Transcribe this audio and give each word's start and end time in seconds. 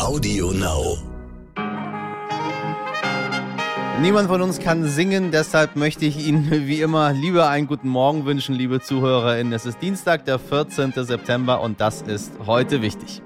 Audio 0.00 0.50
Now. 0.52 0.96
Niemand 4.00 4.28
von 4.28 4.40
uns 4.40 4.58
kann 4.58 4.88
singen, 4.88 5.30
deshalb 5.30 5.76
möchte 5.76 6.06
ich 6.06 6.26
Ihnen 6.26 6.50
wie 6.66 6.80
immer 6.80 7.12
lieber 7.12 7.50
einen 7.50 7.66
guten 7.66 7.88
Morgen 7.88 8.24
wünschen, 8.24 8.54
liebe 8.54 8.80
ZuhörerInnen. 8.80 9.52
Es 9.52 9.66
ist 9.66 9.82
Dienstag, 9.82 10.24
der 10.24 10.38
14. 10.38 10.94
September 10.96 11.60
und 11.60 11.82
das 11.82 12.00
ist 12.00 12.32
heute 12.46 12.80
wichtig. 12.80 13.20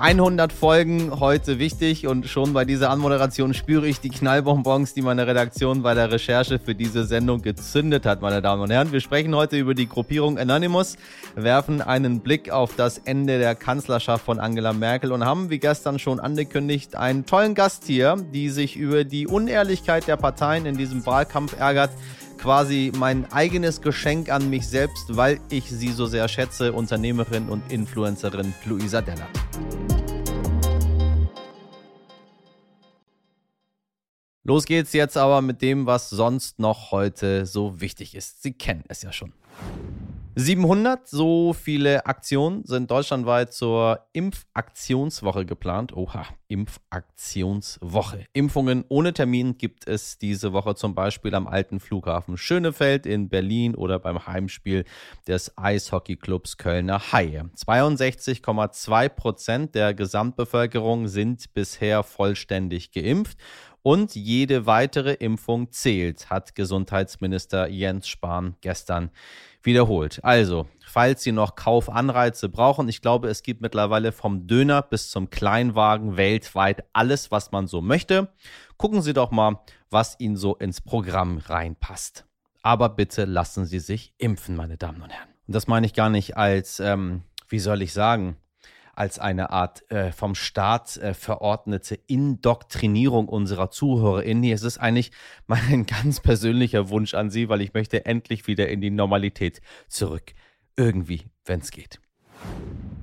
100 0.00 0.50
Folgen 0.50 1.20
heute 1.20 1.58
wichtig 1.58 2.06
und 2.06 2.26
schon 2.26 2.54
bei 2.54 2.64
dieser 2.64 2.88
Anmoderation 2.88 3.52
spüre 3.52 3.86
ich 3.86 4.00
die 4.00 4.08
Knallbonbons, 4.08 4.94
die 4.94 5.02
meine 5.02 5.26
Redaktion 5.26 5.82
bei 5.82 5.92
der 5.92 6.10
Recherche 6.10 6.58
für 6.58 6.74
diese 6.74 7.04
Sendung 7.04 7.42
gezündet 7.42 8.06
hat, 8.06 8.22
meine 8.22 8.40
Damen 8.40 8.62
und 8.62 8.70
Herren. 8.70 8.92
Wir 8.92 9.00
sprechen 9.00 9.34
heute 9.36 9.58
über 9.58 9.74
die 9.74 9.86
Gruppierung 9.86 10.38
Anonymous, 10.38 10.96
werfen 11.34 11.82
einen 11.82 12.20
Blick 12.20 12.50
auf 12.50 12.76
das 12.76 12.96
Ende 12.96 13.38
der 13.38 13.54
Kanzlerschaft 13.54 14.24
von 14.24 14.40
Angela 14.40 14.72
Merkel 14.72 15.12
und 15.12 15.22
haben, 15.22 15.50
wie 15.50 15.58
gestern 15.58 15.98
schon 15.98 16.18
angekündigt, 16.18 16.96
einen 16.96 17.26
tollen 17.26 17.54
Gast 17.54 17.84
hier, 17.84 18.16
die 18.32 18.48
sich 18.48 18.76
über 18.76 19.04
die 19.04 19.26
Unehrlichkeit 19.26 20.06
der 20.06 20.16
Parteien 20.16 20.64
in 20.64 20.78
diesem 20.78 21.04
Wahlkampf 21.04 21.60
ärgert 21.60 21.90
quasi 22.40 22.90
mein 22.96 23.30
eigenes 23.32 23.82
Geschenk 23.82 24.30
an 24.30 24.48
mich 24.48 24.66
selbst, 24.66 25.14
weil 25.14 25.38
ich 25.50 25.64
sie 25.64 25.92
so 25.92 26.06
sehr 26.06 26.26
schätze, 26.26 26.72
Unternehmerin 26.72 27.48
und 27.50 27.70
Influencerin 27.70 28.54
Luisa 28.64 29.02
Dellert. 29.02 29.28
Los 34.42 34.64
geht's 34.64 34.94
jetzt 34.94 35.18
aber 35.18 35.42
mit 35.42 35.60
dem, 35.60 35.84
was 35.84 36.08
sonst 36.08 36.58
noch 36.58 36.92
heute 36.92 37.44
so 37.44 37.80
wichtig 37.80 38.14
ist. 38.14 38.42
Sie 38.42 38.52
kennen 38.52 38.84
es 38.88 39.02
ja 39.02 39.12
schon. 39.12 39.32
700, 40.42 41.06
so 41.06 41.52
viele 41.52 42.06
Aktionen 42.06 42.64
sind 42.64 42.90
deutschlandweit 42.90 43.52
zur 43.52 44.06
Impfaktionswoche 44.14 45.44
geplant. 45.44 45.92
Oha, 45.94 46.24
Impfaktionswoche. 46.48 48.24
Impfungen 48.32 48.86
ohne 48.88 49.12
Termin 49.12 49.58
gibt 49.58 49.86
es 49.86 50.16
diese 50.16 50.54
Woche 50.54 50.74
zum 50.76 50.94
Beispiel 50.94 51.34
am 51.34 51.46
alten 51.46 51.78
Flughafen 51.78 52.38
Schönefeld 52.38 53.04
in 53.04 53.28
Berlin 53.28 53.74
oder 53.74 53.98
beim 53.98 54.26
Heimspiel 54.26 54.86
des 55.28 55.58
Eishockeyclubs 55.58 56.56
Kölner 56.56 57.12
Haie. 57.12 57.50
62,2 57.54 59.08
Prozent 59.10 59.74
der 59.74 59.92
Gesamtbevölkerung 59.92 61.06
sind 61.06 61.52
bisher 61.52 62.02
vollständig 62.02 62.92
geimpft 62.92 63.36
und 63.82 64.14
jede 64.14 64.66
weitere 64.66 65.14
Impfung 65.14 65.70
zählt, 65.72 66.30
hat 66.30 66.54
Gesundheitsminister 66.54 67.68
Jens 67.68 68.08
Spahn 68.08 68.56
gestern 68.60 69.10
wiederholt. 69.62 70.20
Also, 70.22 70.68
falls 70.86 71.22
Sie 71.22 71.32
noch 71.32 71.54
Kaufanreize 71.54 72.48
brauchen, 72.48 72.88
ich 72.88 73.02
glaube, 73.02 73.28
es 73.28 73.42
gibt 73.42 73.60
mittlerweile 73.60 74.12
vom 74.12 74.46
Döner 74.46 74.82
bis 74.82 75.10
zum 75.10 75.30
Kleinwagen 75.30 76.16
weltweit 76.16 76.84
alles, 76.92 77.30
was 77.30 77.52
man 77.52 77.66
so 77.66 77.80
möchte. 77.80 78.32
Gucken 78.76 79.02
Sie 79.02 79.12
doch 79.12 79.30
mal, 79.30 79.60
was 79.90 80.18
Ihnen 80.18 80.36
so 80.36 80.56
ins 80.56 80.80
Programm 80.80 81.38
reinpasst. 81.38 82.26
Aber 82.62 82.90
bitte 82.90 83.24
lassen 83.24 83.64
Sie 83.64 83.78
sich 83.78 84.14
impfen, 84.18 84.56
meine 84.56 84.76
Damen 84.76 85.02
und 85.02 85.10
Herren. 85.10 85.28
Und 85.46 85.54
das 85.54 85.66
meine 85.66 85.86
ich 85.86 85.94
gar 85.94 86.10
nicht 86.10 86.36
als, 86.36 86.80
ähm, 86.80 87.22
wie 87.48 87.58
soll 87.58 87.82
ich 87.82 87.92
sagen, 87.92 88.36
als 89.00 89.18
eine 89.18 89.48
Art 89.48 89.90
äh, 89.90 90.12
vom 90.12 90.34
Staat 90.34 90.98
äh, 90.98 91.14
verordnete 91.14 91.98
Indoktrinierung 92.06 93.30
unserer 93.30 93.70
ZuhörerInnen. 93.70 94.52
Es 94.52 94.62
ist 94.62 94.76
eigentlich 94.76 95.10
mein 95.46 95.86
ganz 95.86 96.20
persönlicher 96.20 96.90
Wunsch 96.90 97.14
an 97.14 97.30
Sie, 97.30 97.48
weil 97.48 97.62
ich 97.62 97.72
möchte 97.72 98.04
endlich 98.04 98.46
wieder 98.46 98.68
in 98.68 98.82
die 98.82 98.90
Normalität 98.90 99.62
zurück. 99.88 100.34
Irgendwie, 100.76 101.22
wenn 101.46 101.60
es 101.60 101.70
geht. 101.70 101.98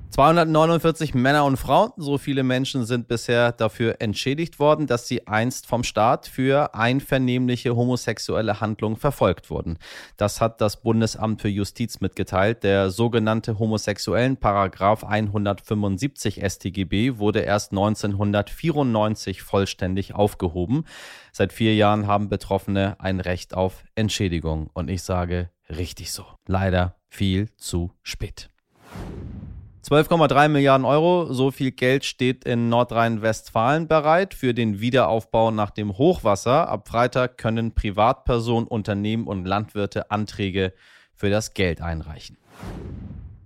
249 0.10 1.14
Männer 1.14 1.46
und 1.46 1.58
Frauen, 1.58 1.92
so 1.98 2.18
viele 2.18 2.44
Menschen 2.44 2.86
sind 2.86 3.08
bisher 3.08 3.52
dafür 3.52 3.98
entschädigt 4.00 4.58
worden, 4.58 4.88
dass 4.88 5.08
sie 5.08 5.28
einst 5.28 5.68
vom 5.68 5.84
Staat 5.84 6.28
für 6.28 6.74
einvernehmliche 6.74 7.76
homosexuelle 7.76 8.60
Handlungen 8.60 8.96
verfolgt 8.96 9.50
wurden. 9.50 9.78
Das 10.16 10.42
hat 10.42 10.62
das 10.62 10.82
Bundesamt 10.82 11.42
für 11.42 11.50
Justiz 11.50 12.00
mitgeteilt. 12.00 12.64
Der 12.64 12.90
sogenannte 12.90 13.60
homosexuellen 13.60 14.38
Paragraph 14.38 15.04
175 15.04 16.42
StGB 16.44 17.18
wurde 17.18 17.42
erst 17.42 17.72
1994 17.72 19.44
vollständig 19.44 20.16
aufgehoben. 20.16 20.86
Seit 21.32 21.54
vier 21.54 21.76
Jahren 21.76 22.08
haben 22.08 22.30
Betroffene 22.30 22.96
ein 23.00 23.20
Recht 23.20 23.54
auf 23.54 23.84
Entschädigung. 23.94 24.72
Und 24.74 24.90
ich 24.90 25.04
sage 25.04 25.52
richtig 25.70 26.12
so. 26.12 26.26
Leider 26.48 26.96
viel 27.10 27.50
zu 27.58 27.92
spät. 28.02 28.50
12,3 29.90 30.50
Milliarden 30.50 30.84
Euro, 30.84 31.32
so 31.32 31.50
viel 31.50 31.72
Geld 31.72 32.04
steht 32.04 32.44
in 32.44 32.68
Nordrhein-Westfalen 32.68 33.88
bereit 33.88 34.34
für 34.34 34.54
den 34.54 34.82
Wiederaufbau 34.82 35.50
nach 35.50 35.70
dem 35.70 35.98
Hochwasser. 35.98 36.68
Ab 36.68 36.90
Freitag 36.90 37.38
können 37.38 37.74
Privatpersonen, 37.74 38.68
Unternehmen 38.68 39.28
und 39.28 39.46
Landwirte 39.46 40.12
Anträge 40.12 40.74
für 41.14 41.30
das 41.30 41.54
Geld 41.54 41.80
einreichen. 41.80 42.36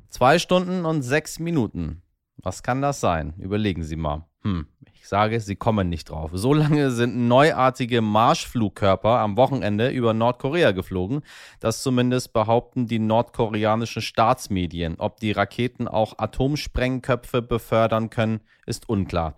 Zwei 0.10 0.40
Stunden 0.40 0.84
und 0.84 1.04
sechs 1.04 1.38
Minuten. 1.38 2.02
Was 2.38 2.64
kann 2.64 2.82
das 2.82 3.00
sein? 3.00 3.36
Überlegen 3.38 3.84
Sie 3.84 3.96
mal. 3.96 4.26
Hm, 4.42 4.66
ich 5.02 5.08
sage, 5.08 5.40
Sie 5.40 5.56
kommen 5.56 5.90
nicht 5.90 6.12
drauf. 6.12 6.30
So 6.36 6.54
lange 6.54 6.92
sind 6.92 7.28
neuartige 7.28 8.02
Marschflugkörper 8.02 9.18
am 9.18 9.36
Wochenende 9.36 9.90
über 9.90 10.14
Nordkorea 10.14 10.74
geflogen. 10.74 11.24
Das 11.60 11.82
zumindest 11.82 12.34
behaupten 12.34 12.86
die 12.86 13.00
nordkoreanischen 13.00 14.04
Staatsmedien. 14.04 15.00
Ob 15.00 15.20
die 15.20 15.32
Raketen 15.32 15.88
auch 15.88 16.20
Atomsprengköpfe 16.20 17.42
befördern 17.42 18.12
können, 18.12 18.42
ist 18.68 18.90
unklar. 18.90 19.38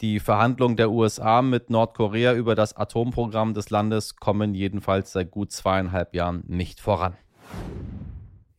Die 0.00 0.18
Verhandlungen 0.18 0.76
der 0.76 0.90
USA 0.90 1.42
mit 1.42 1.70
Nordkorea 1.70 2.34
über 2.34 2.56
das 2.56 2.76
Atomprogramm 2.76 3.54
des 3.54 3.70
Landes 3.70 4.16
kommen 4.16 4.52
jedenfalls 4.52 5.12
seit 5.12 5.30
gut 5.30 5.52
zweieinhalb 5.52 6.12
Jahren 6.12 6.42
nicht 6.48 6.80
voran. 6.80 7.16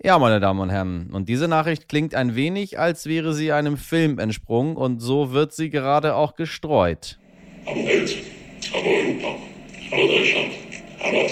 Ja, 0.01 0.17
meine 0.17 0.39
Damen 0.39 0.61
und 0.61 0.69
Herren, 0.69 1.09
und 1.11 1.27
diese 1.27 1.49
Nachricht 1.49 1.89
klingt 1.89 2.15
ein 2.15 2.33
wenig, 2.33 2.79
als 2.79 3.05
wäre 3.05 3.33
sie 3.33 3.51
einem 3.51 3.75
Film 3.75 4.17
entsprungen, 4.17 4.77
und 4.77 4.99
so 4.99 5.33
wird 5.33 5.51
sie 5.51 5.69
gerade 5.69 6.15
auch 6.15 6.37
gestreut. 6.37 7.19
Aber 7.65 7.85
Welt, 7.85 8.15
aber 8.71 8.87
Europa, 8.87 9.35
aber 9.91 10.07
Deutschland, 10.07 10.51
aber 11.01 11.27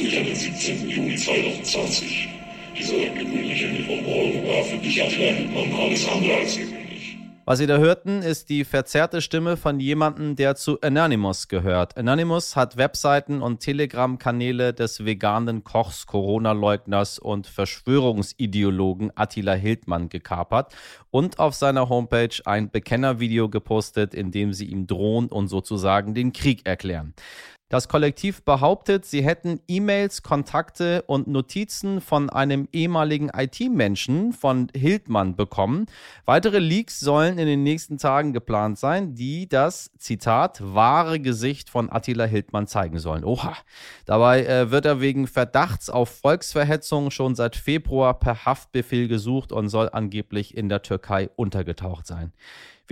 du 0.00 0.04
dich 0.04 0.18
an 0.18 0.24
den 0.24 0.34
17. 0.34 0.88
Juni 0.88 1.14
2020? 1.14 2.28
Dieser 2.76 2.94
gewöhnliche 2.94 3.68
Mittwochmorgen 3.68 4.44
war 4.48 4.64
für 4.64 4.78
dich 4.78 5.00
alles 5.78 6.08
andere 6.08 6.34
als 6.34 6.56
gewöhnlich. 6.56 6.81
Was 7.44 7.58
Sie 7.58 7.66
da 7.66 7.78
hörten, 7.78 8.22
ist 8.22 8.50
die 8.50 8.62
verzerrte 8.62 9.20
Stimme 9.20 9.56
von 9.56 9.80
jemandem, 9.80 10.36
der 10.36 10.54
zu 10.54 10.80
Anonymous 10.80 11.48
gehört. 11.48 11.98
Anonymous 11.98 12.54
hat 12.54 12.76
Webseiten 12.76 13.42
und 13.42 13.58
Telegram-Kanäle 13.58 14.72
des 14.72 15.04
veganen 15.04 15.64
Kochs, 15.64 16.06
Corona-Leugners 16.06 17.18
und 17.18 17.48
Verschwörungsideologen 17.48 19.10
Attila 19.16 19.54
Hildmann 19.54 20.08
gekapert 20.08 20.72
und 21.10 21.40
auf 21.40 21.56
seiner 21.56 21.88
Homepage 21.88 22.40
ein 22.44 22.70
Bekennervideo 22.70 23.48
gepostet, 23.48 24.14
in 24.14 24.30
dem 24.30 24.52
sie 24.52 24.66
ihm 24.66 24.86
drohen 24.86 25.26
und 25.26 25.48
sozusagen 25.48 26.14
den 26.14 26.32
Krieg 26.32 26.64
erklären. 26.64 27.12
Das 27.72 27.88
Kollektiv 27.88 28.42
behauptet, 28.42 29.06
sie 29.06 29.24
hätten 29.24 29.58
E-Mails, 29.66 30.22
Kontakte 30.22 31.04
und 31.06 31.26
Notizen 31.26 32.02
von 32.02 32.28
einem 32.28 32.68
ehemaligen 32.70 33.30
IT-Menschen 33.34 34.34
von 34.34 34.68
Hildmann 34.76 35.36
bekommen. 35.36 35.86
Weitere 36.26 36.58
Leaks 36.58 37.00
sollen 37.00 37.38
in 37.38 37.46
den 37.46 37.62
nächsten 37.62 37.96
Tagen 37.96 38.34
geplant 38.34 38.78
sein, 38.78 39.14
die 39.14 39.48
das, 39.48 39.90
Zitat, 39.96 40.60
wahre 40.62 41.18
Gesicht 41.18 41.70
von 41.70 41.90
Attila 41.90 42.26
Hildmann 42.26 42.66
zeigen 42.66 42.98
sollen. 42.98 43.24
Oha. 43.24 43.56
Dabei 44.04 44.44
äh, 44.44 44.70
wird 44.70 44.84
er 44.84 45.00
wegen 45.00 45.26
Verdachts 45.26 45.88
auf 45.88 46.10
Volksverhetzung 46.10 47.10
schon 47.10 47.34
seit 47.34 47.56
Februar 47.56 48.18
per 48.18 48.44
Haftbefehl 48.44 49.08
gesucht 49.08 49.50
und 49.50 49.70
soll 49.70 49.88
angeblich 49.90 50.54
in 50.54 50.68
der 50.68 50.82
Türkei 50.82 51.30
untergetaucht 51.36 52.06
sein. 52.06 52.34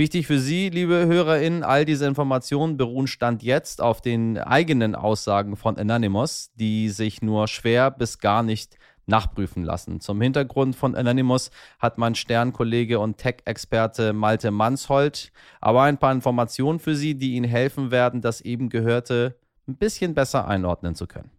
Wichtig 0.01 0.27
für 0.27 0.39
Sie, 0.39 0.71
liebe 0.71 1.05
HörerInnen, 1.05 1.63
all 1.63 1.85
diese 1.85 2.07
Informationen 2.07 2.79
beruhen 2.79 3.07
Stand 3.07 3.43
jetzt 3.43 3.83
auf 3.83 4.01
den 4.01 4.39
eigenen 4.39 4.95
Aussagen 4.95 5.59
von 5.59 5.77
Anonymous, 5.77 6.53
die 6.55 6.89
sich 6.89 7.21
nur 7.21 7.49
schwer 7.49 7.91
bis 7.91 8.19
gar 8.19 8.43
nicht 8.43 8.79
nachprüfen 9.05 9.63
lassen. 9.63 10.01
Zum 10.01 10.23
Hintergrund 10.23 10.75
von 10.75 10.95
Anonymous 10.95 11.51
hat 11.79 11.99
mein 11.99 12.15
Sternkollege 12.15 12.99
und 12.99 13.19
Tech-Experte 13.19 14.15
Malte 14.15 14.51
Manshold 14.51 15.33
aber 15.61 15.83
ein 15.83 15.99
paar 15.99 16.13
Informationen 16.13 16.79
für 16.79 16.95
Sie, 16.95 17.15
die 17.15 17.35
Ihnen 17.35 17.45
helfen 17.45 17.91
werden, 17.91 18.23
das 18.23 18.41
eben 18.41 18.71
Gehörte 18.71 19.39
ein 19.69 19.77
bisschen 19.77 20.15
besser 20.15 20.49
einordnen 20.49 20.95
zu 20.95 21.07
können. 21.07 21.31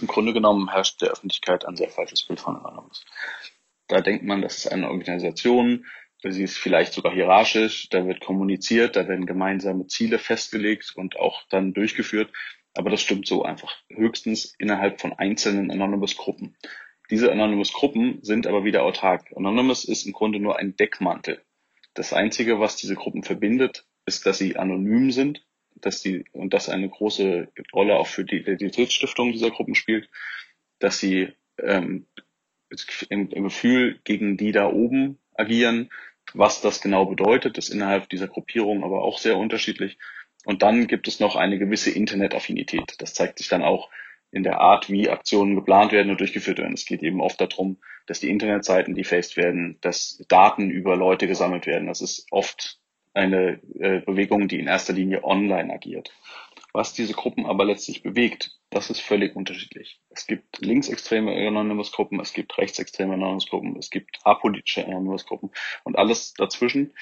Im 0.00 0.06
Grunde 0.06 0.32
genommen 0.32 0.70
herrscht 0.70 1.02
der 1.02 1.10
Öffentlichkeit 1.10 1.64
ein 1.64 1.74
sehr 1.74 1.90
falsches 1.90 2.22
Bild 2.22 2.38
von 2.38 2.54
Anonymous. 2.58 3.04
Da 3.88 4.00
denkt 4.00 4.24
man, 4.24 4.40
das 4.40 4.58
ist 4.58 4.72
eine 4.72 4.88
Organisation, 4.88 5.84
Sie 6.32 6.42
ist 6.42 6.58
vielleicht 6.58 6.92
sogar 6.92 7.12
hierarchisch, 7.12 7.88
da 7.90 8.06
wird 8.06 8.20
kommuniziert, 8.20 8.96
da 8.96 9.06
werden 9.08 9.26
gemeinsame 9.26 9.86
Ziele 9.86 10.18
festgelegt 10.18 10.92
und 10.94 11.16
auch 11.16 11.42
dann 11.50 11.74
durchgeführt. 11.74 12.32
Aber 12.74 12.90
das 12.90 13.02
stimmt 13.02 13.26
so 13.26 13.44
einfach 13.44 13.76
höchstens 13.88 14.54
innerhalb 14.58 15.00
von 15.00 15.12
einzelnen 15.12 15.70
Anonymous-Gruppen. 15.70 16.56
Diese 17.10 17.30
Anonymous-Gruppen 17.30 18.20
sind 18.22 18.46
aber 18.46 18.64
wieder 18.64 18.82
autark. 18.82 19.32
Anonymous 19.36 19.84
ist 19.84 20.06
im 20.06 20.12
Grunde 20.12 20.40
nur 20.40 20.58
ein 20.58 20.74
Deckmantel. 20.76 21.42
Das 21.92 22.12
Einzige, 22.12 22.58
was 22.58 22.76
diese 22.76 22.94
Gruppen 22.94 23.22
verbindet, 23.22 23.86
ist, 24.06 24.26
dass 24.26 24.38
sie 24.38 24.56
anonym 24.56 25.10
sind, 25.10 25.46
dass 25.76 26.00
sie, 26.00 26.24
und 26.32 26.54
das 26.54 26.68
eine 26.68 26.88
große 26.88 27.48
Rolle 27.72 27.96
auch 27.96 28.06
für 28.06 28.24
die 28.24 28.38
Identitätsstiftung 28.38 29.32
dieser 29.32 29.50
Gruppen 29.50 29.74
spielt, 29.74 30.08
dass 30.78 30.98
sie 30.98 31.28
ähm, 31.58 32.06
im, 33.10 33.28
im 33.28 33.44
Gefühl 33.44 34.00
gegen 34.04 34.36
die 34.36 34.52
da 34.52 34.66
oben 34.66 35.18
agieren. 35.34 35.90
Was 36.32 36.60
das 36.60 36.80
genau 36.80 37.06
bedeutet, 37.06 37.58
ist 37.58 37.68
innerhalb 37.68 38.08
dieser 38.08 38.28
Gruppierung 38.28 38.82
aber 38.82 39.02
auch 39.02 39.18
sehr 39.18 39.36
unterschiedlich. 39.36 39.98
Und 40.44 40.62
dann 40.62 40.86
gibt 40.86 41.08
es 41.08 41.20
noch 41.20 41.36
eine 41.36 41.58
gewisse 41.58 41.90
Internetaffinität. 41.90 42.96
Das 42.98 43.14
zeigt 43.14 43.38
sich 43.38 43.48
dann 43.48 43.62
auch 43.62 43.90
in 44.30 44.42
der 44.42 44.60
Art, 44.60 44.90
wie 44.90 45.08
Aktionen 45.08 45.54
geplant 45.54 45.92
werden 45.92 46.10
und 46.10 46.20
durchgeführt 46.20 46.58
werden. 46.58 46.74
Es 46.74 46.86
geht 46.86 47.02
eben 47.02 47.20
oft 47.20 47.40
darum, 47.40 47.78
dass 48.06 48.20
die 48.20 48.28
Internetseiten 48.28 48.94
defaced 48.94 49.36
werden, 49.36 49.78
dass 49.80 50.22
Daten 50.28 50.70
über 50.70 50.96
Leute 50.96 51.28
gesammelt 51.28 51.66
werden. 51.66 51.86
Das 51.86 52.00
ist 52.00 52.26
oft 52.30 52.80
eine 53.14 53.60
äh, 53.78 54.00
Bewegung, 54.00 54.48
die 54.48 54.58
in 54.58 54.66
erster 54.66 54.92
Linie 54.92 55.22
online 55.22 55.72
agiert. 55.72 56.12
Was 56.74 56.92
diese 56.92 57.14
Gruppen 57.14 57.46
aber 57.46 57.64
letztlich 57.64 58.02
bewegt, 58.02 58.58
das 58.70 58.90
ist 58.90 59.00
völlig 59.00 59.36
unterschiedlich. 59.36 60.00
Es 60.10 60.26
gibt 60.26 60.58
linksextreme 60.58 61.30
Anonymous-Gruppen, 61.30 62.18
es 62.18 62.32
gibt 62.32 62.58
rechtsextreme 62.58 63.14
Anonymous-Gruppen, 63.14 63.76
es 63.78 63.90
gibt 63.90 64.18
apolitische 64.24 64.84
Anonymous-Gruppen 64.84 65.52
und 65.84 65.96
alles 65.96 66.34
dazwischen. 66.34 66.92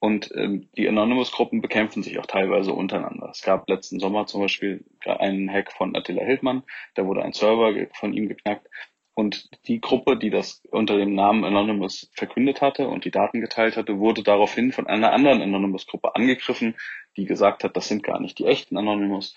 Und 0.00 0.32
ähm, 0.34 0.68
die 0.76 0.88
Anonymous-Gruppen 0.88 1.60
bekämpfen 1.60 2.02
sich 2.02 2.18
auch 2.18 2.26
teilweise 2.26 2.72
untereinander. 2.72 3.28
Es 3.30 3.42
gab 3.42 3.68
letzten 3.68 4.00
Sommer 4.00 4.26
zum 4.26 4.40
Beispiel 4.40 4.84
einen 5.04 5.48
Hack 5.48 5.70
von 5.72 5.94
Attila 5.94 6.24
Hildmann, 6.24 6.64
da 6.96 7.06
wurde 7.06 7.22
ein 7.22 7.32
Server 7.32 7.72
von 7.94 8.12
ihm 8.12 8.28
geknackt. 8.28 8.66
Und 9.14 9.50
die 9.68 9.80
Gruppe, 9.80 10.16
die 10.16 10.30
das 10.30 10.64
unter 10.70 10.96
dem 10.96 11.14
Namen 11.14 11.44
Anonymous 11.44 12.10
verkündet 12.14 12.62
hatte 12.62 12.88
und 12.88 13.04
die 13.04 13.10
Daten 13.10 13.40
geteilt 13.40 13.76
hatte, 13.76 13.98
wurde 13.98 14.22
daraufhin 14.22 14.72
von 14.72 14.86
einer 14.86 15.12
anderen 15.12 15.42
Anonymous-Gruppe 15.42 16.16
angegriffen, 16.16 16.74
die 17.20 17.26
gesagt 17.26 17.64
hat, 17.64 17.76
das 17.76 17.88
sind 17.88 18.02
gar 18.02 18.20
nicht 18.20 18.38
die 18.38 18.46
echten 18.46 18.76
Anonymous. 18.76 19.34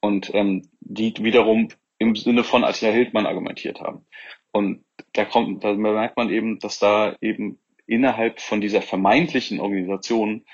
Und 0.00 0.34
ähm, 0.34 0.68
die 0.80 1.14
wiederum 1.18 1.68
im 1.98 2.16
Sinne 2.16 2.44
von 2.44 2.64
Attila 2.64 2.92
Hildmann 2.92 3.26
argumentiert 3.26 3.80
haben. 3.80 4.06
Und 4.52 4.84
da 5.12 5.24
kommt, 5.24 5.64
da 5.64 5.72
merkt 5.74 6.16
man 6.16 6.30
eben, 6.30 6.58
dass 6.58 6.78
da 6.78 7.16
eben 7.20 7.58
innerhalb 7.86 8.40
von 8.40 8.60
dieser 8.60 8.82
vermeintlichen 8.82 9.60
Organisation 9.60 10.44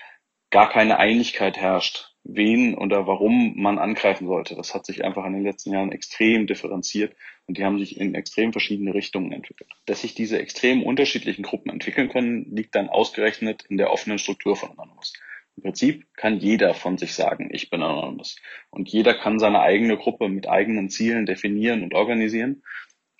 gar 0.50 0.68
keine 0.68 0.98
Einigkeit 0.98 1.56
herrscht, 1.56 2.14
wen 2.24 2.74
oder 2.74 3.06
warum 3.06 3.54
man 3.56 3.78
angreifen 3.78 4.26
sollte. 4.26 4.54
Das 4.54 4.74
hat 4.74 4.86
sich 4.86 5.04
einfach 5.04 5.24
in 5.24 5.32
den 5.32 5.42
letzten 5.42 5.72
Jahren 5.72 5.92
extrem 5.92 6.46
differenziert 6.46 7.16
und 7.46 7.58
die 7.58 7.64
haben 7.64 7.78
sich 7.78 7.98
in 7.98 8.14
extrem 8.14 8.52
verschiedene 8.52 8.94
Richtungen 8.94 9.32
entwickelt. 9.32 9.70
Dass 9.86 10.02
sich 10.02 10.14
diese 10.14 10.38
extrem 10.38 10.82
unterschiedlichen 10.82 11.42
Gruppen 11.42 11.70
entwickeln 11.70 12.08
können, 12.08 12.54
liegt 12.54 12.74
dann 12.74 12.88
ausgerechnet 12.88 13.64
in 13.68 13.78
der 13.78 13.90
offenen 13.90 14.18
Struktur 14.18 14.56
von 14.56 14.70
Anonymous. 14.70 15.14
Im 15.56 15.62
Prinzip 15.64 16.06
kann 16.14 16.38
jeder 16.38 16.74
von 16.74 16.98
sich 16.98 17.14
sagen, 17.14 17.50
ich 17.52 17.70
bin 17.70 17.82
Anonymous. 17.82 18.36
Und 18.70 18.88
jeder 18.88 19.14
kann 19.14 19.38
seine 19.38 19.60
eigene 19.60 19.96
Gruppe 19.96 20.28
mit 20.28 20.48
eigenen 20.48 20.88
Zielen 20.88 21.26
definieren 21.26 21.82
und 21.82 21.94
organisieren. 21.94 22.62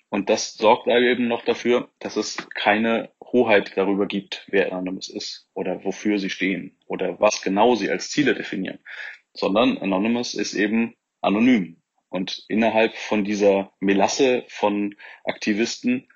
Und 0.09 0.29
das 0.29 0.53
sorgt 0.53 0.87
eben 0.87 1.27
noch 1.27 1.43
dafür, 1.43 1.89
dass 1.99 2.17
es 2.17 2.47
keine 2.53 3.11
Hoheit 3.33 3.73
darüber 3.75 4.05
gibt, 4.05 4.45
wer 4.47 4.71
Anonymous 4.71 5.09
ist 5.09 5.49
oder 5.53 5.83
wofür 5.83 6.19
sie 6.19 6.29
stehen 6.29 6.77
oder 6.85 7.19
was 7.19 7.41
genau 7.41 7.75
sie 7.75 7.89
als 7.89 8.11
Ziele 8.11 8.35
definieren, 8.35 8.79
sondern 9.33 9.79
Anonymous 9.79 10.35
ist 10.35 10.53
eben 10.53 10.95
anonym. 11.21 11.81
Und 12.09 12.45
innerhalb 12.47 12.95
von 12.95 13.23
dieser 13.23 13.73
Melasse 13.79 14.45
von 14.47 14.95
Aktivisten 15.23 16.07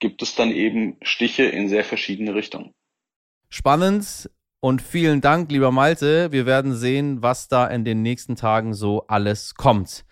gibt 0.00 0.22
es 0.22 0.34
dann 0.34 0.50
eben 0.50 0.98
Stiche 1.02 1.44
in 1.44 1.68
sehr 1.68 1.84
verschiedene 1.84 2.34
Richtungen. 2.34 2.74
Spannend 3.48 4.28
und 4.66 4.82
vielen 4.82 5.20
Dank, 5.20 5.52
lieber 5.52 5.70
Malte. 5.70 6.32
Wir 6.32 6.44
werden 6.44 6.74
sehen, 6.74 7.22
was 7.22 7.46
da 7.46 7.68
in 7.68 7.84
den 7.84 8.02
nächsten 8.02 8.34
Tagen 8.34 8.74
so 8.74 9.06
alles 9.06 9.54
kommt 9.54 10.04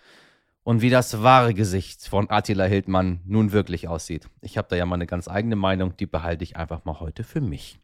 und 0.63 0.81
wie 0.81 0.89
das 0.89 1.21
wahre 1.21 1.53
Gesicht 1.53 2.07
von 2.07 2.29
Attila 2.29 2.63
Hildmann 2.63 3.19
nun 3.25 3.51
wirklich 3.51 3.89
aussieht. 3.89 4.29
Ich 4.39 4.57
habe 4.57 4.69
da 4.69 4.77
ja 4.77 4.85
mal 4.85 4.95
eine 4.95 5.07
ganz 5.07 5.27
eigene 5.27 5.57
Meinung, 5.57 5.97
die 5.97 6.05
behalte 6.05 6.45
ich 6.45 6.55
einfach 6.55 6.85
mal 6.85 7.01
heute 7.01 7.25
für 7.25 7.41
mich. 7.41 7.81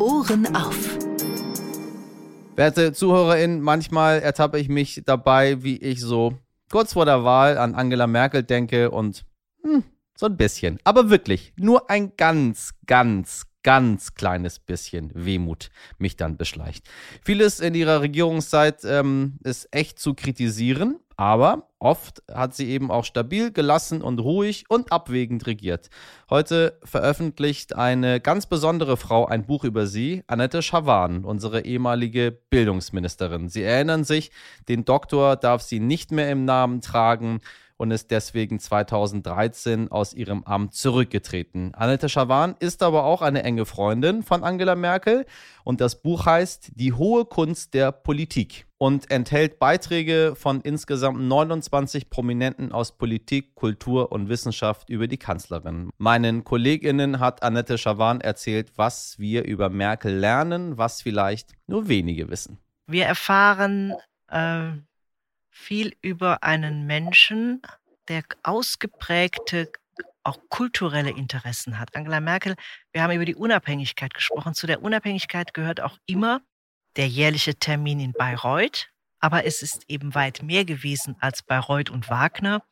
Ohren 0.00 0.56
auf. 0.56 0.98
Werte 2.56 2.92
ZuhörerInnen, 2.92 3.60
manchmal 3.60 4.18
ertappe 4.18 4.58
ich 4.58 4.68
mich 4.68 5.02
dabei, 5.06 5.62
wie 5.62 5.76
ich 5.76 6.00
so 6.00 6.36
kurz 6.68 6.94
vor 6.94 7.04
der 7.04 7.22
Wahl 7.22 7.58
an 7.58 7.76
Angela 7.76 8.08
Merkel 8.08 8.42
denke 8.42 8.90
und 8.90 9.24
hm, 9.62 9.84
so 10.16 10.26
ein 10.26 10.36
bisschen, 10.36 10.80
aber 10.82 11.10
wirklich 11.10 11.52
nur 11.56 11.88
ein 11.90 12.16
ganz, 12.16 12.74
ganz, 12.86 13.46
ganz 13.62 14.14
kleines 14.14 14.58
bisschen 14.58 15.10
Wehmut 15.14 15.70
mich 15.98 16.16
dann 16.16 16.36
beschleicht. 16.36 16.88
Vieles 17.24 17.60
in 17.60 17.74
ihrer 17.74 18.00
Regierungszeit 18.00 18.84
ähm, 18.84 19.38
ist 19.44 19.68
echt 19.70 19.98
zu 19.98 20.14
kritisieren, 20.14 20.98
aber 21.16 21.68
oft 21.78 22.22
hat 22.32 22.54
sie 22.54 22.68
eben 22.70 22.90
auch 22.90 23.04
stabil, 23.04 23.52
gelassen 23.52 24.02
und 24.02 24.18
ruhig 24.18 24.64
und 24.68 24.90
abwägend 24.90 25.46
regiert. 25.46 25.90
Heute 26.30 26.78
veröffentlicht 26.82 27.76
eine 27.76 28.20
ganz 28.20 28.46
besondere 28.46 28.96
Frau 28.96 29.26
ein 29.26 29.46
Buch 29.46 29.64
über 29.64 29.86
sie, 29.86 30.24
Annette 30.26 30.62
Schawan, 30.62 31.24
unsere 31.24 31.64
ehemalige 31.64 32.32
Bildungsministerin. 32.32 33.48
Sie 33.48 33.62
erinnern 33.62 34.04
sich, 34.04 34.30
den 34.68 34.84
Doktor 34.84 35.36
darf 35.36 35.62
sie 35.62 35.80
nicht 35.80 36.12
mehr 36.12 36.30
im 36.30 36.44
Namen 36.44 36.80
tragen 36.80 37.40
und 37.82 37.90
ist 37.90 38.12
deswegen 38.12 38.60
2013 38.60 39.90
aus 39.90 40.14
ihrem 40.14 40.44
Amt 40.44 40.72
zurückgetreten. 40.72 41.74
Annette 41.74 42.08
Schawan 42.08 42.54
ist 42.60 42.80
aber 42.80 43.02
auch 43.02 43.22
eine 43.22 43.42
enge 43.42 43.66
Freundin 43.66 44.22
von 44.22 44.44
Angela 44.44 44.76
Merkel 44.76 45.26
und 45.64 45.80
das 45.80 46.00
Buch 46.00 46.24
heißt 46.24 46.70
Die 46.76 46.92
hohe 46.92 47.24
Kunst 47.24 47.74
der 47.74 47.90
Politik 47.90 48.68
und 48.78 49.10
enthält 49.10 49.58
Beiträge 49.58 50.34
von 50.36 50.60
insgesamt 50.60 51.22
29 51.22 52.08
Prominenten 52.08 52.70
aus 52.70 52.96
Politik, 52.96 53.56
Kultur 53.56 54.12
und 54.12 54.28
Wissenschaft 54.28 54.88
über 54.88 55.08
die 55.08 55.18
Kanzlerin. 55.18 55.90
Meinen 55.98 56.44
Kolleginnen 56.44 57.18
hat 57.18 57.42
Annette 57.42 57.78
Schawan 57.78 58.20
erzählt, 58.20 58.70
was 58.76 59.18
wir 59.18 59.44
über 59.44 59.70
Merkel 59.70 60.14
lernen, 60.14 60.78
was 60.78 61.02
vielleicht 61.02 61.50
nur 61.66 61.88
wenige 61.88 62.30
wissen. 62.30 62.58
Wir 62.86 63.06
erfahren 63.06 63.92
äh, 64.28 64.70
viel 65.52 65.94
über 66.00 66.42
einen 66.42 66.86
Menschen, 66.86 67.62
der 68.08 68.24
ausgeprägte 68.42 69.70
auch 70.24 70.38
kulturelle 70.48 71.10
Interessen 71.10 71.78
hat. 71.78 71.94
Angela 71.94 72.20
Merkel, 72.20 72.56
wir 72.92 73.02
haben 73.02 73.12
über 73.12 73.24
die 73.24 73.34
Unabhängigkeit 73.34 74.14
gesprochen. 74.14 74.54
Zu 74.54 74.66
der 74.66 74.82
Unabhängigkeit 74.82 75.52
gehört 75.52 75.80
auch 75.80 75.98
immer 76.06 76.40
der 76.96 77.08
jährliche 77.08 77.54
Termin 77.54 78.00
in 78.00 78.12
Bayreuth. 78.12 78.88
Aber 79.18 79.44
es 79.44 79.62
ist 79.62 79.84
eben 79.88 80.14
weit 80.14 80.42
mehr 80.42 80.64
gewesen 80.64 81.16
als 81.20 81.42
Bayreuth 81.42 81.90
und 81.90 82.08
Wagner. 82.08 82.62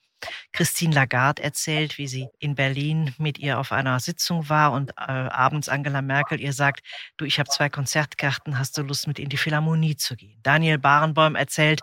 Christine 0.53 0.95
Lagarde 0.95 1.43
erzählt, 1.43 1.99
wie 1.99 2.07
sie 2.07 2.29
in 2.39 2.55
Berlin 2.55 3.15
mit 3.19 3.39
ihr 3.39 3.59
auf 3.59 3.73
einer 3.73 4.00
Sitzung 4.00 4.49
war 4.49 4.73
und 4.73 4.91
äh, 4.91 5.03
abends 5.03 5.69
Angela 5.69 6.03
Merkel 6.03 6.41
ihr 6.41 6.53
sagt, 6.53 6.81
du, 7.17 7.25
ich 7.25 7.39
habe 7.39 7.50
zwei 7.50 7.69
Konzertkarten, 7.69 8.59
hast 8.59 8.77
du 8.77 8.83
Lust 8.83 9.07
mit 9.07 9.19
in 9.19 9.29
die 9.29 9.37
Philharmonie 9.37 9.97
zu 9.97 10.17
gehen? 10.17 10.39
Daniel 10.43 10.79
Barenboim 10.79 11.35
erzählt, 11.35 11.81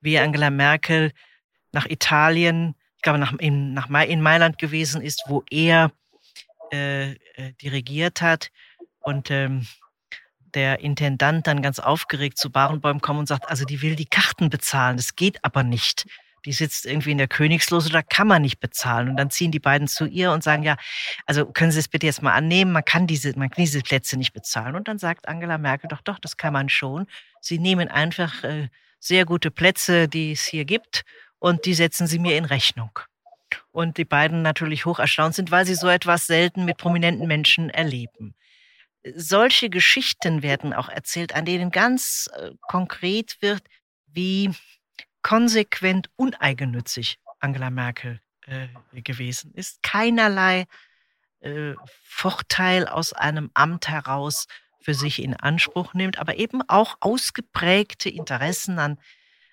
wie 0.00 0.18
Angela 0.18 0.50
Merkel 0.50 1.12
nach 1.72 1.86
Italien, 1.86 2.74
ich 2.96 3.02
glaube 3.02 3.18
nach, 3.18 3.32
in, 3.38 3.74
nach, 3.74 3.88
in 3.88 4.22
Mailand 4.22 4.58
gewesen 4.58 5.02
ist, 5.02 5.24
wo 5.26 5.44
er 5.50 5.92
äh, 6.72 7.12
äh, 7.12 7.52
dirigiert 7.62 8.20
hat 8.20 8.50
und 9.00 9.30
ähm, 9.30 9.66
der 10.54 10.80
Intendant 10.80 11.46
dann 11.46 11.62
ganz 11.62 11.78
aufgeregt 11.78 12.38
zu 12.38 12.50
Barenboim 12.50 13.00
kommt 13.00 13.20
und 13.20 13.28
sagt, 13.28 13.48
also 13.48 13.64
die 13.64 13.82
will 13.82 13.96
die 13.96 14.06
Karten 14.06 14.50
bezahlen, 14.50 14.96
das 14.96 15.14
geht 15.14 15.44
aber 15.44 15.62
nicht 15.62 16.06
die 16.48 16.54
sitzt 16.54 16.86
irgendwie 16.86 17.10
in 17.10 17.18
der 17.18 17.28
Königslose, 17.28 17.90
da 17.90 18.00
kann 18.00 18.26
man 18.26 18.40
nicht 18.40 18.58
bezahlen. 18.58 19.10
Und 19.10 19.18
dann 19.18 19.28
ziehen 19.28 19.50
die 19.50 19.58
beiden 19.58 19.86
zu 19.86 20.06
ihr 20.06 20.32
und 20.32 20.42
sagen, 20.42 20.62
ja, 20.62 20.78
also 21.26 21.44
können 21.44 21.72
Sie 21.72 21.78
es 21.78 21.88
bitte 21.88 22.06
jetzt 22.06 22.22
mal 22.22 22.32
annehmen, 22.32 22.72
man 22.72 22.86
kann 22.86 23.06
diese, 23.06 23.38
man 23.38 23.50
kann 23.50 23.62
diese 23.62 23.82
Plätze 23.82 24.16
nicht 24.16 24.32
bezahlen. 24.32 24.74
Und 24.74 24.88
dann 24.88 24.98
sagt 24.98 25.28
Angela 25.28 25.58
Merkel, 25.58 25.88
doch, 25.88 26.00
doch, 26.00 26.18
das 26.18 26.38
kann 26.38 26.54
man 26.54 26.70
schon. 26.70 27.06
Sie 27.42 27.58
nehmen 27.58 27.88
einfach 27.88 28.44
äh, 28.44 28.70
sehr 28.98 29.26
gute 29.26 29.50
Plätze, 29.50 30.08
die 30.08 30.32
es 30.32 30.46
hier 30.46 30.64
gibt, 30.64 31.02
und 31.38 31.66
die 31.66 31.74
setzen 31.74 32.06
Sie 32.06 32.18
mir 32.18 32.38
in 32.38 32.46
Rechnung. 32.46 32.98
Und 33.70 33.98
die 33.98 34.06
beiden 34.06 34.40
natürlich 34.40 34.86
hoch 34.86 35.00
erstaunt 35.00 35.34
sind, 35.34 35.50
weil 35.50 35.66
sie 35.66 35.74
so 35.74 35.88
etwas 35.88 36.26
selten 36.26 36.64
mit 36.64 36.78
prominenten 36.78 37.26
Menschen 37.26 37.68
erleben. 37.68 38.34
Solche 39.14 39.68
Geschichten 39.68 40.42
werden 40.42 40.72
auch 40.72 40.88
erzählt, 40.88 41.34
an 41.34 41.44
denen 41.44 41.70
ganz 41.70 42.30
äh, 42.32 42.52
konkret 42.62 43.36
wird, 43.42 43.62
wie 44.06 44.54
konsequent 45.28 46.08
uneigennützig 46.16 47.18
Angela 47.38 47.68
Merkel 47.68 48.18
äh, 48.46 48.68
gewesen 49.02 49.52
ist. 49.52 49.82
Keinerlei 49.82 50.64
äh, 51.40 51.74
Vorteil 52.02 52.88
aus 52.88 53.12
einem 53.12 53.50
Amt 53.52 53.88
heraus 53.88 54.46
für 54.80 54.94
sich 54.94 55.22
in 55.22 55.34
Anspruch 55.34 55.92
nimmt, 55.92 56.18
aber 56.18 56.36
eben 56.36 56.62
auch 56.66 56.96
ausgeprägte 57.00 58.08
Interessen 58.08 58.78
an, 58.78 58.98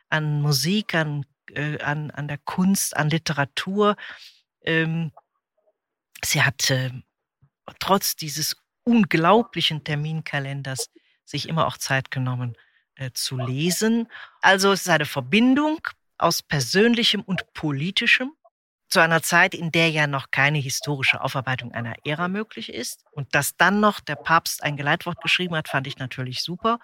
an 0.08 0.41
Musik, 0.41 0.96
an, 0.96 1.25
äh, 1.51 1.82
an, 1.82 2.10
an 2.10 2.29
der 2.29 2.38
Kunst, 2.38 2.96
an 2.96 3.10
Literatur 3.10 3.98
ähm, 4.62 5.12
sie 6.24 6.41
hat 6.41 6.70
äh, 6.70 6.89
trotz 7.79 8.15
dieses 8.15 8.55
unglaublichen 8.86 9.84
Terminkalenders 9.84 10.89
sich 11.25 11.50
immer 11.50 11.67
auch 11.67 11.77
Zeit 11.77 12.12
genommen 12.12 12.55
äh, 12.96 13.12
zu 13.14 13.38
lesen. 13.38 14.08
Also 14.42 14.72
es 14.72 14.82
ist 14.82 14.90
eine 14.90 15.06
Verbindung 15.06 15.80
aus 16.18 16.42
persönlichem 16.42 17.22
und 17.22 17.54
politischem 17.54 18.32
zu 18.88 19.00
einer 19.00 19.22
Zeit, 19.22 19.54
in 19.54 19.72
der 19.72 19.90
ja 19.90 20.08
noch 20.08 20.32
keine 20.32 20.60
historische 20.60 21.22
Aufarbeitung 21.22 21.74
einer 21.74 21.96
Ära 22.06 22.28
möglich 22.28 22.72
ist. 22.72 23.04
Und 23.12 23.34
dass 23.34 23.58
dann 23.58 23.80
noch 23.80 24.00
der 24.00 24.16
Papst 24.16 24.64
ein 24.64 24.78
Geleitwort 24.78 25.22
geschrieben 25.22 25.56
hat, 25.56 25.68
fand 25.68 25.88
ich 25.88 25.98
natürlich 25.98 26.44
super. 26.44 26.80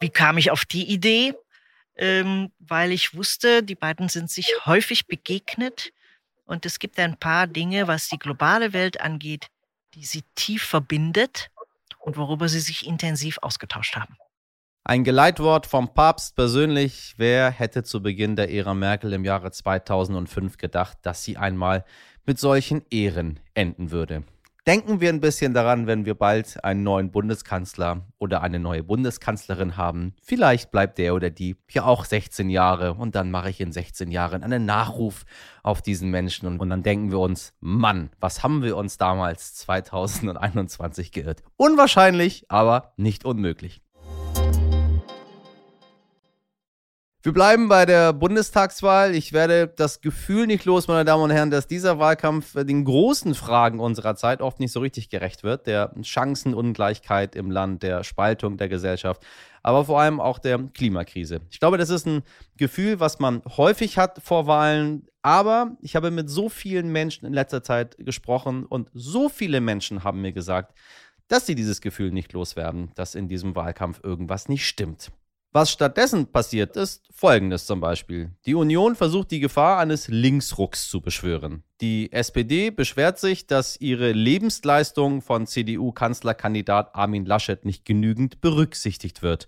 Wie 0.00 0.10
kam 0.10 0.38
ich 0.38 0.50
auf 0.50 0.64
die 0.64 0.84
Idee? 0.84 1.34
Ähm, 1.96 2.50
weil 2.58 2.90
ich 2.90 3.14
wusste, 3.14 3.62
die 3.62 3.76
beiden 3.76 4.08
sind 4.08 4.30
sich 4.30 4.52
häufig 4.66 5.06
begegnet 5.06 5.92
und 6.44 6.66
es 6.66 6.78
gibt 6.78 6.98
ein 6.98 7.16
paar 7.16 7.46
Dinge, 7.46 7.86
was 7.86 8.08
die 8.08 8.18
globale 8.18 8.72
Welt 8.72 9.00
angeht, 9.00 9.46
die 9.94 10.04
sie 10.04 10.22
tief 10.34 10.64
verbindet 10.64 11.50
und 12.00 12.16
worüber 12.16 12.48
sie 12.48 12.60
sich 12.60 12.86
intensiv 12.86 13.38
ausgetauscht 13.42 13.96
haben. 13.96 14.16
Ein 14.86 15.02
Geleitwort 15.02 15.66
vom 15.66 15.94
Papst 15.94 16.36
persönlich. 16.36 17.14
Wer 17.16 17.50
hätte 17.50 17.84
zu 17.84 18.02
Beginn 18.02 18.36
der 18.36 18.52
Ära 18.52 18.74
Merkel 18.74 19.14
im 19.14 19.24
Jahre 19.24 19.50
2005 19.50 20.58
gedacht, 20.58 20.98
dass 21.00 21.24
sie 21.24 21.38
einmal 21.38 21.86
mit 22.26 22.38
solchen 22.38 22.82
Ehren 22.90 23.40
enden 23.54 23.92
würde? 23.92 24.24
Denken 24.66 25.00
wir 25.00 25.08
ein 25.08 25.22
bisschen 25.22 25.54
daran, 25.54 25.86
wenn 25.86 26.04
wir 26.04 26.14
bald 26.14 26.62
einen 26.62 26.82
neuen 26.82 27.10
Bundeskanzler 27.10 28.02
oder 28.18 28.42
eine 28.42 28.58
neue 28.58 28.82
Bundeskanzlerin 28.82 29.78
haben. 29.78 30.16
Vielleicht 30.22 30.70
bleibt 30.70 30.98
der 30.98 31.14
oder 31.14 31.30
die 31.30 31.56
hier 31.66 31.86
auch 31.86 32.04
16 32.04 32.50
Jahre 32.50 32.92
und 32.92 33.14
dann 33.14 33.30
mache 33.30 33.48
ich 33.48 33.62
in 33.62 33.72
16 33.72 34.10
Jahren 34.10 34.42
einen 34.42 34.66
Nachruf 34.66 35.24
auf 35.62 35.80
diesen 35.80 36.10
Menschen 36.10 36.46
und, 36.46 36.60
und 36.60 36.68
dann 36.68 36.82
denken 36.82 37.10
wir 37.10 37.20
uns, 37.20 37.54
Mann, 37.60 38.10
was 38.20 38.42
haben 38.42 38.62
wir 38.62 38.76
uns 38.76 38.98
damals 38.98 39.54
2021 39.54 41.10
geirrt? 41.10 41.42
Unwahrscheinlich, 41.56 42.44
aber 42.50 42.92
nicht 42.98 43.24
unmöglich. 43.24 43.83
Wir 47.24 47.32
bleiben 47.32 47.68
bei 47.68 47.86
der 47.86 48.12
Bundestagswahl. 48.12 49.14
Ich 49.14 49.32
werde 49.32 49.66
das 49.66 50.02
Gefühl 50.02 50.46
nicht 50.46 50.66
los, 50.66 50.88
meine 50.88 51.06
Damen 51.06 51.22
und 51.22 51.30
Herren, 51.30 51.50
dass 51.50 51.66
dieser 51.66 51.98
Wahlkampf 51.98 52.52
den 52.52 52.84
großen 52.84 53.34
Fragen 53.34 53.80
unserer 53.80 54.14
Zeit 54.14 54.42
oft 54.42 54.60
nicht 54.60 54.72
so 54.72 54.80
richtig 54.80 55.08
gerecht 55.08 55.42
wird. 55.42 55.66
Der 55.66 55.94
Chancenungleichheit 56.02 57.34
im 57.34 57.50
Land, 57.50 57.82
der 57.82 58.04
Spaltung 58.04 58.58
der 58.58 58.68
Gesellschaft, 58.68 59.24
aber 59.62 59.86
vor 59.86 60.02
allem 60.02 60.20
auch 60.20 60.38
der 60.38 60.58
Klimakrise. 60.74 61.40
Ich 61.48 61.60
glaube, 61.60 61.78
das 61.78 61.88
ist 61.88 62.06
ein 62.06 62.24
Gefühl, 62.58 63.00
was 63.00 63.18
man 63.20 63.40
häufig 63.56 63.96
hat 63.96 64.20
vor 64.22 64.46
Wahlen. 64.46 65.06
Aber 65.22 65.78
ich 65.80 65.96
habe 65.96 66.10
mit 66.10 66.28
so 66.28 66.50
vielen 66.50 66.92
Menschen 66.92 67.24
in 67.24 67.32
letzter 67.32 67.62
Zeit 67.62 67.96
gesprochen 67.96 68.66
und 68.66 68.90
so 68.92 69.30
viele 69.30 69.62
Menschen 69.62 70.04
haben 70.04 70.20
mir 70.20 70.32
gesagt, 70.32 70.76
dass 71.28 71.46
sie 71.46 71.54
dieses 71.54 71.80
Gefühl 71.80 72.12
nicht 72.12 72.34
loswerden, 72.34 72.90
dass 72.96 73.14
in 73.14 73.28
diesem 73.28 73.56
Wahlkampf 73.56 74.00
irgendwas 74.04 74.50
nicht 74.50 74.68
stimmt. 74.68 75.10
Was 75.56 75.70
stattdessen 75.70 76.32
passiert 76.32 76.76
ist, 76.76 77.06
folgendes 77.12 77.64
zum 77.64 77.78
Beispiel. 77.78 78.32
Die 78.44 78.56
Union 78.56 78.96
versucht 78.96 79.30
die 79.30 79.38
Gefahr 79.38 79.78
eines 79.78 80.08
Linksrucks 80.08 80.88
zu 80.88 81.00
beschwören. 81.00 81.62
Die 81.80 82.10
SPD 82.10 82.70
beschwert 82.70 83.20
sich, 83.20 83.46
dass 83.46 83.80
ihre 83.80 84.10
Lebensleistung 84.10 85.22
von 85.22 85.46
CDU-Kanzlerkandidat 85.46 86.96
Armin 86.96 87.24
Laschet 87.24 87.64
nicht 87.64 87.84
genügend 87.84 88.40
berücksichtigt 88.40 89.22
wird. 89.22 89.46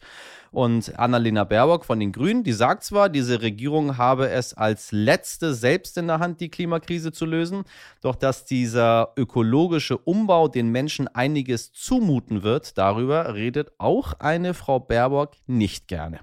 Und 0.56 0.98
Annalena 0.98 1.44
Baerbock 1.44 1.84
von 1.84 2.00
den 2.00 2.12
Grünen, 2.12 2.42
die 2.42 2.54
sagt 2.54 2.82
zwar, 2.82 3.10
diese 3.10 3.42
Regierung 3.42 3.98
habe 3.98 4.30
es 4.30 4.54
als 4.54 4.90
letzte 4.90 5.52
selbst 5.52 5.98
in 5.98 6.06
der 6.06 6.18
Hand, 6.18 6.40
die 6.40 6.48
Klimakrise 6.48 7.12
zu 7.12 7.26
lösen, 7.26 7.64
doch 8.00 8.14
dass 8.14 8.46
dieser 8.46 9.12
ökologische 9.18 9.98
Umbau 9.98 10.48
den 10.48 10.70
Menschen 10.70 11.08
einiges 11.08 11.75
zumuten 11.75 12.42
wird, 12.42 12.78
darüber 12.78 13.34
redet 13.34 13.70
auch 13.76 14.14
eine 14.18 14.54
Frau 14.54 14.80
Baerbock 14.80 15.32
nicht 15.46 15.88
gerne. 15.88 16.20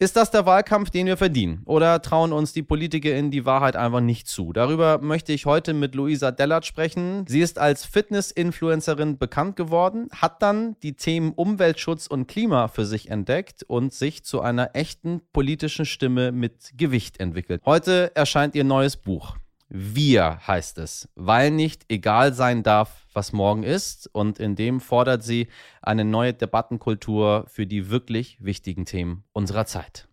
Ist 0.00 0.14
das 0.14 0.30
der 0.30 0.46
Wahlkampf, 0.46 0.90
den 0.90 1.06
wir 1.06 1.16
verdienen? 1.16 1.62
Oder 1.64 2.00
trauen 2.00 2.32
uns 2.32 2.52
die 2.52 2.62
Politiker 2.62 3.16
in 3.16 3.32
die 3.32 3.44
Wahrheit 3.44 3.74
einfach 3.74 3.98
nicht 3.98 4.28
zu? 4.28 4.52
Darüber 4.52 4.98
möchte 4.98 5.32
ich 5.32 5.44
heute 5.44 5.74
mit 5.74 5.96
Luisa 5.96 6.30
Dellert 6.30 6.64
sprechen. 6.64 7.24
Sie 7.26 7.40
ist 7.40 7.58
als 7.58 7.84
Fitness-Influencerin 7.84 9.18
bekannt 9.18 9.56
geworden, 9.56 10.06
hat 10.12 10.40
dann 10.40 10.76
die 10.84 10.92
Themen 10.92 11.32
Umweltschutz 11.32 12.06
und 12.06 12.28
Klima 12.28 12.68
für 12.68 12.86
sich 12.86 13.10
entdeckt 13.10 13.64
und 13.64 13.92
sich 13.92 14.24
zu 14.24 14.40
einer 14.40 14.76
echten 14.76 15.20
politischen 15.32 15.84
Stimme 15.84 16.30
mit 16.30 16.74
Gewicht 16.76 17.18
entwickelt. 17.18 17.62
Heute 17.64 18.14
erscheint 18.14 18.54
ihr 18.54 18.62
neues 18.62 18.96
Buch. 18.96 19.36
Wir 19.70 20.46
heißt 20.46 20.78
es, 20.78 21.10
weil 21.14 21.50
nicht 21.50 21.84
egal 21.90 22.32
sein 22.32 22.62
darf, 22.62 23.06
was 23.12 23.34
morgen 23.34 23.64
ist. 23.64 24.08
Und 24.12 24.38
in 24.38 24.56
dem 24.56 24.80
fordert 24.80 25.22
sie 25.22 25.48
eine 25.82 26.06
neue 26.06 26.32
Debattenkultur 26.32 27.44
für 27.48 27.66
die 27.66 27.90
wirklich 27.90 28.38
wichtigen 28.40 28.86
Themen 28.86 29.24
unserer 29.32 29.66
Zeit. 29.66 30.08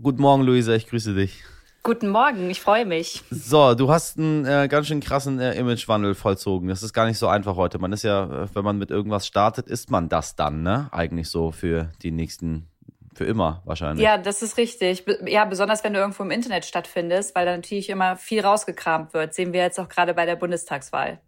Guten 0.00 0.20
Morgen, 0.20 0.42
Luisa, 0.42 0.74
ich 0.74 0.88
grüße 0.88 1.14
dich. 1.14 1.42
Guten 1.84 2.10
Morgen, 2.10 2.50
ich 2.50 2.60
freue 2.60 2.84
mich. 2.84 3.24
So, 3.30 3.74
du 3.74 3.90
hast 3.90 4.18
einen 4.18 4.44
äh, 4.44 4.68
ganz 4.68 4.86
schön 4.86 5.00
krassen 5.00 5.40
äh, 5.40 5.54
Imagewandel 5.54 6.14
vollzogen. 6.14 6.68
Das 6.68 6.82
ist 6.82 6.92
gar 6.92 7.06
nicht 7.06 7.18
so 7.18 7.28
einfach 7.28 7.56
heute. 7.56 7.78
Man 7.78 7.92
ist 7.92 8.04
ja, 8.04 8.44
äh, 8.44 8.48
wenn 8.54 8.64
man 8.64 8.78
mit 8.78 8.90
irgendwas 8.90 9.26
startet, 9.26 9.68
ist 9.68 9.90
man 9.90 10.08
das 10.08 10.36
dann, 10.36 10.62
ne? 10.62 10.88
Eigentlich 10.92 11.28
so 11.28 11.50
für 11.50 11.90
die 12.02 12.12
nächsten 12.12 12.68
für 13.14 13.24
immer 13.24 13.62
wahrscheinlich. 13.64 14.04
Ja, 14.04 14.18
das 14.18 14.42
ist 14.42 14.56
richtig. 14.56 15.04
Ja, 15.26 15.44
besonders 15.44 15.84
wenn 15.84 15.92
du 15.92 16.00
irgendwo 16.00 16.22
im 16.22 16.30
Internet 16.30 16.64
stattfindest, 16.64 17.34
weil 17.34 17.46
da 17.46 17.56
natürlich 17.56 17.90
immer 17.90 18.16
viel 18.16 18.40
rausgekramt 18.40 19.14
wird. 19.14 19.34
Sehen 19.34 19.52
wir 19.52 19.60
jetzt 19.60 19.78
auch 19.78 19.88
gerade 19.88 20.14
bei 20.14 20.26
der 20.26 20.36
Bundestagswahl. 20.36 21.20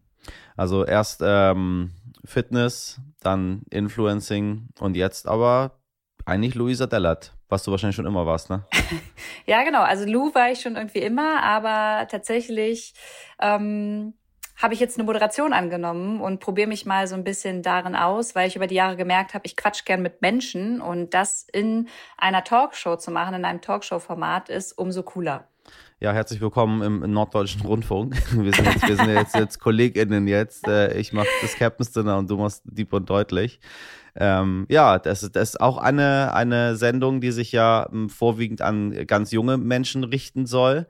Also 0.57 0.85
erst 0.85 1.21
ähm, 1.25 1.93
Fitness, 2.25 3.01
dann 3.21 3.63
Influencing 3.71 4.69
und 4.81 4.97
jetzt 4.97 5.29
aber 5.29 5.79
eigentlich 6.25 6.55
Luisa 6.55 6.87
Dellert, 6.87 7.35
was 7.49 7.65
du 7.65 7.71
wahrscheinlich 7.71 7.97
schon 7.97 8.07
immer 8.07 8.25
warst, 8.25 8.49
ne? 8.49 8.65
ja, 9.47 9.63
genau. 9.63 9.83
Also 9.83 10.07
Lou 10.07 10.35
war 10.35 10.51
ich 10.51 10.61
schon 10.61 10.77
irgendwie 10.77 11.01
immer, 11.01 11.43
aber 11.43 12.09
tatsächlich 12.09 12.95
ähm, 13.41 14.15
habe 14.57 14.75
ich 14.75 14.81
jetzt 14.81 14.99
eine 14.99 15.05
Moderation 15.05 15.53
angenommen 15.53 16.21
und 16.21 16.41
probiere 16.41 16.69
mich 16.69 16.87
mal 16.87 17.07
so 17.07 17.15
ein 17.15 17.25
bisschen 17.25 17.63
darin 17.63 17.97
aus, 17.97 18.35
weil 18.35 18.49
ich 18.49 18.57
über 18.57 18.67
die 18.67 18.77
Jahre 18.77 18.97
gemerkt 18.97 19.35
habe, 19.35 19.47
ich 19.47 19.57
quatsch 19.57 19.85
gern 19.85 20.03
mit 20.03 20.23
Menschen 20.23 20.81
und 20.81 21.15
das 21.15 21.47
in 21.53 21.89
einer 22.17 22.45
Talkshow 22.45 22.97
zu 22.97 23.11
machen, 23.11 23.35
in 23.35 23.45
einem 23.45 23.61
Talkshow-Format 23.61 24.49
ist 24.49 24.77
umso 24.79 25.03
cooler. 25.03 25.49
Ja, 26.01 26.13
herzlich 26.13 26.41
willkommen 26.41 26.83
im, 26.83 27.13
Norddeutschen 27.13 27.63
Rundfunk. 27.63 28.15
Wir 28.33 28.53
sind 28.53 28.67
jetzt, 28.67 28.87
wir 28.87 28.97
sind 28.97 29.09
jetzt, 29.09 29.35
jetzt 29.35 29.59
KollegInnen 29.61 30.29
jetzt. 30.29 30.69
Äh, 30.69 30.99
ich 30.99 31.15
mache 31.15 31.29
das 31.41 31.55
Captain's 31.55 31.93
Dinner 31.93 32.19
und 32.19 32.29
du 32.29 32.37
machst 32.37 32.63
Deep 32.67 32.93
und 32.93 33.09
Deutlich. 33.09 33.59
Ähm, 34.17 34.67
ja, 34.69 34.99
das, 34.99 35.21
das 35.33 35.51
ist 35.51 35.61
auch 35.61 35.79
eine, 35.79 36.35
eine 36.35 36.77
Sendung, 36.77 37.21
die 37.21 37.31
sich 37.31 37.53
ja 37.53 37.89
ähm, 37.91 38.11
vorwiegend 38.11 38.61
an 38.61 39.07
ganz 39.07 39.31
junge 39.31 39.57
Menschen 39.57 40.05
richten 40.05 40.47
soll. 40.47 40.87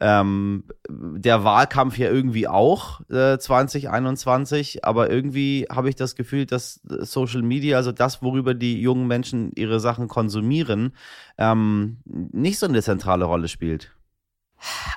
Ähm, 0.00 0.64
der 0.88 1.44
Wahlkampf 1.44 1.98
ja 1.98 2.10
irgendwie 2.10 2.48
auch 2.48 3.00
äh, 3.10 3.38
2021, 3.38 4.84
aber 4.84 5.10
irgendwie 5.10 5.66
habe 5.70 5.88
ich 5.88 5.96
das 5.96 6.14
Gefühl, 6.14 6.46
dass 6.46 6.80
Social 6.84 7.42
Media, 7.42 7.76
also 7.76 7.92
das, 7.92 8.22
worüber 8.22 8.54
die 8.54 8.80
jungen 8.80 9.06
Menschen 9.06 9.52
ihre 9.54 9.80
Sachen 9.80 10.08
konsumieren, 10.08 10.96
ähm, 11.38 11.98
nicht 12.04 12.58
so 12.58 12.66
eine 12.66 12.82
zentrale 12.82 13.26
Rolle 13.26 13.48
spielt. 13.48 13.92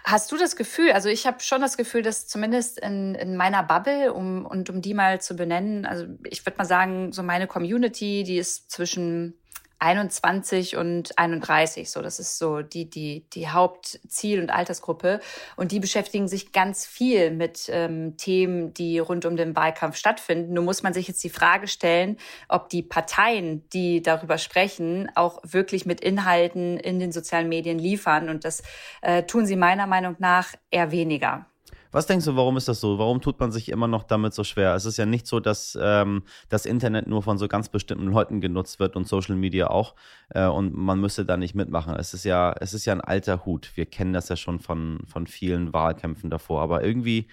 Hast 0.03 0.31
du 0.31 0.37
das 0.37 0.55
Gefühl, 0.55 0.91
also 0.91 1.09
ich 1.09 1.25
habe 1.25 1.39
schon 1.39 1.59
das 1.59 1.75
Gefühl, 1.75 2.03
dass 2.03 2.27
zumindest 2.27 2.79
in, 2.79 3.15
in 3.15 3.35
meiner 3.35 3.63
Bubble, 3.63 4.13
um, 4.13 4.45
und 4.45 4.69
um 4.69 4.81
die 4.81 4.93
mal 4.93 5.19
zu 5.19 5.35
benennen, 5.35 5.85
also 5.85 6.05
ich 6.29 6.45
würde 6.45 6.57
mal 6.57 6.65
sagen, 6.65 7.11
so 7.11 7.23
meine 7.23 7.47
Community, 7.47 8.23
die 8.23 8.37
ist 8.37 8.69
zwischen 8.69 9.33
21 9.79 10.77
und 10.77 11.17
31. 11.17 11.89
So, 11.89 12.01
das 12.01 12.19
ist 12.19 12.37
so 12.37 12.61
die, 12.61 12.89
die, 12.89 13.25
die 13.33 13.49
Hauptziel- 13.49 14.41
und 14.41 14.49
Altersgruppe. 14.49 15.19
Und 15.55 15.71
die 15.71 15.79
beschäftigen 15.79 16.27
sich 16.27 16.51
ganz 16.51 16.85
viel 16.85 17.31
mit 17.31 17.69
ähm, 17.69 18.17
Themen, 18.17 18.73
die 18.73 18.99
rund 18.99 19.25
um 19.25 19.35
den 19.35 19.55
Wahlkampf 19.55 19.97
stattfinden. 19.97 20.53
Nun 20.53 20.65
muss 20.65 20.83
man 20.83 20.93
sich 20.93 21.07
jetzt 21.07 21.23
die 21.23 21.29
Frage 21.29 21.67
stellen, 21.67 22.17
ob 22.47 22.69
die 22.69 22.83
Parteien, 22.83 23.67
die 23.69 24.01
darüber 24.01 24.37
sprechen, 24.37 25.11
auch 25.15 25.39
wirklich 25.43 25.85
mit 25.85 26.01
Inhalten 26.01 26.77
in 26.77 26.99
den 26.99 27.11
sozialen 27.11 27.49
Medien 27.49 27.79
liefern. 27.79 28.29
Und 28.29 28.45
das 28.45 28.63
äh, 29.01 29.23
tun 29.23 29.45
sie 29.45 29.55
meiner 29.55 29.87
Meinung 29.87 30.15
nach 30.19 30.53
eher 30.71 30.91
weniger. 30.91 31.45
Was 31.95 32.07
denkst 32.07 32.25
du, 32.25 32.35
warum 32.35 32.57
ist 32.57 32.67
das 32.67 32.81
so? 32.81 32.99
Warum 32.99 33.21
tut 33.21 33.39
man 33.39 33.53
sich 33.53 33.69
immer 33.69 33.87
noch 33.87 34.03
damit 34.03 34.33
so 34.33 34.43
schwer? 34.43 34.75
Es 34.75 34.83
ist 34.83 34.97
ja 34.97 35.05
nicht 35.05 35.25
so, 35.25 35.39
dass 35.39 35.77
ähm, 35.81 36.23
das 36.49 36.65
Internet 36.65 37.07
nur 37.07 37.23
von 37.23 37.37
so 37.37 37.47
ganz 37.47 37.69
bestimmten 37.69 38.07
Leuten 38.07 38.41
genutzt 38.41 38.81
wird 38.81 38.97
und 38.97 39.07
Social 39.07 39.37
Media 39.37 39.67
auch 39.67 39.95
äh, 40.27 40.45
und 40.45 40.75
man 40.75 40.99
müsste 40.99 41.23
da 41.23 41.37
nicht 41.37 41.55
mitmachen. 41.55 41.95
Es 41.95 42.13
ist 42.13 42.25
ja, 42.25 42.53
es 42.59 42.73
ist 42.73 42.83
ja 42.83 42.91
ein 42.91 42.99
alter 42.99 43.45
Hut. 43.45 43.71
Wir 43.75 43.85
kennen 43.85 44.11
das 44.11 44.27
ja 44.27 44.35
schon 44.35 44.59
von, 44.59 45.03
von 45.07 45.25
vielen 45.25 45.71
Wahlkämpfen 45.71 46.29
davor, 46.29 46.61
aber 46.61 46.83
irgendwie 46.83 47.29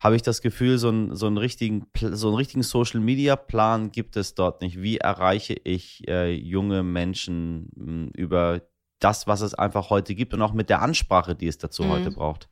habe 0.00 0.16
ich 0.16 0.22
das 0.22 0.40
Gefühl, 0.40 0.78
so, 0.78 0.88
ein, 0.88 1.14
so, 1.14 1.26
einen 1.26 1.36
richtigen, 1.36 1.84
so 1.94 2.28
einen 2.28 2.36
richtigen 2.38 2.62
Social 2.62 3.00
Media 3.00 3.36
Plan 3.36 3.90
gibt 3.92 4.16
es 4.16 4.34
dort 4.34 4.62
nicht. 4.62 4.80
Wie 4.80 4.96
erreiche 4.96 5.52
ich 5.64 6.08
äh, 6.08 6.32
junge 6.32 6.82
Menschen 6.82 7.68
mh, 7.76 7.84
hm, 7.84 8.10
über 8.16 8.62
das, 9.00 9.26
was 9.26 9.42
es 9.42 9.52
einfach 9.52 9.90
heute 9.90 10.14
gibt 10.14 10.32
und 10.32 10.40
auch 10.40 10.54
mit 10.54 10.70
der 10.70 10.80
Ansprache, 10.80 11.34
die 11.34 11.46
es 11.46 11.58
dazu 11.58 11.84
mhm. 11.84 11.90
heute 11.90 12.10
braucht? 12.10 12.48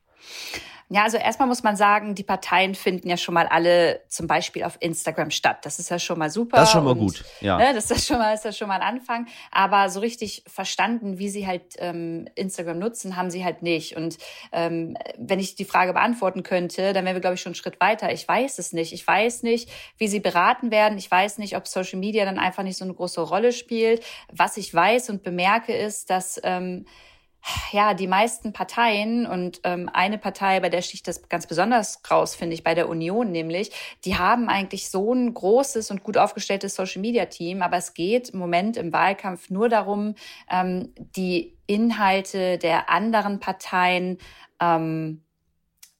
Ja, 0.89 1.03
also 1.03 1.17
erstmal 1.17 1.49
muss 1.49 1.63
man 1.63 1.75
sagen, 1.75 2.15
die 2.15 2.23
Parteien 2.23 2.73
finden 2.73 3.09
ja 3.09 3.17
schon 3.17 3.33
mal 3.33 3.45
alle 3.45 4.01
zum 4.07 4.25
Beispiel 4.25 4.63
auf 4.63 4.77
Instagram 4.79 5.31
statt. 5.31 5.59
Das 5.63 5.79
ist 5.79 5.89
ja 5.89 5.99
schon 5.99 6.17
mal 6.17 6.29
super. 6.29 6.57
Das 6.57 6.69
ist 6.69 6.73
schon 6.73 6.85
mal 6.85 6.91
und, 6.91 6.99
gut, 6.99 7.25
ja. 7.41 7.57
Ne, 7.57 7.73
das 7.73 7.91
ist 7.91 8.07
schon 8.07 8.17
mal, 8.17 8.33
ist 8.33 8.45
das 8.45 8.57
schon 8.57 8.69
mal 8.69 8.75
ein 8.79 8.95
Anfang. 8.95 9.27
Aber 9.51 9.89
so 9.89 9.99
richtig 9.99 10.43
verstanden, 10.47 11.19
wie 11.19 11.27
sie 11.27 11.45
halt 11.45 11.75
ähm, 11.79 12.29
Instagram 12.35 12.79
nutzen, 12.79 13.17
haben 13.17 13.29
sie 13.29 13.43
halt 13.43 13.63
nicht. 13.63 13.97
Und 13.97 14.17
ähm, 14.53 14.97
wenn 15.17 15.39
ich 15.39 15.55
die 15.55 15.65
Frage 15.65 15.91
beantworten 15.91 16.43
könnte, 16.43 16.93
dann 16.93 17.03
wären 17.03 17.15
wir, 17.15 17.21
glaube 17.21 17.35
ich, 17.35 17.41
schon 17.41 17.49
einen 17.49 17.55
Schritt 17.55 17.81
weiter. 17.81 18.13
Ich 18.13 18.25
weiß 18.25 18.57
es 18.57 18.71
nicht. 18.71 18.93
Ich 18.93 19.05
weiß 19.05 19.43
nicht, 19.43 19.69
wie 19.97 20.07
sie 20.07 20.21
beraten 20.21 20.71
werden. 20.71 20.97
Ich 20.97 21.11
weiß 21.11 21.37
nicht, 21.39 21.57
ob 21.57 21.67
Social 21.67 21.99
Media 21.99 22.23
dann 22.23 22.39
einfach 22.39 22.63
nicht 22.63 22.77
so 22.77 22.85
eine 22.85 22.93
große 22.93 23.19
Rolle 23.19 23.51
spielt. 23.51 24.05
Was 24.31 24.55
ich 24.55 24.73
weiß 24.73 25.09
und 25.09 25.21
bemerke 25.21 25.73
ist, 25.73 26.09
dass 26.09 26.39
ähm, 26.43 26.85
ja, 27.71 27.93
die 27.93 28.07
meisten 28.07 28.53
Parteien 28.53 29.25
und 29.25 29.61
ähm, 29.63 29.89
eine 29.91 30.17
Partei, 30.17 30.59
bei 30.59 30.69
der 30.69 30.81
sticht 30.81 31.07
das 31.07 31.29
ganz 31.29 31.47
besonders 31.47 32.01
raus, 32.09 32.35
finde 32.35 32.53
ich, 32.53 32.63
bei 32.63 32.75
der 32.75 32.89
Union 32.89 33.31
nämlich, 33.31 33.71
die 34.05 34.17
haben 34.17 34.49
eigentlich 34.49 34.89
so 34.89 35.13
ein 35.13 35.33
großes 35.33 35.91
und 35.91 36.03
gut 36.03 36.17
aufgestelltes 36.17 36.75
Social-Media-Team, 36.75 37.61
aber 37.61 37.77
es 37.77 37.93
geht 37.93 38.29
im 38.29 38.39
Moment 38.39 38.77
im 38.77 38.93
Wahlkampf 38.93 39.49
nur 39.49 39.69
darum, 39.69 40.15
ähm, 40.49 40.93
die 40.97 41.57
Inhalte 41.67 42.57
der 42.57 42.89
anderen 42.89 43.39
Parteien 43.39 44.17
ähm, 44.59 45.23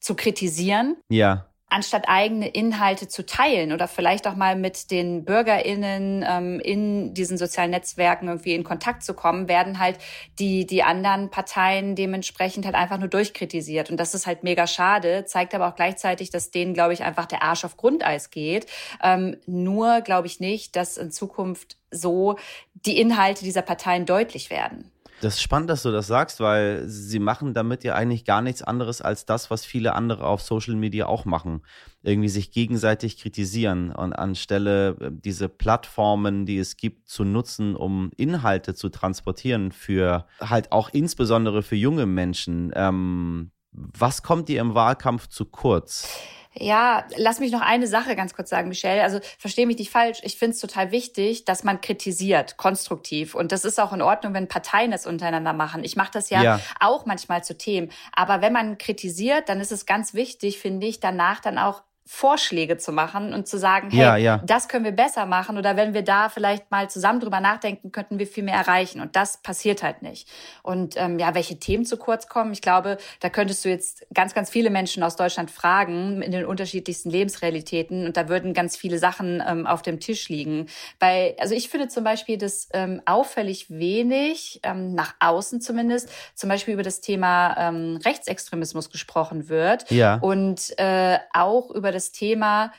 zu 0.00 0.14
kritisieren. 0.14 0.96
Ja 1.08 1.48
anstatt 1.70 2.08
eigene 2.08 2.48
Inhalte 2.48 3.08
zu 3.08 3.26
teilen 3.26 3.72
oder 3.72 3.88
vielleicht 3.88 4.26
auch 4.26 4.34
mal 4.34 4.56
mit 4.56 4.90
den 4.90 5.24
BürgerInnen 5.24 6.24
ähm, 6.26 6.60
in 6.60 7.14
diesen 7.14 7.36
sozialen 7.36 7.70
Netzwerken 7.70 8.28
irgendwie 8.28 8.54
in 8.54 8.64
Kontakt 8.64 9.02
zu 9.02 9.14
kommen, 9.14 9.48
werden 9.48 9.78
halt 9.78 9.98
die, 10.38 10.66
die 10.66 10.82
anderen 10.82 11.30
Parteien 11.30 11.94
dementsprechend 11.94 12.64
halt 12.64 12.74
einfach 12.74 12.98
nur 12.98 13.08
durchkritisiert. 13.08 13.90
Und 13.90 13.98
das 13.98 14.14
ist 14.14 14.26
halt 14.26 14.44
mega 14.44 14.66
schade, 14.66 15.24
zeigt 15.26 15.54
aber 15.54 15.68
auch 15.68 15.76
gleichzeitig, 15.76 16.30
dass 16.30 16.50
denen, 16.50 16.74
glaube 16.74 16.94
ich, 16.94 17.02
einfach 17.02 17.26
der 17.26 17.42
Arsch 17.42 17.64
auf 17.64 17.76
Grundeis 17.76 18.30
geht. 18.30 18.66
Ähm, 19.02 19.36
nur 19.46 20.00
glaube 20.00 20.26
ich 20.26 20.40
nicht, 20.40 20.74
dass 20.74 20.96
in 20.96 21.10
Zukunft 21.10 21.76
so 21.90 22.36
die 22.74 23.00
Inhalte 23.00 23.44
dieser 23.44 23.62
Parteien 23.62 24.06
deutlich 24.06 24.50
werden. 24.50 24.90
Das 25.20 25.34
ist 25.34 25.42
spannend, 25.42 25.68
dass 25.68 25.82
du 25.82 25.90
das 25.90 26.06
sagst, 26.06 26.38
weil 26.38 26.84
sie 26.86 27.18
machen 27.18 27.52
damit 27.52 27.82
ja 27.82 27.94
eigentlich 27.94 28.24
gar 28.24 28.40
nichts 28.40 28.62
anderes 28.62 29.02
als 29.02 29.26
das, 29.26 29.50
was 29.50 29.64
viele 29.64 29.94
andere 29.94 30.24
auf 30.24 30.42
Social 30.42 30.76
Media 30.76 31.06
auch 31.06 31.24
machen. 31.24 31.62
Irgendwie 32.02 32.28
sich 32.28 32.52
gegenseitig 32.52 33.18
kritisieren 33.18 33.90
und 33.90 34.12
anstelle 34.12 34.90
äh, 35.00 35.10
diese 35.10 35.48
Plattformen, 35.48 36.46
die 36.46 36.58
es 36.58 36.76
gibt, 36.76 37.08
zu 37.08 37.24
nutzen, 37.24 37.74
um 37.74 38.12
Inhalte 38.16 38.74
zu 38.74 38.90
transportieren 38.90 39.72
für 39.72 40.26
halt 40.40 40.70
auch 40.70 40.88
insbesondere 40.90 41.62
für 41.62 41.76
junge 41.76 42.06
Menschen. 42.06 42.70
Ähm, 42.76 43.50
was 43.72 44.22
kommt 44.22 44.48
dir 44.48 44.60
im 44.60 44.74
Wahlkampf 44.74 45.26
zu 45.26 45.44
kurz? 45.44 46.08
Ja, 46.54 47.06
lass 47.16 47.40
mich 47.40 47.52
noch 47.52 47.60
eine 47.60 47.86
Sache 47.86 48.16
ganz 48.16 48.34
kurz 48.34 48.50
sagen, 48.50 48.68
Michelle. 48.68 49.02
Also 49.02 49.20
verstehe 49.38 49.66
mich 49.66 49.78
nicht 49.78 49.90
falsch. 49.90 50.20
Ich 50.22 50.38
finde 50.38 50.54
es 50.54 50.60
total 50.60 50.90
wichtig, 50.90 51.44
dass 51.44 51.62
man 51.62 51.80
kritisiert, 51.80 52.56
konstruktiv. 52.56 53.34
Und 53.34 53.52
das 53.52 53.64
ist 53.64 53.78
auch 53.78 53.92
in 53.92 54.02
Ordnung, 54.02 54.34
wenn 54.34 54.48
Parteien 54.48 54.92
es 54.92 55.06
untereinander 55.06 55.52
machen. 55.52 55.84
Ich 55.84 55.96
mache 55.96 56.10
das 56.12 56.30
ja, 56.30 56.42
ja, 56.42 56.60
auch 56.80 57.06
manchmal 57.06 57.44
zu 57.44 57.56
Themen. 57.56 57.90
Aber 58.12 58.40
wenn 58.40 58.52
man 58.52 58.78
kritisiert, 58.78 59.48
dann 59.48 59.60
ist 59.60 59.72
es 59.72 59.86
ganz 59.86 60.14
wichtig, 60.14 60.58
finde 60.58 60.86
ich, 60.86 61.00
danach 61.00 61.40
dann 61.40 61.58
auch 61.58 61.82
Vorschläge 62.10 62.78
zu 62.78 62.90
machen 62.90 63.34
und 63.34 63.46
zu 63.46 63.58
sagen, 63.58 63.90
hey, 63.90 64.00
ja, 64.00 64.16
ja. 64.16 64.42
das 64.42 64.68
können 64.68 64.86
wir 64.86 64.92
besser 64.92 65.26
machen 65.26 65.58
oder 65.58 65.76
wenn 65.76 65.92
wir 65.92 66.00
da 66.00 66.30
vielleicht 66.30 66.70
mal 66.70 66.88
zusammen 66.88 67.20
drüber 67.20 67.40
nachdenken, 67.40 67.92
könnten 67.92 68.18
wir 68.18 68.26
viel 68.26 68.44
mehr 68.44 68.54
erreichen 68.54 69.02
und 69.02 69.14
das 69.14 69.36
passiert 69.42 69.82
halt 69.82 70.00
nicht. 70.00 70.26
Und 70.62 70.94
ähm, 70.96 71.18
ja, 71.18 71.34
welche 71.34 71.58
Themen 71.58 71.84
zu 71.84 71.98
kurz 71.98 72.26
kommen, 72.26 72.52
ich 72.52 72.62
glaube, 72.62 72.96
da 73.20 73.28
könntest 73.28 73.62
du 73.62 73.68
jetzt 73.68 74.06
ganz, 74.14 74.32
ganz 74.32 74.48
viele 74.48 74.70
Menschen 74.70 75.02
aus 75.02 75.16
Deutschland 75.16 75.50
fragen 75.50 76.22
in 76.22 76.32
den 76.32 76.46
unterschiedlichsten 76.46 77.10
Lebensrealitäten 77.10 78.06
und 78.06 78.16
da 78.16 78.30
würden 78.30 78.54
ganz 78.54 78.74
viele 78.74 78.98
Sachen 78.98 79.42
ähm, 79.46 79.66
auf 79.66 79.82
dem 79.82 80.00
Tisch 80.00 80.30
liegen. 80.30 80.66
Bei, 80.98 81.36
also 81.38 81.54
ich 81.54 81.68
finde 81.68 81.88
zum 81.88 82.04
Beispiel, 82.04 82.38
dass 82.38 82.70
ähm, 82.72 83.02
auffällig 83.04 83.68
wenig, 83.68 84.60
ähm, 84.62 84.94
nach 84.94 85.14
außen 85.20 85.60
zumindest, 85.60 86.08
zum 86.34 86.48
Beispiel 86.48 86.72
über 86.72 86.82
das 86.82 87.02
Thema 87.02 87.54
ähm, 87.58 87.98
Rechtsextremismus 88.02 88.88
gesprochen 88.88 89.50
wird 89.50 89.90
ja. 89.90 90.14
und 90.22 90.72
äh, 90.78 91.18
auch 91.34 91.70
über 91.70 91.92
das 91.92 91.97
das 91.98 92.12
Thema, 92.12 92.72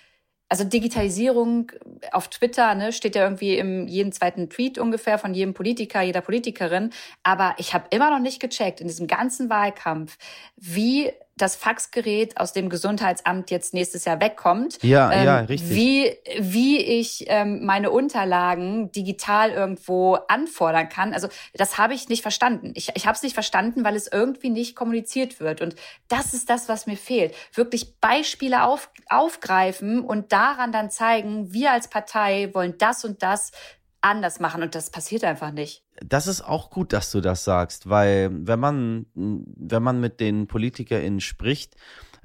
also 0.50 0.64
Digitalisierung 0.64 1.72
auf 2.12 2.28
Twitter, 2.30 2.74
ne, 2.74 2.92
steht 2.92 3.16
ja 3.16 3.24
irgendwie 3.24 3.58
im 3.58 3.88
jeden 3.88 4.12
zweiten 4.12 4.50
Tweet 4.50 4.80
ungefähr 4.80 5.20
von 5.20 5.34
jedem 5.36 5.54
Politiker, 5.54 6.02
jeder 6.02 6.22
Politikerin. 6.22 6.92
Aber 7.22 7.54
ich 7.58 7.74
habe 7.76 7.86
immer 7.92 8.10
noch 8.10 8.20
nicht 8.20 8.40
gecheckt 8.40 8.82
in 8.82 8.88
diesem 8.88 9.06
ganzen 9.06 9.50
Wahlkampf, 9.50 10.18
wie 10.56 11.12
das 11.42 11.56
Faxgerät 11.56 12.38
aus 12.38 12.54
dem 12.54 12.70
Gesundheitsamt 12.70 13.52
jetzt 13.52 13.74
nächstes 13.74 14.06
Jahr 14.06 14.20
wegkommt. 14.20 14.82
Ja, 14.84 15.12
ähm, 15.12 15.26
ja, 15.26 15.40
richtig. 15.40 15.70
Wie, 15.70 16.18
wie 16.40 16.78
ich 16.78 17.26
ähm, 17.28 17.66
meine 17.66 17.92
Unterlagen 17.92 18.92
digital 18.92 19.52
irgendwo 19.52 20.16
anfordern 20.28 20.90
kann. 20.90 21.14
Also 21.14 21.30
das 21.54 21.78
habe 21.78 21.94
ich 21.94 22.10
nicht 22.10 22.22
verstanden. 22.22 22.72
Ich, 22.76 22.92
ich 22.96 23.08
habe 23.08 23.16
es 23.16 23.24
nicht 23.24 23.34
verstanden, 23.34 23.84
weil 23.84 23.96
es 23.96 24.08
irgendwie 24.12 24.50
nicht 24.50 24.76
kommuniziert 24.76 25.40
wird. 25.40 25.62
Und 25.62 25.76
das 26.08 26.34
ist 26.34 26.50
das, 26.50 26.70
was 26.70 26.88
mir 26.88 26.98
fehlt. 26.98 27.34
Wirklich 27.54 28.00
Beispiele 28.00 28.64
auf, 28.64 28.90
aufgreifen 29.10 30.02
und 30.02 30.32
daran 30.32 30.72
dann 30.72 30.90
zeigen, 30.92 31.54
wir 31.54 31.72
als 31.72 31.90
Partei 31.90 32.50
wollen 32.54 32.76
das 32.78 33.06
und 33.06 33.24
das 33.24 33.52
anders 34.02 34.40
machen. 34.40 34.64
Und 34.64 34.76
das 34.76 34.90
passiert 34.90 35.24
einfach 35.24 35.52
nicht 35.52 35.84
das 36.06 36.28
ist 36.28 36.42
auch 36.42 36.70
gut, 36.70 36.94
dass 36.94 37.12
du 37.12 37.22
das 37.22 37.44
sagst, 37.44 37.90
weil 37.90 38.30
wenn 38.32 38.60
man, 38.60 39.06
wenn 39.14 39.84
man 39.84 40.00
mit 40.00 40.20
den 40.20 40.48
PolitikerInnen 40.48 41.20
spricht, 41.20 41.76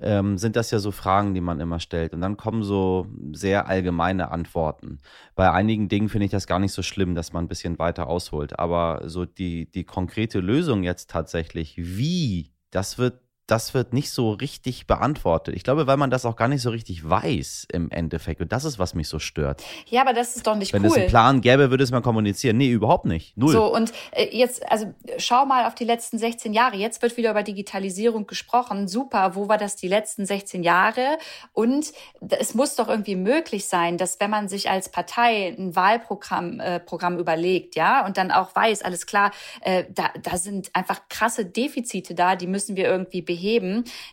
ähm, 0.00 0.38
sind 0.38 0.56
das 0.56 0.70
ja 0.70 0.80
so 0.80 0.90
Fragen, 0.90 1.34
die 1.34 1.40
man 1.40 1.60
immer 1.60 1.78
stellt. 1.78 2.14
Und 2.14 2.20
dann 2.20 2.36
kommen 2.36 2.64
so 2.64 3.06
sehr 3.32 3.68
allgemeine 3.68 4.32
Antworten. 4.32 4.98
Bei 5.36 5.52
einigen 5.52 5.88
Dingen 5.88 6.08
finde 6.08 6.24
ich 6.26 6.32
das 6.32 6.48
gar 6.48 6.58
nicht 6.58 6.72
so 6.72 6.82
schlimm, 6.82 7.14
dass 7.14 7.32
man 7.32 7.44
ein 7.44 7.48
bisschen 7.48 7.78
weiter 7.78 8.08
ausholt. 8.08 8.58
Aber 8.58 9.02
so 9.06 9.24
die, 9.24 9.70
die 9.70 9.84
konkrete 9.84 10.40
Lösung 10.40 10.82
jetzt 10.82 11.10
tatsächlich, 11.10 11.74
wie, 11.76 12.52
das 12.70 12.98
wird 12.98 13.20
das 13.46 13.74
wird 13.74 13.92
nicht 13.92 14.10
so 14.10 14.32
richtig 14.32 14.86
beantwortet. 14.86 15.54
Ich 15.54 15.64
glaube, 15.64 15.86
weil 15.86 15.98
man 15.98 16.10
das 16.10 16.24
auch 16.24 16.36
gar 16.36 16.48
nicht 16.48 16.62
so 16.62 16.70
richtig 16.70 17.08
weiß 17.08 17.68
im 17.72 17.90
Endeffekt. 17.90 18.40
Und 18.40 18.52
das 18.52 18.64
ist, 18.64 18.78
was 18.78 18.94
mich 18.94 19.08
so 19.08 19.18
stört. 19.18 19.62
Ja, 19.86 20.00
aber 20.00 20.14
das 20.14 20.36
ist 20.36 20.46
doch 20.46 20.56
nicht 20.56 20.72
Wenn 20.72 20.82
cool. 20.82 20.90
Wenn 20.90 20.92
es 20.92 20.98
einen 21.02 21.10
Plan 21.10 21.40
gäbe, 21.42 21.70
würde 21.70 21.84
es 21.84 21.90
mal 21.90 22.00
kommunizieren. 22.00 22.56
Nee, 22.56 22.70
überhaupt 22.70 23.04
nicht. 23.04 23.36
Null. 23.36 23.52
So, 23.52 23.74
und 23.74 23.92
äh, 24.12 24.34
jetzt, 24.34 24.70
also 24.70 24.94
schau 25.18 25.44
mal 25.44 25.66
auf 25.66 25.74
die 25.74 25.84
letzten 25.84 26.16
16 26.18 26.54
Jahre. 26.54 26.76
Jetzt 26.76 27.02
wird 27.02 27.16
wieder 27.18 27.32
über 27.32 27.42
Digitalisierung 27.42 28.26
gesprochen. 28.26 28.88
Super, 28.88 29.34
wo 29.34 29.46
war 29.48 29.58
das 29.58 29.76
die 29.76 29.88
letzten 29.88 30.24
16 30.24 30.62
Jahre? 30.62 31.18
Und 31.52 31.92
es 32.30 32.54
muss 32.54 32.76
doch 32.76 32.88
irgendwie 32.88 33.16
möglich 33.16 33.66
sein, 33.66 33.98
dass 33.98 34.20
wenn 34.20 34.30
man 34.30 34.48
sich 34.48 34.70
als 34.70 34.88
Partei 34.88 35.54
ein 35.58 35.76
Wahlprogramm 35.76 36.60
äh, 36.60 36.80
Programm 36.80 37.18
überlegt, 37.18 37.76
ja, 37.76 38.06
und 38.06 38.16
dann 38.16 38.30
auch 38.30 38.56
weiß, 38.56 38.82
alles 38.82 39.04
klar, 39.04 39.32
äh, 39.60 39.84
da, 39.90 40.10
da 40.22 40.38
sind 40.38 40.70
einfach 40.72 41.02
krasse 41.10 41.44
Defizite 41.44 42.14
da, 42.14 42.36
die 42.36 42.46
müssen 42.46 42.76
wir 42.76 42.86
irgendwie 42.86 43.20
beheben, 43.20 43.33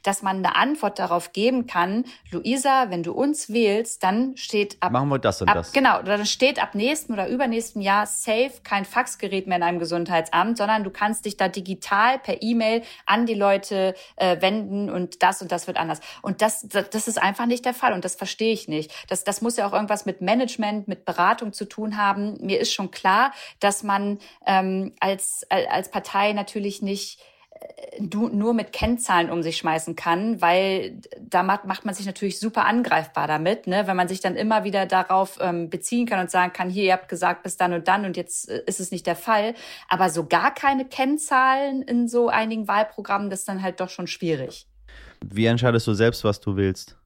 dass 0.04 0.22
man 0.22 0.38
eine 0.38 0.56
Antwort 0.56 1.00
darauf 1.00 1.34
geben 1.34 1.68
kann, 1.68 2.06
Luisa, 2.32 2.90
wenn 2.90 3.04
du 3.04 3.14
uns 3.14 3.52
wählst, 3.52 4.04
dann 4.04 4.36
steht 4.38 4.78
ab 4.80 4.92
Machen 4.92 5.10
wir 5.10 5.20
das 5.20 5.42
und 5.42 5.50
ab, 5.50 5.56
das. 5.56 5.72
Genau, 5.72 6.02
dann 6.02 6.26
steht 6.26 6.62
ab 6.62 6.76
nächsten 6.76 7.14
oder 7.14 7.28
übernächsten 7.28 7.82
Jahr 7.82 8.06
safe 8.06 8.52
kein 8.64 8.86
Faxgerät 8.86 9.48
mehr 9.48 9.58
in 9.58 9.64
einem 9.64 9.80
Gesundheitsamt, 9.80 10.58
sondern 10.58 10.84
du 10.84 10.90
kannst 10.90 11.26
dich 11.26 11.38
da 11.38 11.48
digital 11.48 12.20
per 12.20 12.42
E-Mail 12.42 12.84
an 13.06 13.26
die 13.26 13.34
Leute 13.34 13.96
äh, 14.16 14.42
wenden 14.42 14.90
und 14.90 15.24
das 15.24 15.42
und 15.42 15.52
das 15.52 15.68
wird 15.68 15.78
anders. 15.78 16.00
Und 16.22 16.42
das, 16.42 16.68
das, 16.68 16.90
das 16.90 17.08
ist 17.08 17.22
einfach 17.22 17.46
nicht 17.46 17.66
der 17.66 17.74
Fall 17.74 17.94
und 17.94 18.06
das 18.06 18.16
verstehe 18.16 18.54
ich 18.54 18.68
nicht. 18.68 18.92
Das, 19.10 19.24
das 19.24 19.42
muss 19.42 19.58
ja 19.58 19.68
auch 19.68 19.74
irgendwas 19.74 20.06
mit 20.06 20.22
Management, 20.22 20.88
mit 20.88 21.06
Beratung 21.06 21.54
zu 21.54 21.66
tun 21.66 21.98
haben. 21.98 22.38
Mir 22.42 22.60
ist 22.60 22.74
schon 22.74 22.92
klar, 22.92 23.32
dass 23.60 23.84
man 23.84 24.20
ähm, 24.46 24.94
als, 25.00 25.46
als 25.50 25.92
Partei 25.92 26.34
natürlich 26.34 26.82
nicht 26.82 27.20
nur 28.00 28.54
mit 28.54 28.74
Kennzahlen 28.74 29.30
um 29.30 29.44
sich 29.44 29.58
schmeißen 29.58 29.96
kann, 29.96 30.42
weil 30.42 31.00
da 31.20 31.44
macht, 31.44 31.66
macht 31.66 31.86
man 31.86 31.94
sich 31.94 32.06
natürlich 32.06 32.40
super 32.40 32.66
angreifbar 32.66 33.28
damit, 33.28 33.68
ne? 33.68 33.84
wenn 33.86 33.98
man 33.98 34.08
sich 34.08 34.22
dann 34.22 34.36
immer 34.36 34.64
wieder 34.64 34.86
darauf 34.86 35.38
ähm, 35.42 35.70
beziehen 35.70 36.06
kann 36.06 36.20
und 36.20 36.32
sagen 36.32 36.54
kann, 36.54 36.70
hier, 36.70 36.86
ihr 36.86 36.94
habt 36.94 37.10
gesagt 37.10 37.44
bis 37.44 37.58
dann 37.58 37.74
und 37.74 37.88
dann 37.88 38.06
und 38.06 38.18
jetzt 38.18 38.50
äh, 38.50 38.64
ist 38.66 38.80
es 38.80 38.92
nicht 38.92 39.06
der 39.08 39.16
Fall. 39.16 39.54
Aber 39.90 40.10
so 40.10 40.26
gar 40.26 40.54
keine 40.54 40.86
Kennzahlen 40.86 41.82
in 41.82 42.08
so 42.08 42.30
einigen 42.30 42.68
Wahlprogrammen, 42.68 43.30
das 43.30 43.40
ist 43.40 43.50
dann 43.50 43.62
halt 43.62 43.80
doch 43.80 43.90
schon 43.90 44.08
schwierig. 44.08 44.68
Wie 45.24 45.46
entscheidest 45.46 45.86
du 45.88 45.94
selbst, 45.94 46.24
was 46.24 46.40
du 46.40 46.56
willst? 46.56 46.98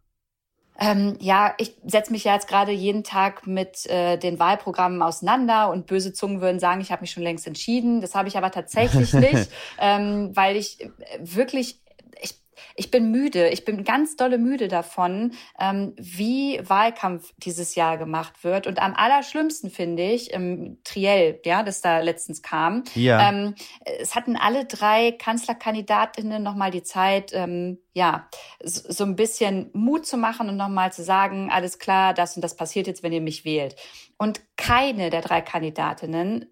Ähm, 0.80 1.18
ja, 1.22 1.54
ich 1.58 1.78
setze 1.86 2.12
mich 2.12 2.26
ja 2.26 2.34
jetzt 2.34 2.48
gerade 2.48 2.72
jeden 2.72 3.04
Tag 3.04 3.48
mit 3.48 3.86
äh, 3.86 4.18
den 4.18 4.40
Wahlprogrammen 4.40 5.02
auseinander 5.02 5.70
und 5.70 5.88
böse 5.88 6.12
Zungen 6.12 6.42
würden 6.42 6.60
sagen, 6.60 6.82
ich 6.82 6.92
habe 6.92 7.02
mich 7.02 7.12
schon 7.12 7.24
längst 7.24 7.48
entschieden. 7.48 8.02
Das 8.02 8.14
habe 8.14 8.28
ich 8.28 8.38
aber 8.38 8.52
tatsächlich 8.52 9.14
nicht, 9.14 9.50
ähm, 9.80 10.36
weil 10.36 10.58
ich 10.58 10.80
wirklich 11.20 11.80
ich, 12.22 12.36
ich 12.76 12.92
bin 12.92 13.12
müde, 13.12 13.50
ich 13.50 13.66
bin 13.66 13.84
ganz 13.84 14.16
dolle 14.16 14.38
müde 14.38 14.68
davon, 14.68 15.34
ähm, 15.60 15.94
wie 15.98 16.60
Wahlkampf 16.64 17.34
dieses 17.38 17.76
Jahr 17.76 17.98
gemacht 17.98 18.44
wird. 18.44 18.68
Und 18.68 18.80
am 18.80 18.94
allerschlimmsten 18.94 19.70
finde 19.70 20.04
ich, 20.04 20.32
im 20.32 20.80
Triell, 20.84 21.40
ja, 21.46 21.64
das 21.64 21.82
da 21.82 22.00
letztens 22.00 22.42
kam, 22.42 22.84
ja. 22.96 23.30
ähm, 23.30 23.56
es 24.00 24.16
hatten 24.16 24.36
alle 24.36 24.66
drei 24.66 25.12
Kanzlerkandidatinnen 25.12 26.42
nochmal 26.42 26.72
die 26.72 26.84
Zeit, 26.84 27.32
ähm, 27.34 27.80
ja, 27.94 28.30
so, 28.64 28.92
so 28.92 29.04
ein 29.04 29.16
bisschen 29.16 29.70
Mut 29.74 30.06
zu 30.06 30.18
machen 30.18 30.50
und 30.50 30.58
nochmal 30.58 30.92
zu 30.92 31.04
sagen, 31.04 31.50
alles 31.52 31.80
klar, 31.80 32.14
das 32.14 32.36
und 32.36 32.42
das 32.42 32.56
passiert 32.56 32.88
jetzt, 32.88 33.04
wenn 33.04 33.14
ihr 33.14 33.22
mich 33.22 33.46
wählt. 33.46 33.76
Und 34.18 34.42
keine 34.58 35.10
der 35.10 35.22
drei 35.22 35.42
Kandidatinnen 35.42 36.46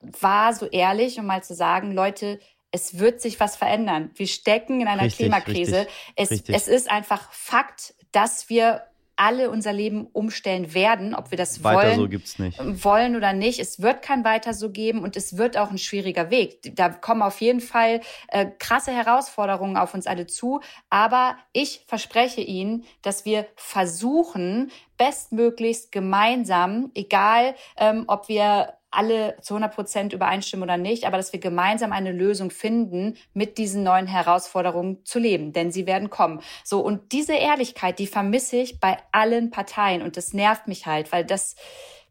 war 0.00 0.54
so 0.54 0.66
ehrlich, 0.66 1.18
um 1.18 1.26
mal 1.26 1.42
zu 1.42 1.54
sagen, 1.54 1.92
Leute, 1.92 2.40
es 2.70 2.98
wird 2.98 3.20
sich 3.20 3.40
was 3.40 3.56
verändern. 3.56 4.10
Wir 4.14 4.26
stecken 4.26 4.80
in 4.80 4.88
einer 4.88 5.02
richtig, 5.02 5.18
Klimakrise. 5.18 5.80
Richtig, 5.80 5.94
es, 6.16 6.30
richtig. 6.30 6.54
es 6.54 6.68
ist 6.68 6.90
einfach 6.90 7.32
Fakt, 7.32 7.94
dass 8.12 8.48
wir 8.48 8.82
alle 9.20 9.50
unser 9.50 9.74
Leben 9.74 10.06
umstellen 10.06 10.72
werden, 10.72 11.14
ob 11.14 11.30
wir 11.30 11.36
das 11.36 11.62
weiter 11.62 11.88
wollen, 11.88 11.96
so 11.96 12.08
gibt's 12.08 12.38
nicht. 12.38 12.58
wollen 12.82 13.16
oder 13.16 13.34
nicht. 13.34 13.58
Es 13.58 13.82
wird 13.82 14.00
kein 14.00 14.24
weiter 14.24 14.54
so 14.54 14.70
geben 14.70 15.02
und 15.02 15.14
es 15.14 15.36
wird 15.36 15.58
auch 15.58 15.70
ein 15.70 15.76
schwieriger 15.76 16.30
Weg. 16.30 16.74
Da 16.74 16.88
kommen 16.88 17.20
auf 17.20 17.42
jeden 17.42 17.60
Fall 17.60 18.00
äh, 18.28 18.46
krasse 18.58 18.92
Herausforderungen 18.92 19.76
auf 19.76 19.92
uns 19.92 20.06
alle 20.06 20.26
zu. 20.26 20.62
Aber 20.88 21.36
ich 21.52 21.84
verspreche 21.86 22.40
Ihnen, 22.40 22.84
dass 23.02 23.26
wir 23.26 23.46
versuchen, 23.56 24.70
bestmöglichst 24.96 25.92
gemeinsam, 25.92 26.90
egal 26.94 27.54
ähm, 27.76 28.04
ob 28.06 28.30
wir 28.30 28.79
alle 28.90 29.36
zu 29.40 29.54
100 29.54 29.74
Prozent 29.74 30.12
übereinstimmen 30.12 30.64
oder 30.64 30.76
nicht, 30.76 31.04
aber 31.04 31.16
dass 31.16 31.32
wir 31.32 31.40
gemeinsam 31.40 31.92
eine 31.92 32.12
Lösung 32.12 32.50
finden, 32.50 33.16
mit 33.34 33.58
diesen 33.58 33.82
neuen 33.82 34.06
Herausforderungen 34.06 35.04
zu 35.04 35.18
leben, 35.18 35.52
denn 35.52 35.70
sie 35.70 35.86
werden 35.86 36.10
kommen. 36.10 36.40
So, 36.64 36.80
und 36.80 37.12
diese 37.12 37.34
Ehrlichkeit, 37.34 37.98
die 37.98 38.06
vermisse 38.06 38.56
ich 38.56 38.80
bei 38.80 38.98
allen 39.12 39.50
Parteien 39.50 40.02
und 40.02 40.16
das 40.16 40.32
nervt 40.32 40.66
mich 40.66 40.86
halt, 40.86 41.12
weil 41.12 41.24
das, 41.24 41.54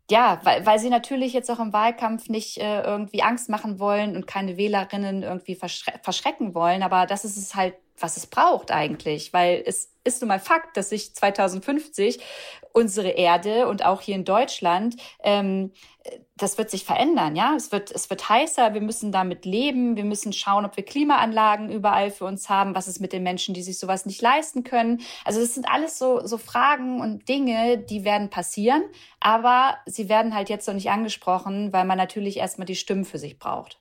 ja, 0.10 0.40
weil, 0.44 0.66
weil 0.66 0.80
sie 0.80 0.90
natürlich 0.90 1.34
jetzt 1.34 1.52
auch 1.52 1.60
im 1.60 1.74
Wahlkampf 1.74 2.30
nicht 2.30 2.58
äh, 2.58 2.82
irgendwie 2.82 3.24
Angst 3.24 3.50
machen 3.50 3.80
wollen 3.80 4.16
und 4.16 4.26
keine 4.26 4.56
Wählerinnen 4.58 5.24
irgendwie 5.24 5.56
verschre 5.56 5.92
verschrecken 6.02 6.56
wollen, 6.56 6.82
aber 6.82 7.06
das 7.06 7.26
ist 7.26 7.38
es 7.38 7.56
halt, 7.56 7.76
was 8.02 8.16
es 8.16 8.28
braucht 8.28 8.72
eigentlich, 8.72 9.34
weil 9.34 9.62
es 9.66 9.94
ist 10.06 10.22
nun 10.22 10.30
mal 10.30 10.40
Fakt, 10.40 10.78
dass 10.78 10.90
sich 10.90 11.14
2050 11.14 12.20
unsere 12.72 13.10
Erde 13.10 13.68
und 13.68 13.84
auch 13.86 14.02
hier 14.02 14.16
in 14.16 14.26
Deutschland 14.26 14.96
ähm, 15.24 15.72
das 16.38 16.58
wird 16.58 16.70
sich 16.70 16.86
verändern, 16.86 17.36
ja. 17.36 17.54
Es 17.56 17.72
wird, 17.72 17.92
es 17.92 18.10
wird 18.10 18.30
heißer, 18.30 18.74
wir 18.74 18.82
müssen 18.82 19.12
damit 19.12 19.46
leben, 19.46 19.96
wir 19.96 20.06
müssen 20.06 20.34
schauen, 20.34 20.66
ob 20.66 20.78
wir 20.78 20.84
Klimaanlagen 20.84 21.70
überall 21.70 22.12
für 22.12 22.26
uns 22.26 22.50
haben, 22.50 22.76
was 22.76 22.88
ist 22.88 23.00
mit 23.00 23.14
den 23.14 23.24
Menschen, 23.24 23.54
die 23.54 23.62
sich 23.62 23.80
sowas 23.80 24.06
nicht 24.06 24.22
leisten 24.22 24.64
können. 24.64 25.02
Also 25.26 25.40
das 25.40 25.54
sind 25.54 25.70
alles 25.70 25.98
so, 25.98 26.26
so 26.26 26.38
Fragen 26.38 27.02
und 27.02 27.28
Dinge, 27.28 27.78
die 27.78 28.04
werden 28.04 28.30
passieren, 28.30 28.84
aber 29.20 29.78
sie 29.86 30.10
werden 30.10 30.34
halt 30.34 30.50
jetzt 30.50 30.68
noch 30.68 30.76
nicht 30.76 30.90
angesprochen, 30.90 31.74
weil 31.74 31.86
man 31.86 31.98
natürlich 31.98 32.38
erstmal 32.38 32.66
die 32.66 32.76
Stimmen 32.76 33.06
für 33.06 33.18
sich 33.18 33.40
braucht. 33.40 33.80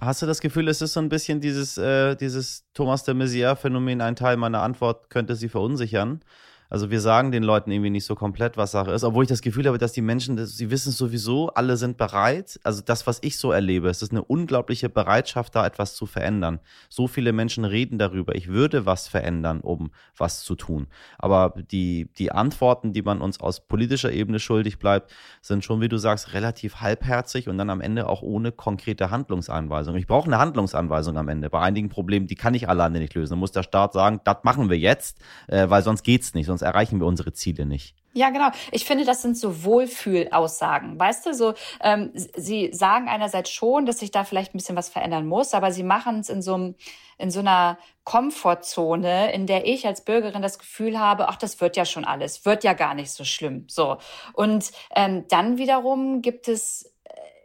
Hast 0.00 0.22
du 0.22 0.26
das 0.26 0.40
Gefühl, 0.40 0.66
es 0.68 0.82
ist 0.82 0.94
so 0.94 1.00
ein 1.00 1.08
bisschen 1.08 1.40
dieses, 1.40 1.78
äh, 1.78 2.16
dieses 2.16 2.64
Thomas 2.74 3.04
de 3.04 3.14
Maizière-Phänomen, 3.14 4.00
ein 4.00 4.16
Teil 4.16 4.36
meiner 4.36 4.62
Antwort 4.62 5.08
könnte 5.08 5.36
sie 5.36 5.48
verunsichern? 5.48 6.20
Also 6.70 6.90
wir 6.90 7.00
sagen 7.00 7.32
den 7.32 7.42
Leuten 7.42 7.70
irgendwie 7.70 7.90
nicht 7.90 8.04
so 8.04 8.14
komplett, 8.14 8.56
was 8.56 8.72
Sache 8.72 8.92
ist, 8.92 9.04
obwohl 9.04 9.24
ich 9.24 9.28
das 9.28 9.40
Gefühl 9.40 9.66
habe, 9.66 9.78
dass 9.78 9.92
die 9.92 10.02
Menschen, 10.02 10.44
sie 10.46 10.70
wissen 10.70 10.90
es 10.90 10.98
sowieso, 10.98 11.48
alle 11.50 11.76
sind 11.76 11.96
bereit. 11.96 12.60
Also 12.62 12.82
das, 12.84 13.06
was 13.06 13.18
ich 13.22 13.38
so 13.38 13.52
erlebe, 13.52 13.88
es 13.88 14.02
ist 14.02 14.10
eine 14.10 14.22
unglaubliche 14.22 14.88
Bereitschaft, 14.88 15.54
da 15.54 15.66
etwas 15.66 15.94
zu 15.94 16.06
verändern. 16.06 16.60
So 16.88 17.06
viele 17.06 17.32
Menschen 17.32 17.64
reden 17.64 17.98
darüber, 17.98 18.34
ich 18.34 18.48
würde 18.48 18.86
was 18.86 19.08
verändern, 19.08 19.60
um 19.60 19.90
was 20.16 20.42
zu 20.42 20.56
tun. 20.56 20.88
Aber 21.18 21.54
die, 21.70 22.10
die 22.18 22.32
Antworten, 22.32 22.92
die 22.92 23.02
man 23.02 23.20
uns 23.20 23.40
aus 23.40 23.66
politischer 23.66 24.12
Ebene 24.12 24.38
schuldig 24.38 24.78
bleibt, 24.78 25.12
sind 25.40 25.64
schon, 25.64 25.80
wie 25.80 25.88
du 25.88 25.96
sagst, 25.96 26.34
relativ 26.34 26.76
halbherzig 26.76 27.48
und 27.48 27.56
dann 27.58 27.70
am 27.70 27.80
Ende 27.80 28.08
auch 28.08 28.22
ohne 28.22 28.52
konkrete 28.52 29.10
Handlungsanweisung. 29.10 29.96
Ich 29.96 30.06
brauche 30.06 30.26
eine 30.26 30.38
Handlungsanweisung 30.38 31.16
am 31.16 31.28
Ende. 31.28 31.50
Bei 31.50 31.60
einigen 31.60 31.88
Problemen, 31.88 32.26
die 32.26 32.34
kann 32.34 32.54
ich 32.54 32.68
alleine 32.68 32.98
nicht 32.98 33.14
lösen. 33.14 33.30
Da 33.32 33.36
muss 33.36 33.52
der 33.52 33.62
Staat 33.62 33.92
sagen, 33.92 34.20
das 34.24 34.38
machen 34.42 34.68
wir 34.68 34.78
jetzt, 34.78 35.18
äh, 35.46 35.68
weil 35.70 35.82
sonst 35.82 36.02
geht's 36.02 36.34
nicht. 36.34 36.46
Sonst 36.46 36.57
sonst 36.58 36.62
erreichen 36.62 37.00
wir 37.00 37.06
unsere 37.06 37.32
Ziele 37.32 37.66
nicht. 37.66 37.94
Ja, 38.14 38.30
genau. 38.30 38.48
Ich 38.72 38.84
finde, 38.84 39.04
das 39.04 39.22
sind 39.22 39.36
so 39.36 39.64
Wohlfühlaussagen. 39.64 40.98
Weißt 40.98 41.26
du, 41.26 41.34
so 41.34 41.54
ähm, 41.80 42.10
sie 42.14 42.70
sagen 42.72 43.08
einerseits 43.08 43.50
schon, 43.50 43.86
dass 43.86 44.00
sich 44.00 44.10
da 44.10 44.24
vielleicht 44.24 44.54
ein 44.54 44.58
bisschen 44.58 44.76
was 44.76 44.88
verändern 44.88 45.26
muss, 45.26 45.54
aber 45.54 45.70
sie 45.70 45.84
machen 45.84 46.20
es 46.20 46.28
in 46.28 46.42
so 46.42 46.74
in 47.20 47.32
so 47.32 47.40
einer 47.40 47.78
Komfortzone, 48.04 49.32
in 49.32 49.46
der 49.46 49.66
ich 49.66 49.86
als 49.86 50.04
Bürgerin 50.04 50.40
das 50.40 50.60
Gefühl 50.60 51.00
habe, 51.00 51.28
ach, 51.28 51.34
das 51.34 51.60
wird 51.60 51.76
ja 51.76 51.84
schon 51.84 52.04
alles, 52.04 52.44
wird 52.44 52.62
ja 52.62 52.74
gar 52.74 52.94
nicht 52.94 53.10
so 53.10 53.24
schlimm. 53.24 53.64
So 53.68 53.98
und 54.32 54.70
ähm, 54.94 55.24
dann 55.28 55.58
wiederum 55.58 56.22
gibt 56.22 56.48
es 56.48 56.92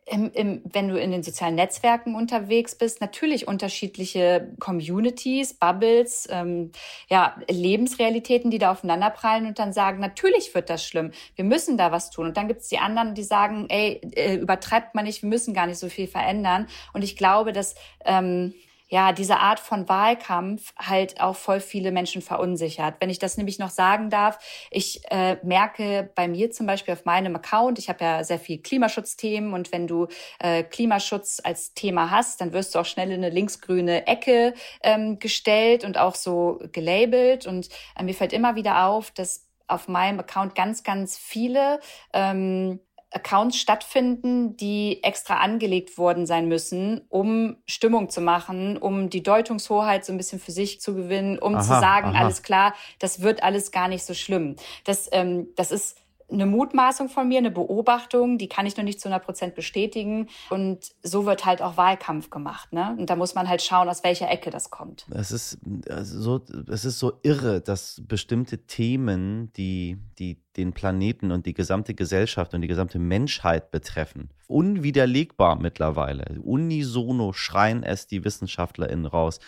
im, 0.05 0.31
im, 0.33 0.61
wenn 0.65 0.89
du 0.89 0.99
in 0.99 1.11
den 1.11 1.23
sozialen 1.23 1.55
Netzwerken 1.55 2.15
unterwegs 2.15 2.75
bist, 2.75 3.01
natürlich 3.01 3.47
unterschiedliche 3.47 4.53
Communities, 4.59 5.53
Bubbles, 5.53 6.27
ähm, 6.29 6.71
ja, 7.09 7.35
Lebensrealitäten, 7.49 8.51
die 8.51 8.57
da 8.57 8.71
aufeinanderprallen 8.71 9.45
und 9.45 9.59
dann 9.59 9.73
sagen, 9.73 9.99
natürlich 9.99 10.53
wird 10.53 10.69
das 10.69 10.85
schlimm, 10.85 11.11
wir 11.35 11.45
müssen 11.45 11.77
da 11.77 11.91
was 11.91 12.09
tun. 12.09 12.27
Und 12.27 12.37
dann 12.37 12.47
gibt 12.47 12.61
es 12.61 12.69
die 12.69 12.79
anderen, 12.79 13.15
die 13.15 13.23
sagen, 13.23 13.67
ey, 13.69 14.01
äh, 14.15 14.35
übertreibt 14.35 14.95
man 14.95 15.05
nicht, 15.05 15.21
wir 15.21 15.29
müssen 15.29 15.53
gar 15.53 15.67
nicht 15.67 15.79
so 15.79 15.89
viel 15.89 16.07
verändern. 16.07 16.67
Und 16.93 17.03
ich 17.03 17.15
glaube, 17.15 17.53
dass 17.53 17.75
ähm, 18.05 18.53
ja, 18.93 19.11
diese 19.11 19.39
Art 19.39 19.59
von 19.59 19.89
Wahlkampf 19.89 20.71
halt 20.77 21.19
auch 21.19 21.35
voll 21.35 21.59
viele 21.61 21.91
Menschen 21.91 22.21
verunsichert. 22.21 22.97
Wenn 22.99 23.09
ich 23.09 23.17
das 23.17 23.37
nämlich 23.37 23.57
noch 23.57 23.71
sagen 23.71 24.11
darf, 24.11 24.37
ich 24.69 25.01
äh, 25.09 25.37
merke 25.41 26.11
bei 26.13 26.27
mir 26.27 26.51
zum 26.51 26.67
Beispiel 26.67 26.93
auf 26.93 27.03
meinem 27.03 27.35
Account, 27.35 27.79
ich 27.79 27.89
habe 27.89 28.05
ja 28.05 28.23
sehr 28.23 28.37
viel 28.37 28.59
Klimaschutzthemen 28.61 29.53
und 29.53 29.71
wenn 29.71 29.87
du 29.87 30.09
äh, 30.37 30.61
Klimaschutz 30.61 31.41
als 31.43 31.73
Thema 31.73 32.11
hast, 32.11 32.39
dann 32.39 32.53
wirst 32.53 32.75
du 32.75 32.79
auch 32.79 32.85
schnell 32.85 33.09
in 33.09 33.23
eine 33.23 33.31
linksgrüne 33.31 34.05
Ecke 34.05 34.53
ähm, 34.83 35.17
gestellt 35.17 35.85
und 35.85 35.97
auch 35.97 36.13
so 36.13 36.59
gelabelt. 36.71 37.47
Und 37.47 37.69
äh, 37.97 38.03
mir 38.03 38.13
fällt 38.13 38.31
immer 38.31 38.53
wieder 38.53 38.85
auf, 38.85 39.09
dass 39.09 39.49
auf 39.65 39.87
meinem 39.87 40.19
Account 40.19 40.53
ganz, 40.53 40.83
ganz 40.83 41.17
viele 41.17 41.79
ähm, 42.13 42.79
Accounts 43.13 43.57
stattfinden, 43.57 44.57
die 44.57 45.03
extra 45.03 45.37
angelegt 45.37 45.97
worden 45.97 46.25
sein 46.25 46.47
müssen, 46.47 47.01
um 47.09 47.57
Stimmung 47.65 48.09
zu 48.09 48.21
machen, 48.21 48.77
um 48.77 49.09
die 49.09 49.23
Deutungshoheit 49.23 50.05
so 50.05 50.11
ein 50.11 50.17
bisschen 50.17 50.39
für 50.39 50.51
sich 50.51 50.81
zu 50.81 50.95
gewinnen, 50.95 51.37
um 51.39 51.55
aha, 51.55 51.61
zu 51.61 51.69
sagen, 51.69 52.09
aha. 52.09 52.19
alles 52.19 52.43
klar, 52.43 52.73
das 52.99 53.21
wird 53.21 53.43
alles 53.43 53.71
gar 53.71 53.87
nicht 53.87 54.03
so 54.03 54.13
schlimm. 54.13 54.55
Das, 54.83 55.09
ähm, 55.11 55.47
das 55.55 55.71
ist 55.71 55.97
eine 56.33 56.45
Mutmaßung 56.45 57.09
von 57.09 57.27
mir, 57.27 57.37
eine 57.37 57.51
Beobachtung, 57.51 58.37
die 58.37 58.49
kann 58.49 58.65
ich 58.65 58.75
noch 58.75 58.83
nicht 58.83 58.99
zu 58.99 59.07
100 59.07 59.25
Prozent 59.25 59.55
bestätigen. 59.55 60.27
Und 60.49 60.91
so 61.03 61.25
wird 61.25 61.45
halt 61.45 61.61
auch 61.61 61.77
Wahlkampf 61.77 62.29
gemacht. 62.29 62.73
Ne? 62.73 62.95
Und 62.97 63.09
da 63.09 63.15
muss 63.15 63.35
man 63.35 63.47
halt 63.47 63.61
schauen, 63.61 63.87
aus 63.87 64.03
welcher 64.03 64.29
Ecke 64.29 64.49
das 64.49 64.69
kommt. 64.69 65.05
Es 65.11 65.31
ist 65.31 65.59
so, 66.01 66.41
es 66.69 66.85
ist 66.85 66.99
so 66.99 67.13
irre, 67.23 67.61
dass 67.61 68.01
bestimmte 68.07 68.65
Themen, 68.65 69.51
die, 69.53 69.97
die 70.17 70.42
den 70.57 70.73
Planeten 70.73 71.31
und 71.31 71.45
die 71.45 71.53
gesamte 71.53 71.93
Gesellschaft 71.93 72.53
und 72.53 72.61
die 72.61 72.67
gesamte 72.67 72.99
Menschheit 72.99 73.71
betreffen, 73.71 74.29
unwiderlegbar 74.47 75.55
mittlerweile, 75.59 76.39
unisono 76.41 77.33
schreien 77.33 77.83
es 77.83 78.07
die 78.07 78.23
WissenschaftlerInnen 78.23 79.05
raus, 79.05 79.39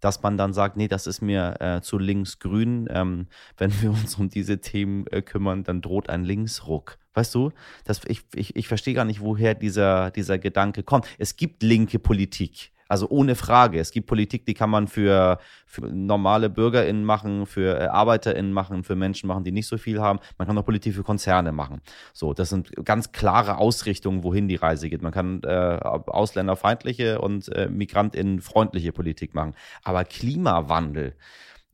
dass 0.00 0.22
man 0.22 0.36
dann 0.36 0.52
sagt, 0.52 0.76
nee, 0.76 0.88
das 0.88 1.06
ist 1.06 1.22
mir 1.22 1.56
äh, 1.60 1.80
zu 1.80 1.98
linksgrün. 1.98 2.88
Ähm, 2.90 3.26
wenn 3.56 3.72
wir 3.80 3.90
uns 3.90 4.16
um 4.16 4.28
diese 4.28 4.60
Themen 4.60 5.06
äh, 5.06 5.22
kümmern, 5.22 5.64
dann 5.64 5.80
droht 5.80 6.10
ein 6.10 6.24
Linksruck. 6.24 6.98
Weißt 7.14 7.34
du, 7.34 7.52
das, 7.84 8.02
ich, 8.06 8.22
ich, 8.34 8.54
ich 8.54 8.68
verstehe 8.68 8.92
gar 8.92 9.06
nicht, 9.06 9.20
woher 9.20 9.54
dieser, 9.54 10.10
dieser 10.10 10.38
Gedanke 10.38 10.82
kommt. 10.82 11.06
Es 11.16 11.36
gibt 11.36 11.62
linke 11.62 11.98
Politik. 11.98 12.73
Also 12.88 13.08
ohne 13.08 13.34
Frage. 13.34 13.78
Es 13.78 13.90
gibt 13.90 14.06
Politik, 14.06 14.46
die 14.46 14.54
kann 14.54 14.70
man 14.70 14.88
für, 14.88 15.38
für 15.66 15.82
normale 15.82 16.50
BürgerInnen 16.50 17.04
machen, 17.04 17.46
für 17.46 17.80
äh, 17.80 17.86
ArbeiterInnen 17.86 18.52
machen, 18.52 18.84
für 18.84 18.94
Menschen 18.94 19.26
machen, 19.26 19.44
die 19.44 19.52
nicht 19.52 19.66
so 19.66 19.78
viel 19.78 20.00
haben. 20.00 20.18
Man 20.38 20.46
kann 20.46 20.56
auch 20.58 20.64
Politik 20.64 20.94
für 20.94 21.02
Konzerne 21.02 21.52
machen. 21.52 21.80
So, 22.12 22.34
das 22.34 22.50
sind 22.50 22.72
ganz 22.84 23.12
klare 23.12 23.58
Ausrichtungen, 23.58 24.22
wohin 24.22 24.48
die 24.48 24.56
Reise 24.56 24.88
geht. 24.88 25.02
Man 25.02 25.12
kann 25.12 25.42
äh, 25.44 25.78
ausländerfeindliche 25.82 27.20
und 27.20 27.48
äh, 27.54 27.68
MigrantInnen-freundliche 27.68 28.92
Politik 28.92 29.34
machen. 29.34 29.54
Aber 29.82 30.04
Klimawandel, 30.04 31.16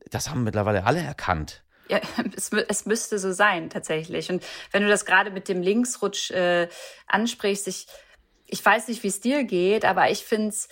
das 0.09 0.29
haben 0.29 0.43
mittlerweile 0.43 0.85
alle 0.85 0.99
erkannt. 0.99 1.63
Ja, 1.91 1.99
es, 2.35 2.51
es 2.69 2.85
müsste 2.85 3.19
so 3.19 3.31
sein, 3.33 3.69
tatsächlich. 3.69 4.29
Und 4.31 4.43
wenn 4.71 4.83
du 4.83 4.89
das 4.89 5.05
gerade 5.05 5.29
mit 5.29 5.49
dem 5.49 5.61
Linksrutsch 5.61 6.31
äh, 6.31 6.69
ansprichst, 7.07 7.67
ich, 7.67 7.87
ich 8.47 8.65
weiß 8.65 8.87
nicht, 8.87 9.03
wie 9.03 9.07
es 9.07 9.19
dir 9.19 9.43
geht, 9.43 9.85
aber 9.85 10.09
ich 10.09 10.23
finde 10.23 10.49
es 10.49 10.69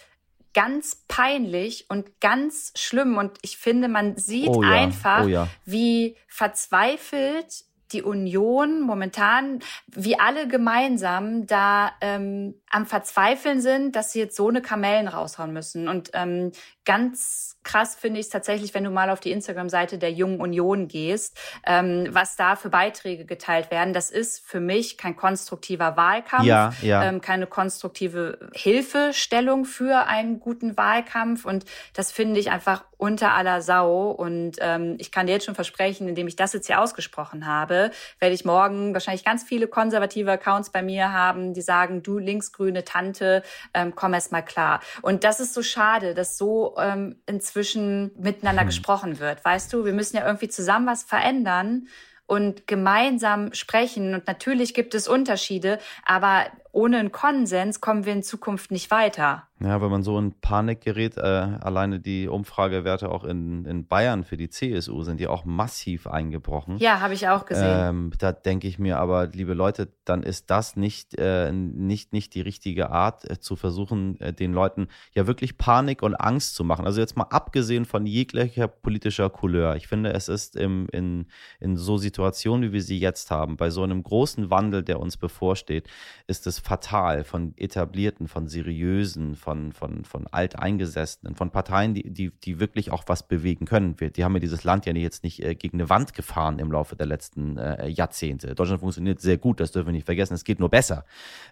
ganz 0.54 1.04
peinlich 1.08 1.86
und 1.90 2.20
ganz 2.20 2.74
schlimm. 2.76 3.18
Und 3.18 3.38
ich 3.42 3.58
finde, 3.58 3.88
man 3.88 4.18
sieht 4.18 4.50
oh 4.50 4.64
ja, 4.64 4.70
einfach, 4.70 5.26
oh 5.26 5.28
ja. 5.28 5.48
wie 5.66 6.16
verzweifelt 6.28 7.66
die 7.92 8.04
Union 8.04 8.82
momentan, 8.82 9.60
wie 9.88 10.20
alle 10.20 10.48
gemeinsam, 10.48 11.48
da 11.48 11.92
ähm, 12.02 12.59
am 12.70 12.86
Verzweifeln 12.86 13.62
sind, 13.62 13.96
dass 13.96 14.12
sie 14.12 14.20
jetzt 14.20 14.36
so 14.36 14.48
eine 14.48 14.62
Kamellen 14.62 15.08
raushauen 15.08 15.52
müssen. 15.52 15.88
Und 15.88 16.12
ähm, 16.14 16.52
ganz 16.86 17.58
krass 17.64 17.96
finde 17.96 18.20
ich 18.20 18.28
es 18.28 18.32
tatsächlich, 18.32 18.74
wenn 18.74 18.84
du 18.84 18.90
mal 18.90 19.10
auf 19.10 19.20
die 19.20 19.32
Instagram-Seite 19.32 19.98
der 19.98 20.12
Jungen 20.12 20.40
Union 20.40 20.88
gehst, 20.88 21.38
ähm, 21.66 22.08
was 22.12 22.36
da 22.36 22.56
für 22.56 22.70
Beiträge 22.70 23.26
geteilt 23.26 23.70
werden. 23.70 23.94
Das 23.94 24.10
ist 24.10 24.46
für 24.46 24.60
mich 24.60 24.98
kein 24.98 25.16
konstruktiver 25.16 25.98
Wahlkampf, 25.98 26.46
ja, 26.46 26.74
ja. 26.82 27.04
Ähm, 27.04 27.22
keine 27.22 27.48
konstruktive 27.48 28.50
Hilfestellung 28.54 29.66
für 29.66 30.08
einen 30.08 30.40
guten 30.40 30.78
Wahlkampf. 30.78 31.46
Und 31.46 31.66
das 31.94 32.12
finde 32.12 32.40
ich 32.40 32.50
einfach 32.50 32.86
unter 32.98 33.34
aller 33.34 33.62
Sau. 33.62 34.10
Und 34.12 34.58
ähm, 34.60 34.96
ich 34.98 35.12
kann 35.12 35.28
dir 35.28 35.34
jetzt 35.34 35.46
schon 35.46 35.56
versprechen, 35.56 36.08
indem 36.08 36.28
ich 36.28 36.36
das 36.36 36.54
jetzt 36.54 36.68
hier 36.68 36.82
ausgesprochen 36.82 37.46
habe, 37.46 37.92
werde 38.20 38.36
ich 38.36 38.46
morgen 38.46 38.94
wahrscheinlich 38.94 39.24
ganz 39.24 39.44
viele 39.44 39.68
konservative 39.68 40.32
Accounts 40.32 40.72
bei 40.72 40.82
mir 40.82 41.14
haben, 41.14 41.54
die 41.54 41.62
sagen, 41.62 42.04
du 42.04 42.20
linksgrüne 42.60 42.84
Tante, 42.84 43.43
ähm, 43.74 43.93
komm 43.95 44.13
erst 44.13 44.32
mal 44.32 44.41
klar. 44.41 44.82
Und 45.02 45.24
das 45.24 45.39
ist 45.39 45.54
so 45.54 45.63
schade, 45.63 46.13
dass 46.13 46.38
so 46.38 46.76
ähm, 46.78 47.15
inzwischen 47.26 48.12
miteinander 48.17 48.62
hm. 48.62 48.67
gesprochen 48.67 49.19
wird. 49.19 49.43
Weißt 49.43 49.72
du, 49.74 49.86
wir 49.86 49.93
müssen 49.93 50.17
ja 50.17 50.26
irgendwie 50.26 50.50
zusammen 50.50 50.88
was 50.88 51.04
verändern 51.04 51.88
und 52.26 52.67
gemeinsam 52.67 53.54
sprechen. 53.54 54.13
Und 54.13 54.28
natürlich 54.28 54.74
gibt 54.74 54.93
es 54.93 55.08
Unterschiede, 55.08 55.80
aber 56.06 56.45
ohne 56.72 57.00
einen 57.00 57.12
Konsens 57.12 57.82
kommen 57.82 58.06
wir 58.06 58.13
in 58.13 58.24
Zukunft 58.24 58.72
nicht 58.72 58.91
weiter. 58.91 59.49
Ja, 59.62 59.82
wenn 59.82 59.91
man 59.91 60.04
so 60.04 60.17
in 60.17 60.39
Panik 60.39 60.80
gerät, 60.82 61.17
äh, 61.17 61.22
alleine 61.22 62.00
die 62.00 62.30
Umfragewerte 62.30 63.12
auch 63.12 63.26
in, 63.26 63.65
in 63.65 63.88
Bayern 63.88 64.24
für 64.24 64.38
die 64.38 64.50
CSU 64.50 65.04
sind 65.04 65.19
ja 65.19 65.30
auch 65.30 65.43
massiv 65.43 66.08
eingebrochen. 66.08 66.78
Ja, 66.78 67.02
habe 67.02 67.13
ich 67.13 67.28
auch 67.28 67.45
gesehen. 67.45 67.89
Ähm, 67.89 68.12
da 68.17 68.32
denke 68.32 68.69
ich 68.69 68.80
mir 68.80 69.00
aber, 69.00 69.28
liebe 69.28 69.54
Leute, 69.54 69.91
dann 70.06 70.24
ist 70.24 70.50
das 70.50 70.78
nicht, 70.78 71.15
äh, 71.17 71.52
nicht, 71.52 72.13
nicht 72.13 72.36
die 72.36 72.41
richtige 72.41 72.89
Art, 72.89 73.30
äh, 73.30 73.39
zu 73.41 73.58
versuchen, 73.58 74.17
äh, 74.22 74.32
den 74.32 74.54
Leuten 74.54 74.88
ja 75.13 75.28
wirklich 75.28 75.58
Panik 75.58 76.04
und 76.04 76.15
Angst 76.15 76.56
zu 76.56 76.63
machen. 76.63 76.86
Also 76.86 77.02
jetzt 77.02 77.17
mal 77.17 77.24
abgesehen 77.24 77.84
von 77.84 78.06
jeglicher 78.06 78.69
politischer 78.69 79.30
Couleur. 79.30 79.76
Ich 79.76 79.88
finde, 79.89 80.13
es 80.13 80.30
ist 80.30 80.56
im, 80.56 80.88
in, 80.93 81.28
in 81.60 81.76
so 81.76 81.98
Situationen, 81.98 82.69
wie 82.69 82.74
wir 82.74 82.82
sie 82.82 82.98
jetzt 82.98 83.30
haben, 83.30 83.58
bei 83.58 83.72
so 83.72 83.84
einem 83.84 84.04
großen 84.04 84.50
Wandel, 84.50 84.84
der 84.84 85.02
uns 85.02 85.17
bevorsteht, 85.17 85.89
ist 86.28 86.48
es 86.48 86.60
fatal 86.60 87.26
von 87.26 87.54
etablierten, 87.58 88.30
von 88.30 88.48
seriösen, 88.48 89.36
von 89.36 89.49
von, 89.50 89.74
von, 89.74 90.06
von 90.06 90.28
Alteingesessenen, 90.28 91.36
von 91.36 91.50
Parteien, 91.50 91.96
die, 91.96 92.08
die, 92.08 92.30
die 92.30 92.60
wirklich 92.60 92.92
auch 92.92 93.04
was 93.08 93.28
bewegen 93.28 93.66
können. 93.66 94.00
Wir, 94.00 94.12
die 94.12 94.24
haben 94.24 94.36
ja 94.36 94.40
dieses 94.40 94.64
Land 94.64 94.86
ja 94.86 94.94
jetzt 94.94 95.24
nicht 95.24 95.44
äh, 95.44 95.56
gegen 95.56 95.78
eine 95.78 95.90
Wand 95.90 96.14
gefahren 96.14 96.60
im 96.60 96.72
Laufe 96.72 96.96
der 96.96 97.08
letzten 97.08 97.58
äh, 97.58 97.88
Jahrzehnte. 97.88 98.54
Deutschland 98.54 98.82
funktioniert 98.82 99.20
sehr 99.22 99.40
gut, 99.40 99.60
das 99.60 99.72
dürfen 99.72 99.88
wir 99.88 99.94
nicht 99.94 100.06
vergessen. 100.06 100.36
Es 100.36 100.44
geht 100.44 100.60
nur 100.60 100.70
besser. 100.70 101.04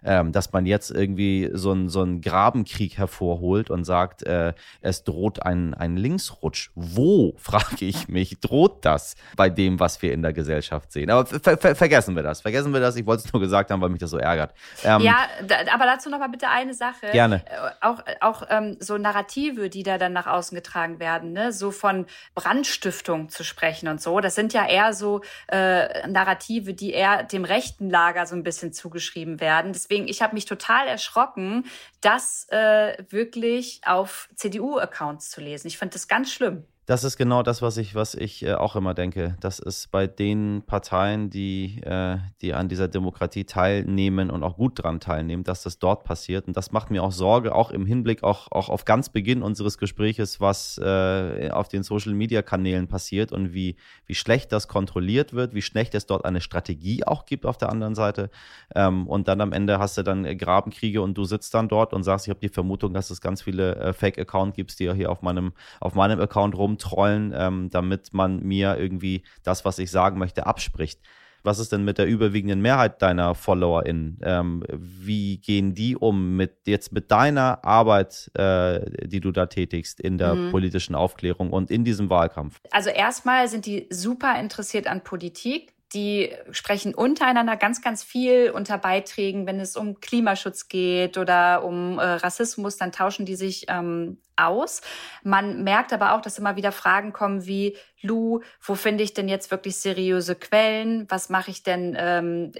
Ähm, 0.04 0.30
dass 0.30 0.52
man 0.52 0.64
jetzt 0.64 0.92
irgendwie 0.92 1.50
so, 1.54 1.72
ein, 1.72 1.88
so 1.88 2.02
einen 2.02 2.20
Grabenkrieg 2.20 2.96
hervorholt 2.98 3.68
und 3.68 3.82
sagt, 3.82 4.22
äh, 4.22 4.54
es 4.80 5.02
droht 5.02 5.42
ein, 5.42 5.74
ein 5.74 5.96
Linksrutsch. 5.96 6.70
Wo, 6.76 7.34
frage 7.38 7.84
ich 7.84 8.06
mich, 8.06 8.38
droht 8.38 8.84
das 8.84 9.16
bei 9.34 9.50
dem, 9.50 9.80
was 9.80 10.00
wir 10.02 10.12
in 10.12 10.22
der 10.22 10.32
Gesellschaft 10.32 10.92
sehen? 10.92 11.10
Aber 11.10 11.26
ver 11.26 11.56
ver 11.56 11.74
vergessen 11.74 12.14
wir 12.14 12.22
das. 12.22 12.42
Vergessen 12.42 12.72
wir 12.72 12.78
das. 12.78 12.94
Ich 12.94 13.06
wollte 13.06 13.24
es 13.26 13.32
nur 13.32 13.42
gesagt 13.42 13.72
haben, 13.72 13.80
weil 13.80 13.88
mich 13.88 13.98
das 13.98 14.10
so 14.10 14.18
ärgert. 14.18 14.54
Ähm, 14.84 15.00
ja, 15.00 15.16
da, 15.48 15.56
aber 15.74 15.86
dazu 15.86 16.10
noch 16.10 16.20
mal 16.20 16.28
bitte 16.28 16.48
eine 16.48 16.74
Sache. 16.74 17.08
Gerne. 17.10 17.42
Äh, 17.46 17.87
auch, 17.88 18.02
auch 18.20 18.42
ähm, 18.50 18.76
so 18.80 18.98
Narrative, 18.98 19.70
die 19.70 19.82
da 19.82 19.98
dann 19.98 20.12
nach 20.12 20.26
außen 20.26 20.54
getragen 20.54 21.00
werden, 21.00 21.32
ne? 21.32 21.52
so 21.52 21.70
von 21.70 22.06
Brandstiftung 22.34 23.28
zu 23.28 23.44
sprechen 23.44 23.88
und 23.88 24.00
so. 24.00 24.20
Das 24.20 24.34
sind 24.34 24.52
ja 24.52 24.66
eher 24.66 24.92
so 24.92 25.22
äh, 25.48 26.06
Narrative, 26.08 26.74
die 26.74 26.92
eher 26.92 27.22
dem 27.22 27.44
rechten 27.44 27.90
Lager 27.90 28.26
so 28.26 28.34
ein 28.34 28.42
bisschen 28.42 28.72
zugeschrieben 28.72 29.40
werden. 29.40 29.72
Deswegen, 29.72 30.08
ich 30.08 30.22
habe 30.22 30.34
mich 30.34 30.44
total 30.44 30.86
erschrocken, 30.86 31.64
das 32.00 32.46
äh, 32.50 32.96
wirklich 33.08 33.80
auf 33.84 34.28
CDU-Accounts 34.34 35.30
zu 35.30 35.40
lesen. 35.40 35.68
Ich 35.68 35.78
fand 35.78 35.94
das 35.94 36.08
ganz 36.08 36.32
schlimm. 36.32 36.64
Das 36.88 37.04
ist 37.04 37.18
genau 37.18 37.42
das, 37.42 37.60
was 37.60 37.76
ich, 37.76 37.94
was 37.94 38.14
ich 38.14 38.42
äh, 38.42 38.54
auch 38.54 38.74
immer 38.74 38.94
denke. 38.94 39.36
Das 39.40 39.58
ist 39.58 39.90
bei 39.90 40.06
den 40.06 40.62
Parteien, 40.66 41.28
die, 41.28 41.82
äh, 41.82 42.16
die 42.40 42.54
an 42.54 42.70
dieser 42.70 42.88
Demokratie 42.88 43.44
teilnehmen 43.44 44.30
und 44.30 44.42
auch 44.42 44.56
gut 44.56 44.82
dran 44.82 44.98
teilnehmen, 44.98 45.44
dass 45.44 45.62
das 45.62 45.78
dort 45.78 46.04
passiert. 46.04 46.48
Und 46.48 46.56
das 46.56 46.72
macht 46.72 46.90
mir 46.90 47.02
auch 47.02 47.12
Sorge, 47.12 47.54
auch 47.54 47.72
im 47.72 47.84
Hinblick 47.84 48.24
auch, 48.24 48.50
auch 48.52 48.70
auf 48.70 48.86
ganz 48.86 49.10
Beginn 49.10 49.42
unseres 49.42 49.76
Gespräches, 49.76 50.40
was 50.40 50.78
äh, 50.78 51.50
auf 51.50 51.68
den 51.68 51.82
Social 51.82 52.14
Media 52.14 52.40
Kanälen 52.40 52.88
passiert 52.88 53.32
und 53.32 53.52
wie, 53.52 53.76
wie 54.06 54.14
schlecht 54.14 54.50
das 54.50 54.66
kontrolliert 54.66 55.34
wird, 55.34 55.52
wie 55.52 55.60
schlecht 55.60 55.94
es 55.94 56.06
dort 56.06 56.24
eine 56.24 56.40
Strategie 56.40 57.04
auch 57.04 57.26
gibt 57.26 57.44
auf 57.44 57.58
der 57.58 57.68
anderen 57.68 57.96
Seite. 57.96 58.30
Ähm, 58.74 59.06
und 59.08 59.28
dann 59.28 59.42
am 59.42 59.52
Ende 59.52 59.78
hast 59.78 59.98
du 59.98 60.02
dann 60.02 60.24
Grabenkriege 60.38 61.02
und 61.02 61.18
du 61.18 61.24
sitzt 61.24 61.52
dann 61.52 61.68
dort 61.68 61.92
und 61.92 62.02
sagst, 62.02 62.26
ich 62.26 62.30
habe 62.30 62.40
die 62.40 62.48
Vermutung, 62.48 62.94
dass 62.94 63.10
es 63.10 63.20
ganz 63.20 63.42
viele 63.42 63.92
Fake-Accounts 63.92 64.56
gibt, 64.56 64.78
die 64.80 64.84
ja 64.84 64.94
hier 64.94 65.12
auf 65.12 65.20
meinem, 65.20 65.52
auf 65.80 65.94
meinem 65.94 66.18
Account 66.18 66.56
rum 66.56 66.77
rumtrollen, 66.78 67.32
ähm, 67.36 67.70
damit 67.70 68.12
man 68.12 68.40
mir 68.40 68.76
irgendwie 68.78 69.22
das, 69.42 69.64
was 69.64 69.78
ich 69.78 69.90
sagen 69.90 70.18
möchte, 70.18 70.46
abspricht. 70.46 71.00
Was 71.44 71.60
ist 71.60 71.70
denn 71.70 71.84
mit 71.84 71.98
der 71.98 72.06
überwiegenden 72.06 72.60
Mehrheit 72.60 73.00
deiner 73.00 73.34
FollowerInnen? 73.34 74.18
Ähm, 74.22 74.64
wie 74.68 75.38
gehen 75.38 75.72
die 75.72 75.96
um 75.96 76.36
mit 76.36 76.66
jetzt 76.66 76.92
mit 76.92 77.10
deiner 77.12 77.64
Arbeit, 77.64 78.30
äh, 78.34 79.06
die 79.06 79.20
du 79.20 79.30
da 79.30 79.46
tätigst 79.46 80.00
in 80.00 80.18
der 80.18 80.34
mhm. 80.34 80.50
politischen 80.50 80.96
Aufklärung 80.96 81.50
und 81.50 81.70
in 81.70 81.84
diesem 81.84 82.10
Wahlkampf? 82.10 82.60
Also 82.72 82.90
erstmal 82.90 83.48
sind 83.48 83.66
die 83.66 83.86
super 83.90 84.38
interessiert 84.38 84.88
an 84.88 85.04
Politik 85.04 85.74
die 85.94 86.34
sprechen 86.50 86.94
untereinander 86.94 87.56
ganz, 87.56 87.80
ganz 87.80 88.02
viel 88.02 88.50
unter 88.50 88.76
Beiträgen, 88.78 89.46
wenn 89.46 89.58
es 89.58 89.76
um 89.76 90.00
Klimaschutz 90.00 90.68
geht 90.68 91.16
oder 91.16 91.64
um 91.64 91.98
äh, 91.98 92.02
Rassismus, 92.02 92.76
dann 92.76 92.92
tauschen 92.92 93.24
die 93.24 93.36
sich 93.36 93.66
ähm, 93.68 94.18
aus. 94.36 94.82
Man 95.22 95.64
merkt 95.64 95.92
aber 95.92 96.14
auch, 96.14 96.20
dass 96.20 96.38
immer 96.38 96.56
wieder 96.56 96.72
Fragen 96.72 97.12
kommen 97.12 97.46
wie, 97.46 97.76
Lu, 98.00 98.40
wo 98.62 98.74
finde 98.74 99.02
ich 99.02 99.14
denn 99.14 99.28
jetzt 99.28 99.50
wirklich 99.50 99.76
seriöse 99.76 100.36
Quellen? 100.36 101.06
Was 101.08 101.30
mache 101.30 101.50
ich 101.50 101.64
denn, 101.64 101.96
ähm, 101.98 102.52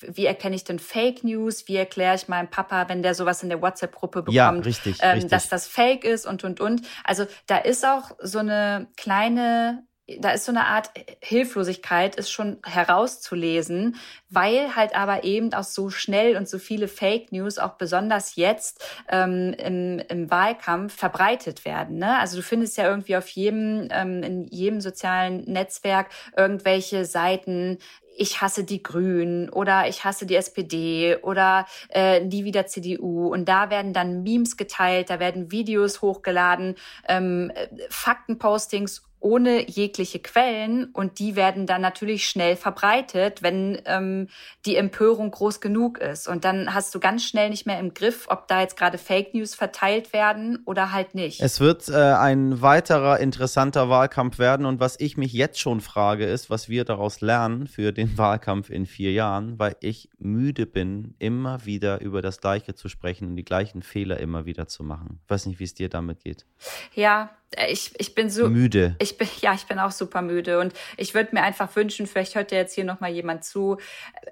wie 0.00 0.26
erkenne 0.26 0.56
ich 0.56 0.64
denn 0.64 0.78
Fake 0.78 1.22
News? 1.22 1.68
Wie 1.68 1.76
erkläre 1.76 2.16
ich 2.16 2.28
meinem 2.28 2.48
Papa, 2.48 2.88
wenn 2.88 3.02
der 3.02 3.14
sowas 3.14 3.42
in 3.42 3.50
der 3.50 3.62
WhatsApp-Gruppe 3.62 4.22
bekommt, 4.22 4.34
ja, 4.34 4.50
richtig, 4.50 4.98
ähm, 5.00 5.10
richtig. 5.12 5.30
dass 5.30 5.48
das 5.48 5.68
Fake 5.68 6.04
ist 6.04 6.26
und, 6.26 6.42
und, 6.44 6.60
und. 6.60 6.82
Also 7.04 7.26
da 7.46 7.58
ist 7.58 7.86
auch 7.86 8.12
so 8.20 8.40
eine 8.40 8.88
kleine 8.96 9.84
da 10.20 10.30
ist 10.30 10.46
so 10.46 10.52
eine 10.52 10.66
Art 10.66 10.90
Hilflosigkeit, 11.20 12.16
ist 12.16 12.30
schon 12.30 12.58
herauszulesen, 12.64 13.96
weil 14.30 14.74
halt 14.74 14.96
aber 14.96 15.24
eben 15.24 15.52
auch 15.52 15.64
so 15.64 15.90
schnell 15.90 16.36
und 16.36 16.48
so 16.48 16.58
viele 16.58 16.88
Fake 16.88 17.30
News 17.30 17.58
auch 17.58 17.74
besonders 17.74 18.36
jetzt 18.36 18.84
ähm, 19.08 19.54
im, 19.58 19.98
im 20.08 20.30
Wahlkampf 20.30 20.94
verbreitet 20.94 21.64
werden. 21.64 21.98
Ne? 21.98 22.18
Also 22.18 22.38
du 22.38 22.42
findest 22.42 22.78
ja 22.78 22.88
irgendwie 22.88 23.16
auf 23.16 23.28
jedem, 23.28 23.88
ähm, 23.90 24.22
in 24.22 24.46
jedem 24.46 24.80
sozialen 24.80 25.44
Netzwerk 25.44 26.08
irgendwelche 26.36 27.04
Seiten, 27.04 27.78
ich 28.18 28.40
hasse 28.40 28.64
die 28.64 28.82
Grünen 28.82 29.48
oder 29.48 29.88
ich 29.88 30.04
hasse 30.04 30.26
die 30.26 30.34
SPD 30.34 31.16
oder 31.22 31.66
äh, 31.90 32.20
nie 32.20 32.44
wieder 32.44 32.66
CDU. 32.66 33.28
Und 33.28 33.48
da 33.48 33.70
werden 33.70 33.92
dann 33.92 34.22
Memes 34.24 34.56
geteilt, 34.56 35.08
da 35.08 35.20
werden 35.20 35.52
Videos 35.52 36.02
hochgeladen, 36.02 36.74
ähm, 37.06 37.52
Faktenpostings 37.90 39.07
ohne 39.20 39.68
jegliche 39.68 40.18
Quellen 40.18 40.86
und 40.92 41.18
die 41.18 41.36
werden 41.36 41.66
dann 41.66 41.80
natürlich 41.80 42.28
schnell 42.28 42.56
verbreitet, 42.56 43.42
wenn 43.42 43.80
ähm, 43.84 44.28
die 44.64 44.76
Empörung 44.76 45.30
groß 45.30 45.60
genug 45.60 45.98
ist. 45.98 46.28
Und 46.28 46.44
dann 46.44 46.72
hast 46.74 46.94
du 46.94 47.00
ganz 47.00 47.24
schnell 47.24 47.50
nicht 47.50 47.66
mehr 47.66 47.80
im 47.80 47.94
Griff, 47.94 48.26
ob 48.28 48.48
da 48.48 48.60
jetzt 48.60 48.76
gerade 48.76 48.98
Fake 48.98 49.34
News 49.34 49.54
verteilt 49.54 50.12
werden 50.12 50.62
oder 50.66 50.92
halt 50.92 51.14
nicht. 51.14 51.40
Es 51.40 51.60
wird 51.60 51.88
äh, 51.88 51.94
ein 51.94 52.62
weiterer 52.62 53.18
interessanter 53.18 53.88
Wahlkampf 53.88 54.38
werden 54.38 54.66
und 54.66 54.80
was 54.80 54.98
ich 55.00 55.16
mich 55.16 55.32
jetzt 55.32 55.58
schon 55.58 55.80
frage, 55.80 56.24
ist, 56.26 56.50
was 56.50 56.68
wir 56.68 56.84
daraus 56.84 57.20
lernen 57.20 57.66
für 57.66 57.92
den 57.92 58.16
Wahlkampf 58.18 58.70
in 58.70 58.86
vier 58.86 59.12
Jahren, 59.12 59.58
weil 59.58 59.76
ich 59.80 60.08
müde 60.18 60.66
bin, 60.66 61.14
immer 61.18 61.64
wieder 61.64 62.00
über 62.00 62.22
das 62.22 62.40
Gleiche 62.40 62.74
zu 62.74 62.88
sprechen 62.88 63.28
und 63.28 63.36
die 63.36 63.44
gleichen 63.44 63.82
Fehler 63.82 64.18
immer 64.18 64.46
wieder 64.46 64.68
zu 64.68 64.84
machen. 64.84 65.20
Ich 65.24 65.30
weiß 65.30 65.46
nicht, 65.46 65.58
wie 65.58 65.64
es 65.64 65.74
dir 65.74 65.88
damit 65.88 66.20
geht. 66.20 66.46
Ja, 66.94 67.30
ich, 67.68 67.92
ich 67.98 68.14
bin 68.14 68.28
so 68.30 68.48
müde. 68.48 68.94
Ich 68.98 69.16
bin 69.16 69.28
ja, 69.40 69.54
ich 69.54 69.64
bin 69.64 69.78
auch 69.78 69.90
super 69.90 70.22
müde 70.22 70.60
und 70.60 70.74
ich 70.96 71.14
würde 71.14 71.34
mir 71.34 71.42
einfach 71.42 71.74
wünschen, 71.76 72.06
vielleicht 72.06 72.34
hört 72.34 72.52
ja 72.52 72.58
jetzt 72.58 72.74
hier 72.74 72.84
noch 72.84 73.00
mal 73.00 73.10
jemand 73.10 73.44
zu. 73.44 73.78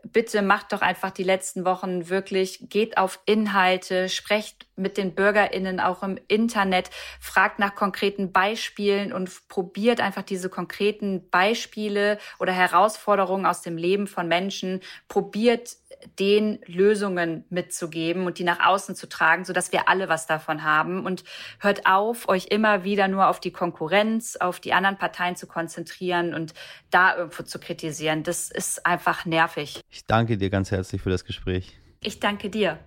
Bitte 0.04 0.42
macht 0.42 0.72
doch 0.72 0.82
einfach 0.82 1.10
die 1.10 1.22
letzten 1.22 1.64
Wochen 1.64 2.08
wirklich 2.08 2.68
geht 2.68 2.98
auf 2.98 3.20
Inhalte, 3.24 4.08
sprecht 4.08 4.66
mit 4.76 4.98
den 4.98 5.14
Bürgerinnen 5.14 5.80
auch 5.80 6.02
im 6.02 6.18
Internet, 6.28 6.90
fragt 7.20 7.58
nach 7.58 7.74
konkreten 7.74 8.32
Beispielen 8.32 9.12
und 9.12 9.48
probiert 9.48 10.00
einfach 10.00 10.22
diese 10.22 10.50
konkreten 10.50 11.30
Beispiele 11.30 12.18
oder 12.38 12.52
Herausforderungen 12.52 13.46
aus 13.46 13.62
dem 13.62 13.78
Leben 13.78 14.06
von 14.06 14.28
Menschen, 14.28 14.80
probiert 15.08 15.76
den 16.18 16.58
Lösungen 16.66 17.44
mitzugeben 17.50 18.26
und 18.26 18.38
die 18.38 18.44
nach 18.44 18.64
außen 18.64 18.94
zu 18.94 19.08
tragen, 19.08 19.44
sodass 19.44 19.72
wir 19.72 19.88
alle 19.88 20.08
was 20.08 20.26
davon 20.26 20.62
haben. 20.62 21.04
Und 21.04 21.24
hört 21.58 21.86
auf, 21.86 22.28
euch 22.28 22.46
immer 22.46 22.84
wieder 22.84 23.08
nur 23.08 23.28
auf 23.28 23.40
die 23.40 23.50
Konkurrenz, 23.50 24.36
auf 24.36 24.60
die 24.60 24.72
anderen 24.72 24.98
Parteien 24.98 25.36
zu 25.36 25.46
konzentrieren 25.46 26.34
und 26.34 26.54
da 26.90 27.16
irgendwo 27.16 27.42
zu 27.42 27.58
kritisieren. 27.58 28.22
Das 28.22 28.50
ist 28.50 28.86
einfach 28.86 29.24
nervig. 29.24 29.80
Ich 29.90 30.04
danke 30.04 30.36
dir 30.36 30.50
ganz 30.50 30.70
herzlich 30.70 31.02
für 31.02 31.10
das 31.10 31.24
Gespräch. 31.24 31.78
Ich 32.00 32.20
danke 32.20 32.50
dir. 32.50 32.78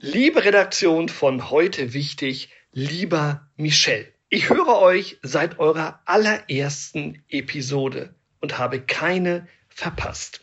Liebe 0.00 0.44
Redaktion 0.44 1.08
von 1.08 1.50
heute 1.50 1.92
wichtig, 1.92 2.50
lieber 2.72 3.48
Michel. 3.56 4.12
Ich 4.28 4.48
höre 4.48 4.78
euch 4.78 5.18
seit 5.22 5.58
eurer 5.58 6.00
allerersten 6.04 7.24
Episode 7.28 8.14
und 8.40 8.58
habe 8.58 8.80
keine 8.80 9.48
verpasst. 9.78 10.40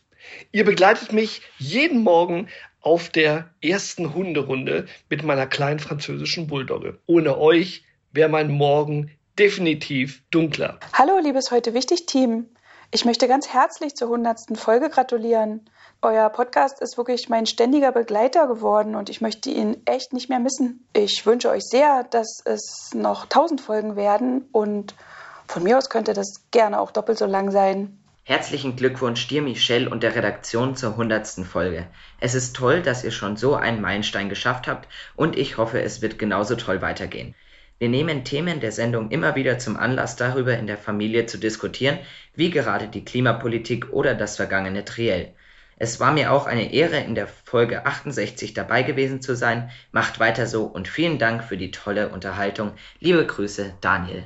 Ihr 0.52 0.64
begleitet 0.64 1.12
mich 1.12 1.42
jeden 1.58 2.04
Morgen 2.04 2.48
auf 2.80 3.10
der 3.10 3.50
ersten 3.62 4.14
Hunderunde 4.14 4.88
mit 5.10 5.24
meiner 5.24 5.46
kleinen 5.46 5.80
französischen 5.80 6.48
Bulldogge. 6.48 7.00
Ohne 7.06 7.38
euch 7.38 7.84
wäre 8.14 8.30
mein 8.30 8.50
Morgen 8.50 9.12
definitiv 9.38 10.24
dunkler. 10.32 10.80
Hallo, 10.94 11.20
liebes 11.20 11.52
heute 11.52 11.74
wichtig 11.74 12.06
Team. 12.06 12.46
Ich 12.92 13.04
möchte 13.04 13.28
ganz 13.28 13.50
herzlich 13.50 13.96
zur 13.96 14.08
hundertsten 14.08 14.56
Folge 14.56 14.90
gratulieren. 14.90 15.70
Euer 16.02 16.30
Podcast 16.30 16.82
ist 16.82 16.98
wirklich 16.98 17.28
mein 17.28 17.46
ständiger 17.46 17.92
Begleiter 17.92 18.48
geworden 18.48 18.96
und 18.96 19.10
ich 19.10 19.20
möchte 19.20 19.50
ihn 19.50 19.82
echt 19.86 20.14
nicht 20.14 20.30
mehr 20.30 20.40
missen. 20.40 20.88
Ich 20.94 21.26
wünsche 21.26 21.50
euch 21.50 21.64
sehr, 21.64 22.06
dass 22.06 22.42
es 22.46 22.92
noch 22.94 23.26
tausend 23.26 23.60
Folgen 23.60 23.98
werden 23.98 24.48
und 24.54 24.96
von 25.48 25.64
mir 25.64 25.78
aus 25.78 25.90
könnte 25.90 26.14
das 26.14 26.50
gerne 26.52 26.80
auch 26.80 26.92
doppelt 26.92 27.18
so 27.18 27.26
lang 27.26 27.52
sein. 27.52 28.00
Herzlichen 28.28 28.76
Glückwunsch 28.76 29.28
dir, 29.28 29.44
Michelle, 29.44 29.88
und 29.88 30.02
der 30.02 30.16
Redaktion 30.16 30.76
zur 30.76 30.98
hundertsten 30.98 31.46
Folge. 31.46 31.86
Es 32.20 32.34
ist 32.34 32.56
toll, 32.56 32.82
dass 32.82 33.04
ihr 33.04 33.12
schon 33.12 33.38
so 33.38 33.54
einen 33.54 33.82
Meilenstein 33.82 34.30
geschafft 34.30 34.68
habt 34.68 34.88
und 35.16 35.38
ich 35.38 35.58
hoffe, 35.58 35.80
es 35.80 36.02
wird 36.02 36.18
genauso 36.18 36.56
toll 36.56 36.82
weitergehen. 36.82 37.36
Wir 37.78 37.88
nehmen 37.88 38.24
Themen 38.24 38.62
der 38.62 38.72
Sendung 38.72 39.12
immer 39.12 39.36
wieder 39.36 39.60
zum 39.60 39.78
Anlass, 39.78 40.16
darüber 40.16 40.58
in 40.58 40.66
der 40.66 40.80
Familie 40.80 41.28
zu 41.28 41.38
diskutieren, 41.38 42.00
wie 42.34 42.50
gerade 42.50 42.88
die 42.88 43.06
Klimapolitik 43.06 43.94
oder 43.94 44.16
das 44.16 44.38
vergangene 44.38 44.84
Triell. 44.84 45.36
Es 45.78 46.00
war 46.00 46.12
mir 46.12 46.32
auch 46.32 46.48
eine 46.48 46.74
Ehre, 46.74 46.98
in 46.98 47.14
der 47.14 47.28
Folge 47.28 47.86
68 47.86 48.56
dabei 48.56 48.82
gewesen 48.82 49.22
zu 49.22 49.36
sein. 49.36 49.70
Macht 49.92 50.20
weiter 50.20 50.48
so 50.48 50.64
und 50.64 50.88
vielen 50.88 51.20
Dank 51.20 51.44
für 51.44 51.58
die 51.58 51.70
tolle 51.70 52.10
Unterhaltung. 52.10 52.72
Liebe 53.00 53.24
Grüße, 53.24 53.76
Daniel. 53.82 54.26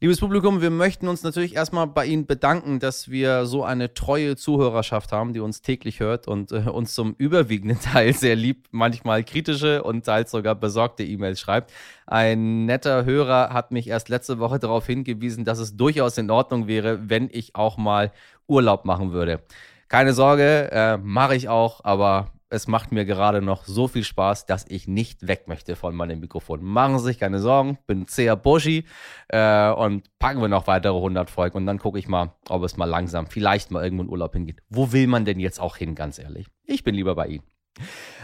Liebes 0.00 0.20
Publikum, 0.20 0.62
wir 0.62 0.70
möchten 0.70 1.08
uns 1.08 1.24
natürlich 1.24 1.56
erstmal 1.56 1.88
bei 1.88 2.06
Ihnen 2.06 2.24
bedanken, 2.24 2.78
dass 2.78 3.10
wir 3.10 3.46
so 3.46 3.64
eine 3.64 3.94
treue 3.94 4.36
Zuhörerschaft 4.36 5.10
haben, 5.10 5.32
die 5.32 5.40
uns 5.40 5.60
täglich 5.60 5.98
hört 5.98 6.28
und 6.28 6.52
äh, 6.52 6.70
uns 6.70 6.94
zum 6.94 7.16
überwiegenden 7.18 7.80
Teil 7.82 8.12
sehr 8.12 8.36
lieb, 8.36 8.68
manchmal 8.70 9.24
kritische 9.24 9.82
und 9.82 10.04
teils 10.04 10.30
sogar 10.30 10.54
besorgte 10.54 11.02
E-Mails 11.02 11.40
schreibt. 11.40 11.72
Ein 12.06 12.64
netter 12.64 13.06
Hörer 13.06 13.52
hat 13.52 13.72
mich 13.72 13.88
erst 13.88 14.08
letzte 14.08 14.38
Woche 14.38 14.60
darauf 14.60 14.86
hingewiesen, 14.86 15.44
dass 15.44 15.58
es 15.58 15.76
durchaus 15.76 16.16
in 16.16 16.30
Ordnung 16.30 16.68
wäre, 16.68 17.10
wenn 17.10 17.28
ich 17.32 17.56
auch 17.56 17.76
mal 17.76 18.12
Urlaub 18.46 18.84
machen 18.84 19.10
würde. 19.10 19.40
Keine 19.88 20.12
Sorge, 20.12 20.70
äh, 20.70 20.96
mache 20.98 21.34
ich 21.34 21.48
auch, 21.48 21.82
aber 21.82 22.30
es 22.50 22.66
macht 22.66 22.92
mir 22.92 23.04
gerade 23.04 23.42
noch 23.42 23.64
so 23.64 23.88
viel 23.88 24.04
Spaß, 24.04 24.46
dass 24.46 24.64
ich 24.68 24.88
nicht 24.88 25.26
weg 25.26 25.48
möchte 25.48 25.76
von 25.76 25.94
meinem 25.94 26.20
Mikrofon. 26.20 26.62
Machen 26.64 26.98
Sie 26.98 27.04
sich 27.04 27.18
keine 27.18 27.40
Sorgen, 27.40 27.78
bin 27.86 28.06
sehr 28.08 28.36
bushy 28.36 28.84
äh, 29.28 29.70
und 29.70 30.08
packen 30.18 30.40
wir 30.40 30.48
noch 30.48 30.66
weitere 30.66 30.96
100 30.96 31.30
Folgen 31.30 31.58
und 31.58 31.66
dann 31.66 31.78
gucke 31.78 31.98
ich 31.98 32.08
mal, 32.08 32.32
ob 32.48 32.62
es 32.62 32.76
mal 32.76 32.86
langsam 32.86 33.26
vielleicht 33.26 33.70
mal 33.70 33.84
irgendwo 33.84 34.04
in 34.04 34.10
Urlaub 34.10 34.32
hingeht. 34.32 34.62
Wo 34.68 34.92
will 34.92 35.06
man 35.06 35.24
denn 35.24 35.40
jetzt 35.40 35.60
auch 35.60 35.76
hin, 35.76 35.94
ganz 35.94 36.18
ehrlich? 36.18 36.46
Ich 36.64 36.84
bin 36.84 36.94
lieber 36.94 37.14
bei 37.14 37.26
Ihnen. 37.26 37.57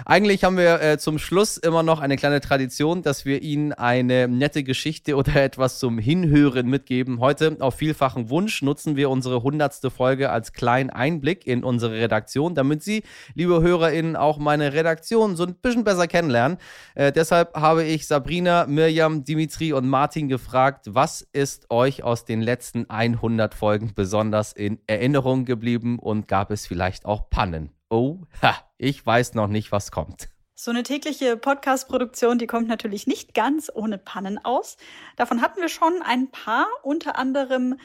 Eigentlich 0.04 0.44
haben 0.44 0.56
wir 0.56 0.82
äh, 0.82 0.98
zum 0.98 1.18
Schluss 1.18 1.56
immer 1.56 1.82
noch 1.82 2.00
eine 2.00 2.16
kleine 2.16 2.40
Tradition, 2.40 3.02
dass 3.02 3.24
wir 3.24 3.42
Ihnen 3.42 3.72
eine 3.72 4.28
nette 4.28 4.62
Geschichte 4.62 5.16
oder 5.16 5.36
etwas 5.36 5.78
zum 5.78 5.98
Hinhören 5.98 6.68
mitgeben. 6.68 7.20
Heute 7.20 7.56
auf 7.60 7.76
vielfachen 7.76 8.28
Wunsch 8.30 8.62
nutzen 8.62 8.96
wir 8.96 9.10
unsere 9.10 9.42
hundertste 9.42 9.90
Folge 9.90 10.30
als 10.30 10.52
kleinen 10.52 10.90
Einblick 10.90 11.46
in 11.46 11.64
unsere 11.64 11.92
Redaktion, 11.92 12.54
damit 12.54 12.82
Sie, 12.82 13.02
liebe 13.34 13.62
HörerInnen, 13.62 14.16
auch 14.16 14.38
meine 14.38 14.72
Redaktion 14.72 15.36
so 15.36 15.44
ein 15.44 15.54
bisschen 15.54 15.84
besser 15.84 16.06
kennenlernen. 16.06 16.58
Äh, 16.94 17.12
deshalb 17.12 17.54
habe 17.54 17.84
ich 17.84 18.06
Sabrina, 18.06 18.66
Mirjam, 18.66 19.24
Dimitri 19.24 19.72
und 19.72 19.88
Martin 19.88 20.28
gefragt, 20.28 20.86
was 20.90 21.22
ist 21.32 21.70
euch 21.70 22.02
aus 22.02 22.24
den 22.24 22.42
letzten 22.42 22.90
100 22.90 23.54
Folgen 23.54 23.92
besonders 23.94 24.52
in 24.52 24.78
Erinnerung 24.86 25.44
geblieben 25.44 25.98
und 25.98 26.28
gab 26.28 26.50
es 26.50 26.66
vielleicht 26.66 27.04
auch 27.04 27.30
Pannen? 27.30 27.70
Oh, 27.90 28.22
ha, 28.42 28.56
ich 28.78 29.04
weiß 29.04 29.34
noch 29.34 29.48
nicht, 29.48 29.72
was 29.72 29.90
kommt. 29.90 30.28
So 30.56 30.70
eine 30.70 30.84
tägliche 30.84 31.36
Podcast-Produktion, 31.36 32.38
die 32.38 32.46
kommt 32.46 32.68
natürlich 32.68 33.06
nicht 33.06 33.34
ganz 33.34 33.70
ohne 33.74 33.98
Pannen 33.98 34.38
aus. 34.44 34.76
Davon 35.16 35.40
hatten 35.42 35.60
wir 35.60 35.68
schon 35.68 36.00
ein 36.02 36.30
paar, 36.30 36.66
unter 36.82 37.18
anderem 37.18 37.76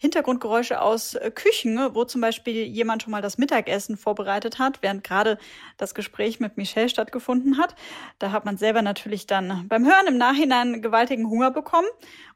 Hintergrundgeräusche 0.00 0.80
aus 0.80 1.14
äh, 1.14 1.30
Küchen, 1.34 1.76
wo 1.92 2.04
zum 2.04 2.20
Beispiel 2.20 2.64
jemand 2.64 3.02
schon 3.02 3.10
mal 3.10 3.22
das 3.22 3.36
Mittagessen 3.36 3.96
vorbereitet 3.96 4.60
hat, 4.60 4.80
während 4.80 5.02
gerade 5.02 5.38
das 5.76 5.92
Gespräch 5.94 6.38
mit 6.38 6.56
Michelle 6.56 6.88
stattgefunden 6.88 7.58
hat. 7.58 7.74
Da 8.20 8.30
hat 8.30 8.44
man 8.44 8.56
selber 8.56 8.80
natürlich 8.80 9.26
dann 9.26 9.66
beim 9.68 9.84
Hören 9.84 10.06
im 10.06 10.16
Nachhinein 10.16 10.82
gewaltigen 10.82 11.28
Hunger 11.28 11.50
bekommen. 11.50 11.88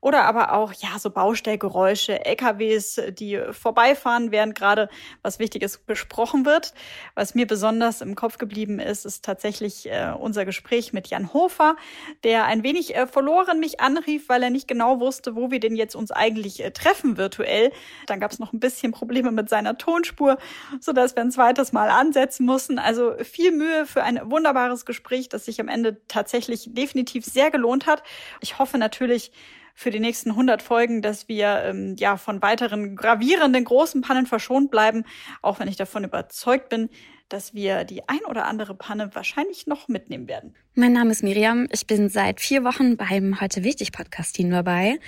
Oder 0.03 0.25
aber 0.25 0.53
auch, 0.53 0.73
ja, 0.73 0.99
so 0.99 1.11
Baustellgeräusche, 1.11 2.25
LKWs, 2.25 3.01
die 3.11 3.41
vorbeifahren, 3.53 4.33
während 4.33 4.57
gerade 4.57 4.89
was 5.23 5.39
Wichtiges 5.39 5.79
besprochen 5.79 6.45
wird. 6.45 6.75
Was 7.15 7.37
mir 7.37 7.47
besonders 7.47 8.01
im 8.01 8.17
Kopf 8.17 8.37
geblieben 8.37 8.81
ist, 8.81 9.07
ist 9.07 9.25
tatsächlich 9.25 9.89
äh, 9.89 10.13
unser 10.19 10.45
Gespräch 10.45 10.93
mit 10.93 11.07
Jan 11.07 11.33
Hofer, 11.33 11.77
der 12.25 12.47
ein 12.47 12.65
wenig 12.65 12.97
äh, 12.97 13.07
verloren 13.07 13.61
mich 13.61 13.79
anrief, 13.79 14.29
weil 14.29 14.43
er 14.43 14.51
nicht 14.51 14.67
genau 14.67 14.99
wusste, 14.99 15.37
wo 15.37 15.53
wir 15.53 15.61
denn 15.61 15.77
jetzt 15.77 15.95
uns 15.95 16.11
eigentlich 16.11 16.65
äh, 16.65 16.73
treffen 16.73 17.17
virtuell. 17.17 17.71
Dann 18.09 18.19
gab 18.19 18.33
es 18.33 18.41
noch 18.41 18.53
ein 18.53 18.59
bisschen 18.59 18.91
Probleme 18.91 19.31
mit 19.31 19.49
seiner 19.49 19.79
Tonspur, 19.79 20.37
so 20.81 20.93
dass 20.93 21.15
wir 21.15 21.23
ein 21.23 21.31
zweites 21.31 21.71
Mal 21.71 21.91
ansetzen 21.91 22.45
mussten. 22.45 22.81
Also 22.81 23.15
viel 23.23 23.53
Mühe 23.53 23.87
für 23.87 24.03
ein 24.03 24.21
wunderbares 24.25 24.85
Gespräch, 24.85 25.29
das 25.29 25.45
sich 25.45 25.61
am 25.61 25.69
Ende 25.69 26.01
tatsächlich 26.09 26.71
definitiv 26.73 27.25
sehr 27.25 27.53
gelohnt 27.53 27.87
hat. 27.87 28.03
Ich 28.41 28.59
hoffe 28.59 28.79
natürlich, 28.79 29.31
für 29.75 29.91
die 29.91 30.01
nächsten 30.01 30.31
100 30.31 30.63
Folgen, 30.63 31.03
dass 31.03 31.29
wir 31.29 31.63
ähm, 31.65 31.97
ja 31.99 32.17
von 32.17 32.43
weiteren 32.43 32.97
gravierenden 32.97 33.65
großen 33.65 34.01
Pannen 34.03 34.27
verschont 34.27 34.71
bleiben, 34.71 35.05
auch 35.41 35.61
wenn 35.61 35.69
ich 35.69 35.77
davon 35.77 36.05
überzeugt 36.05 36.69
bin, 36.69 36.89
dass 37.29 37.55
wir 37.55 37.85
die 37.85 38.09
ein 38.09 38.25
oder 38.29 38.47
andere 38.47 38.75
Panne 38.75 39.11
wahrscheinlich 39.15 39.67
noch 39.67 39.89
mitnehmen 39.89 40.29
werden. 40.29 40.55
Mein 40.75 40.93
Name 40.93 41.11
ist 41.11 41.23
Miriam. 41.23 41.67
Ich 41.73 41.87
bin 41.87 42.09
seit 42.09 42.41
vier 42.41 42.65
Wochen 42.65 42.97
beim 42.97 43.41
Heute 43.41 43.65
Wichtig 43.65 43.93
Podcast 43.93 44.37
Team 44.37 44.51
dabei 44.51 44.99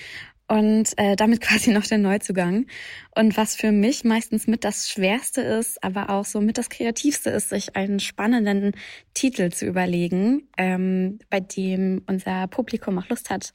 und 0.48 0.96
äh, 0.96 1.16
damit 1.16 1.40
quasi 1.42 1.70
noch 1.70 1.84
der 1.84 1.98
Neuzugang. 1.98 2.66
Und 3.14 3.36
was 3.36 3.56
für 3.56 3.72
mich 3.72 4.04
meistens 4.04 4.46
mit 4.46 4.64
das 4.64 4.88
Schwerste 4.88 5.40
ist, 5.40 5.82
aber 5.82 6.10
auch 6.10 6.24
so 6.24 6.40
mit 6.40 6.58
das 6.58 6.70
Kreativste 6.70 7.30
ist, 7.30 7.50
sich 7.50 7.76
einen 7.76 8.00
spannenden 8.00 8.72
Titel 9.12 9.50
zu 9.50 9.66
überlegen, 9.66 10.48
ähm, 10.56 11.18
bei 11.30 11.40
dem 11.40 12.02
unser 12.06 12.46
Publikum 12.48 12.98
auch 12.98 13.08
Lust 13.08 13.30
hat, 13.30 13.54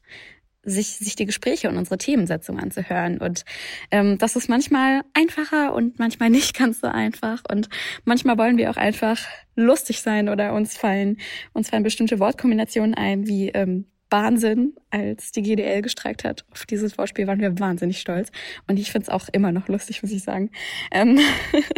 sich, 0.63 0.97
sich 0.97 1.15
die 1.15 1.25
Gespräche 1.25 1.69
und 1.69 1.77
unsere 1.77 1.97
Themensetzung 1.97 2.59
anzuhören. 2.59 3.17
Und 3.19 3.45
ähm, 3.91 4.17
das 4.17 4.35
ist 4.35 4.49
manchmal 4.49 5.01
einfacher 5.13 5.73
und 5.73 5.99
manchmal 5.99 6.29
nicht 6.29 6.57
ganz 6.57 6.81
so 6.81 6.87
einfach. 6.87 7.43
Und 7.49 7.69
manchmal 8.05 8.37
wollen 8.37 8.57
wir 8.57 8.69
auch 8.69 8.77
einfach 8.77 9.19
lustig 9.55 10.01
sein 10.01 10.29
oder 10.29 10.53
uns 10.53 10.77
fallen, 10.77 11.17
uns 11.53 11.69
fallen 11.69 11.83
bestimmte 11.83 12.19
Wortkombinationen 12.19 12.93
ein, 12.93 13.27
wie 13.27 13.49
ähm, 13.49 13.85
Wahnsinn, 14.11 14.73
als 14.89 15.31
die 15.31 15.43
GDL 15.43 15.81
gestreikt 15.81 16.23
hat. 16.23 16.45
Auf 16.51 16.65
dieses 16.65 16.93
Vorspiel 16.93 17.27
waren 17.27 17.39
wir 17.39 17.59
wahnsinnig 17.59 17.99
stolz. 17.99 18.31
Und 18.67 18.79
ich 18.79 18.91
finde 18.91 19.03
es 19.03 19.09
auch 19.09 19.29
immer 19.31 19.51
noch 19.51 19.67
lustig, 19.67 20.01
muss 20.01 20.11
ich 20.11 20.23
sagen. 20.23 20.49
Ähm 20.91 21.19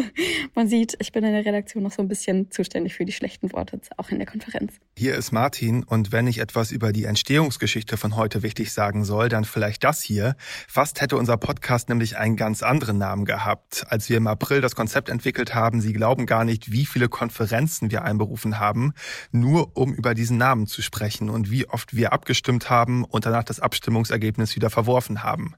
Man 0.55 0.67
sieht, 0.67 0.95
ich 0.99 1.11
bin 1.11 1.23
in 1.23 1.33
der 1.33 1.45
Redaktion 1.45 1.83
noch 1.83 1.91
so 1.91 2.01
ein 2.01 2.07
bisschen 2.07 2.49
zuständig 2.51 2.93
für 2.93 3.05
die 3.05 3.11
schlechten 3.11 3.51
Worte, 3.51 3.79
auch 3.97 4.09
in 4.09 4.17
der 4.17 4.27
Konferenz. 4.27 4.79
Hier 4.97 5.15
ist 5.15 5.31
Martin 5.31 5.83
und 5.83 6.11
wenn 6.11 6.27
ich 6.27 6.39
etwas 6.39 6.69
über 6.69 6.91
die 6.91 7.05
Entstehungsgeschichte 7.05 7.95
von 7.95 8.17
heute 8.17 8.43
wichtig 8.43 8.73
sagen 8.73 9.05
soll, 9.05 9.29
dann 9.29 9.45
vielleicht 9.45 9.85
das 9.85 10.01
hier. 10.01 10.35
Fast 10.67 10.99
hätte 10.99 11.15
unser 11.15 11.37
Podcast 11.37 11.87
nämlich 11.87 12.17
einen 12.17 12.35
ganz 12.35 12.61
anderen 12.61 12.97
Namen 12.97 13.23
gehabt. 13.23 13.85
Als 13.87 14.09
wir 14.09 14.17
im 14.17 14.27
April 14.27 14.59
das 14.59 14.75
Konzept 14.75 15.07
entwickelt 15.07 15.55
haben, 15.55 15.79
Sie 15.79 15.93
glauben 15.93 16.25
gar 16.25 16.43
nicht, 16.43 16.73
wie 16.73 16.85
viele 16.85 17.07
Konferenzen 17.07 17.89
wir 17.89 18.03
einberufen 18.03 18.59
haben, 18.59 18.91
nur 19.31 19.77
um 19.77 19.93
über 19.93 20.13
diesen 20.13 20.37
Namen 20.37 20.67
zu 20.67 20.81
sprechen 20.81 21.29
und 21.29 21.49
wie 21.49 21.67
oft 21.69 21.95
wir 21.95 22.11
abgestimmt 22.11 22.69
haben 22.69 23.05
und 23.05 23.25
danach 23.25 23.45
das 23.45 23.61
Abstimmungsergebnis 23.61 24.57
wieder 24.57 24.69
verworfen 24.69 25.23
haben. 25.23 25.55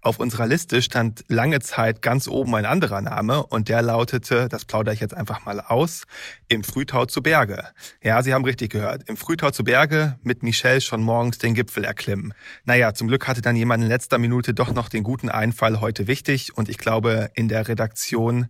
Auf 0.00 0.18
unserer 0.18 0.48
Liste 0.48 0.82
stand 0.82 1.24
lange 1.28 1.60
Zeit 1.60 2.02
ganz 2.02 2.26
oben 2.26 2.54
ein 2.56 2.66
anderer 2.66 3.00
Name 3.00 3.46
und 3.46 3.68
der 3.68 3.82
lautete, 3.82 4.48
das 4.48 4.64
plaudere 4.64 4.94
ich 4.94 5.00
jetzt 5.00 5.16
einfach 5.16 5.44
mal 5.44 5.60
aus, 5.60 6.02
im 6.48 6.64
Frühtau 6.64 7.06
zu 7.06 7.22
Berge. 7.22 7.68
Ja, 8.02 8.20
Sie 8.22 8.34
haben 8.34 8.44
richtig 8.44 8.63
richtig 8.64 8.70
gehört. 8.70 9.08
Im 9.08 9.16
Frühtau 9.16 9.50
zu 9.50 9.64
Berge 9.64 10.18
mit 10.22 10.42
Michelle 10.42 10.80
schon 10.80 11.02
morgens 11.02 11.38
den 11.38 11.54
Gipfel 11.54 11.84
erklimmen. 11.84 12.34
Naja, 12.64 12.94
zum 12.94 13.08
Glück 13.08 13.28
hatte 13.28 13.42
dann 13.42 13.56
jemand 13.56 13.82
in 13.82 13.88
letzter 13.88 14.18
Minute 14.18 14.54
doch 14.54 14.72
noch 14.72 14.88
den 14.88 15.02
guten 15.02 15.28
Einfall 15.28 15.80
heute 15.80 16.06
wichtig. 16.06 16.56
Und 16.56 16.68
ich 16.68 16.78
glaube, 16.78 17.30
in 17.34 17.48
der 17.48 17.68
Redaktion 17.68 18.48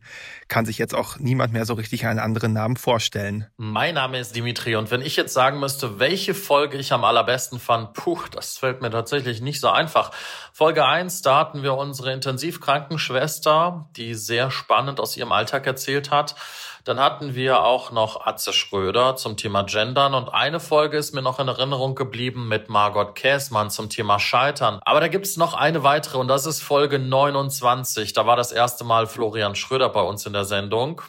kann 0.48 0.66
sich 0.66 0.78
jetzt 0.78 0.94
auch 0.94 1.18
niemand 1.18 1.52
mehr 1.52 1.64
so 1.64 1.74
richtig 1.74 2.06
einen 2.06 2.18
anderen 2.18 2.52
Namen 2.52 2.76
vorstellen. 2.76 3.46
Mein 3.56 3.94
Name 3.94 4.18
ist 4.18 4.36
Dimitri 4.36 4.76
und 4.76 4.90
wenn 4.90 5.02
ich 5.02 5.16
jetzt 5.16 5.34
sagen 5.34 5.58
müsste, 5.58 5.98
welche 5.98 6.34
Folge 6.34 6.76
ich 6.76 6.92
am 6.92 7.04
allerbesten 7.04 7.58
fand, 7.58 7.94
puh, 7.94 8.18
das 8.30 8.58
fällt 8.58 8.82
mir 8.82 8.90
tatsächlich 8.90 9.40
nicht 9.40 9.60
so 9.60 9.68
einfach. 9.68 10.12
Folge 10.52 10.86
1, 10.86 11.22
da 11.22 11.38
hatten 11.38 11.62
wir 11.62 11.74
unsere 11.74 12.12
Intensivkrankenschwester, 12.12 13.88
die 13.96 14.14
sehr 14.14 14.50
spannend 14.50 15.00
aus 15.00 15.16
ihrem 15.16 15.32
Alltag 15.32 15.66
erzählt 15.66 16.10
hat. 16.10 16.36
Dann 16.84 17.00
hatten 17.00 17.34
wir 17.34 17.64
auch 17.64 17.92
noch 17.92 18.26
Atze 18.26 18.52
Schröder 18.52 19.16
zum 19.16 19.38
Thema 19.38 19.62
Gendern 19.62 20.12
und 20.12 20.28
eine 20.28 20.60
Folge 20.60 20.98
ist 20.98 21.14
mir 21.14 21.22
noch 21.22 21.40
in 21.40 21.48
Erinnerung 21.48 21.94
geblieben 21.94 22.46
mit 22.46 22.68
Margot 22.68 23.14
Käßmann 23.14 23.70
zum 23.70 23.88
Thema 23.88 24.18
Scheitern. 24.18 24.80
Aber 24.84 25.00
da 25.00 25.08
gibt's 25.08 25.38
noch 25.38 25.54
eine 25.54 25.82
weitere 25.82 26.18
und 26.18 26.28
das 26.28 26.44
ist 26.44 26.60
Folge 26.60 26.98
29. 26.98 28.12
Da 28.12 28.26
war 28.26 28.36
das 28.36 28.52
erste 28.52 28.84
Mal 28.84 29.06
Florian 29.06 29.54
Schröder 29.54 29.88
bei 29.88 30.02
uns 30.02 30.26
in 30.26 30.34
der 30.34 30.44
Sendung. 30.44 31.00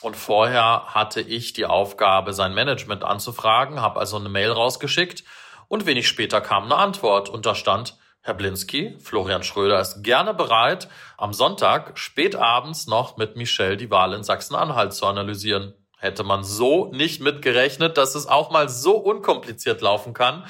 Und 0.00 0.16
vorher 0.16 0.84
hatte 0.86 1.20
ich 1.20 1.52
die 1.52 1.66
Aufgabe, 1.66 2.32
sein 2.32 2.54
Management 2.54 3.04
anzufragen, 3.04 3.82
habe 3.82 4.00
also 4.00 4.16
eine 4.16 4.30
Mail 4.30 4.52
rausgeschickt 4.52 5.24
und 5.68 5.84
wenig 5.84 6.08
später 6.08 6.40
kam 6.40 6.64
eine 6.64 6.76
Antwort 6.76 7.28
und 7.28 7.44
da 7.44 7.54
stand, 7.54 7.98
Herr 8.28 8.34
Blinski, 8.34 8.94
Florian 9.00 9.42
Schröder 9.42 9.80
ist 9.80 10.02
gerne 10.02 10.34
bereit, 10.34 10.88
am 11.16 11.32
Sonntag 11.32 11.98
spät 11.98 12.36
abends 12.36 12.86
noch 12.86 13.16
mit 13.16 13.36
Michelle 13.36 13.78
die 13.78 13.90
Wahl 13.90 14.12
in 14.12 14.22
Sachsen-Anhalt 14.22 14.92
zu 14.92 15.06
analysieren. 15.06 15.72
Hätte 15.96 16.24
man 16.24 16.44
so 16.44 16.92
nicht 16.92 17.22
mitgerechnet, 17.22 17.96
dass 17.96 18.14
es 18.14 18.26
auch 18.26 18.50
mal 18.50 18.68
so 18.68 18.98
unkompliziert 18.98 19.80
laufen 19.80 20.12
kann. 20.12 20.44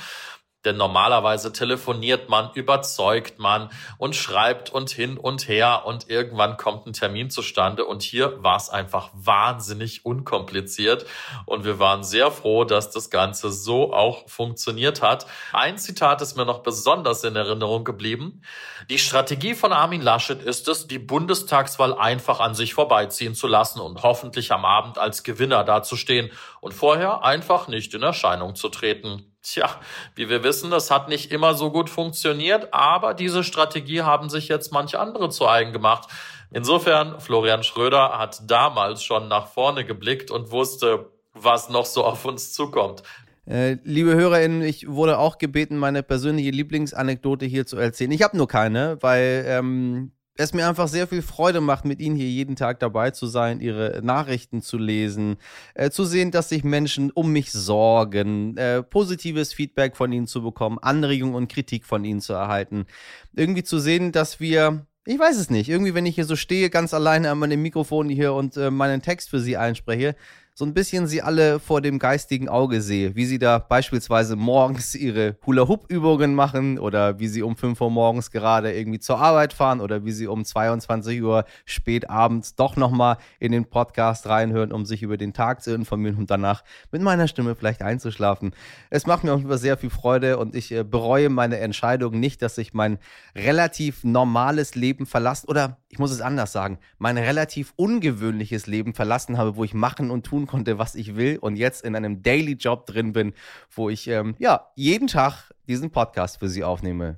Denn 0.65 0.77
normalerweise 0.77 1.53
telefoniert 1.53 2.29
man, 2.29 2.51
überzeugt 2.55 3.39
man 3.39 3.71
und 3.97 4.17
schreibt 4.17 4.71
und 4.71 4.91
hin 4.91 5.17
und 5.17 5.47
her 5.47 5.83
und 5.87 6.11
irgendwann 6.11 6.57
kommt 6.57 6.87
ein 6.87 6.93
Termin 6.93 7.31
zustande. 7.31 7.85
Und 7.85 8.03
hier 8.03 8.43
war 8.43 8.57
es 8.57 8.69
einfach 8.69 9.11
wahnsinnig 9.15 10.05
unkompliziert. 10.05 11.07
Und 11.47 11.65
wir 11.65 11.79
waren 11.79 12.03
sehr 12.03 12.33
froh, 12.33 12.65
dass 12.65 12.91
das 12.91 13.09
Ganze 13.09 13.53
so 13.53 13.93
auch 13.93 14.29
funktioniert 14.29 15.01
hat. 15.01 15.27
Ein 15.53 15.79
Zitat 15.79 16.23
ist 16.23 16.37
mir 16.37 16.45
noch 16.45 16.65
besonders 16.65 17.23
in 17.23 17.37
Erinnerung 17.37 17.85
geblieben. 17.85 18.43
Die 18.91 18.99
Strategie 18.99 19.55
von 19.55 19.73
Armin 19.73 20.03
Laschet 20.03 20.43
ist 20.43 20.67
es, 20.67 20.89
die 20.89 20.99
Bundestagswahl 20.99 21.95
einfach 21.95 22.41
an 22.41 22.55
sich 22.55 22.75
vorbeiziehen 22.75 23.37
zu 23.37 23.47
lassen 23.47 23.81
und 23.81 24.03
hoffentlich 24.03 24.51
am 24.51 24.65
Abend 24.65 24.99
als 24.99 25.23
Gewinner 25.23 25.63
dazustehen 25.63 26.31
und 26.61 26.75
vorher 26.75 27.23
einfach 27.23 27.69
nicht 27.69 27.95
in 27.95 28.03
Erscheinung 28.03 28.57
zu 28.57 28.69
treten. 28.69 29.37
Tja, 29.51 29.81
wie 30.15 30.29
wir 30.29 30.45
wissen, 30.45 30.71
das 30.71 30.91
hat 30.91 31.09
nicht 31.09 31.33
immer 31.33 31.55
so 31.55 31.71
gut 31.71 31.89
funktioniert, 31.89 32.69
aber 32.75 33.15
diese 33.15 33.43
Strategie 33.43 34.03
haben 34.03 34.29
sich 34.29 34.49
jetzt 34.49 34.73
manche 34.73 35.01
andere 35.01 35.31
zu 35.31 35.49
eigen 35.49 35.73
gemacht. 35.73 36.07
Insofern, 36.51 37.19
Florian 37.19 37.63
Schröder 37.63 38.19
hat 38.19 38.43
damals 38.47 39.03
schon 39.03 39.29
nach 39.29 39.47
vorne 39.47 39.87
geblickt 39.87 40.31
und 40.31 40.51
wusste, 40.51 41.11
was 41.33 41.71
noch 41.71 41.87
so 41.87 42.05
auf 42.05 42.27
uns 42.27 42.53
zukommt. 42.53 43.03
Äh, 43.47 43.79
liebe 43.85 44.15
HörerInnen, 44.15 44.61
ich 44.61 44.87
wurde 44.87 45.17
auch 45.17 45.39
gebeten, 45.39 45.79
meine 45.79 46.03
persönliche 46.03 46.51
Lieblingsanekdote 46.51 47.47
hier 47.47 47.65
zu 47.65 47.79
erzählen. 47.79 48.13
Ich 48.13 48.21
habe 48.21 48.37
nur 48.37 48.49
keine, 48.49 48.99
weil 49.01 49.47
ähm, 49.49 50.13
es 50.39 50.55
mir 50.55 50.69
einfach 50.69 50.89
sehr 50.89 51.09
viel 51.09 51.21
Freude 51.21 51.61
macht, 51.61 51.85
mit 51.85 52.01
Ihnen 52.01 52.17
hier 52.17 52.29
jeden 52.29 52.57
Tag 52.57 52.79
dabei 52.79 53.11
zu 53.11 53.27
sein, 53.27 53.61
Ihre 53.61 54.01
Nachrichten 54.03 54.63
zu 54.63 54.79
lesen, 54.79 55.37
äh, 55.75 55.91
zu 55.91 56.05
sehen, 56.05 56.31
dass 56.31 56.49
sich 56.49 56.63
Menschen 56.63 57.11
um 57.11 57.33
mich 57.33 57.51
sorgen, 57.53 58.57
äh, 58.57 58.83
positives 58.83 59.53
Feedback 59.53 59.97
von 59.97 60.13
Ihnen 60.13 60.29
zu 60.29 60.43
bekommen, 60.43 60.79
Anregungen 60.79 61.35
und 61.35 61.49
Kritik 61.49 61.85
von 61.85 62.05
Ihnen 62.05 62.21
zu 62.21 62.33
erhalten. 62.33 62.87
Irgendwie 63.35 63.65
zu 63.65 63.79
sehen, 63.81 64.13
dass 64.13 64.41
wir 64.41 64.87
ich 65.09 65.19
weiß 65.19 65.39
es 65.39 65.49
nicht. 65.49 65.71
Irgendwie, 65.71 65.95
wenn 65.95 66.05
ich 66.05 66.17
hier 66.17 66.27
so 66.27 66.37
stehe, 66.37 66.69
ganz 66.69 66.93
alleine 66.93 67.31
an 67.31 67.39
meinem 67.39 67.63
Mikrofon 67.63 68.11
hier 68.11 68.35
und 68.35 68.59
äh, 68.59 68.71
meinen 68.71 69.01
Text 69.01 69.31
für 69.31 69.41
Sie 69.41 69.57
einspreche, 69.57 70.15
so 70.59 70.65
ein 70.65 70.75
bisschen 70.75 71.07
sie 71.07 71.23
alle 71.23 71.61
vor 71.61 71.81
dem 71.81 72.01
geistigen 72.01 72.49
Auge 72.49 72.81
sehe, 72.81 73.15
wie 73.15 73.27
sie 73.27 73.39
da 73.39 73.61
beispielsweise 73.61 74.35
morgens 74.35 74.97
ihre 74.97 75.37
Hula-Hoop-Übungen 75.47 76.35
machen 76.35 76.81
oder 76.81 77.21
wie 77.21 77.29
sie 77.29 77.45
um 77.45 77.55
5 77.55 77.81
Uhr 77.81 77.93
morgens 77.93 78.33
gerade 78.33 78.73
irgendwie 78.73 78.99
zur 78.99 79.21
Arbeit 79.21 79.53
fahren 79.53 79.81
oder 79.81 80.05
wie 80.05 80.11
sie 80.11 80.27
um 80.27 80.45
22 80.45 81.23
Uhr 81.23 81.45
spät 81.65 82.11
abends 82.11 82.57
doch 82.57 82.75
nochmal 82.75 83.19
in 83.39 83.53
den 83.53 83.67
Podcast 83.67 84.27
reinhören, 84.27 84.73
um 84.73 84.85
sich 84.85 85.05
über 85.05 85.17
den 85.17 85.33
Tag 85.33 85.63
zu 85.63 85.73
informieren 85.73 86.17
und 86.17 86.29
danach 86.29 86.65
mit 86.91 87.03
meiner 87.03 87.29
Stimme 87.29 87.55
vielleicht 87.55 87.81
einzuschlafen. 87.81 88.51
Es 88.91 89.07
macht 89.07 89.23
mir 89.23 89.35
auch 89.35 89.41
immer 89.41 89.59
sehr 89.59 89.77
viel 89.77 89.91
Freude 89.91 90.39
und 90.39 90.57
ich 90.57 90.73
äh, 90.73 90.83
bereue 90.83 91.29
meine 91.29 91.59
Entscheidung 91.59 92.19
nicht, 92.19 92.43
dass 92.43 92.59
ich 92.59 92.75
mein 92.75 92.99
relativ 93.37 94.03
normales 94.03 94.75
Leben 94.75 95.07
verlassen 95.07 95.47
oder 95.49 95.77
ich 95.89 96.01
muss 96.01 96.11
es 96.11 96.21
anders 96.21 96.51
sagen, 96.51 96.81
mein 96.99 97.17
relativ 97.17 97.73
ungewöhnliches 97.77 98.67
Leben 98.67 98.93
verlassen 98.93 99.39
habe, 99.39 99.55
wo 99.55 99.63
ich 99.63 99.73
machen 99.73 100.11
und 100.11 100.27
tun 100.27 100.48
konnte, 100.49 100.79
was 100.79 100.97
ich 100.97 101.15
will 101.15 101.39
und 101.39 101.55
jetzt 101.55 101.85
in 101.85 101.95
einem 101.95 102.25
Daily 102.25 102.55
Job 102.55 102.87
drin 102.87 103.13
bin, 103.13 103.35
wo 103.71 103.89
ich 103.89 104.09
ähm, 104.09 104.35
ja 104.41 104.67
jeden 104.75 105.07
Tag 105.07 105.53
diesen 105.69 105.91
Podcast 105.91 106.41
für 106.41 106.49
Sie 106.49 106.65
aufnehme. 106.65 107.17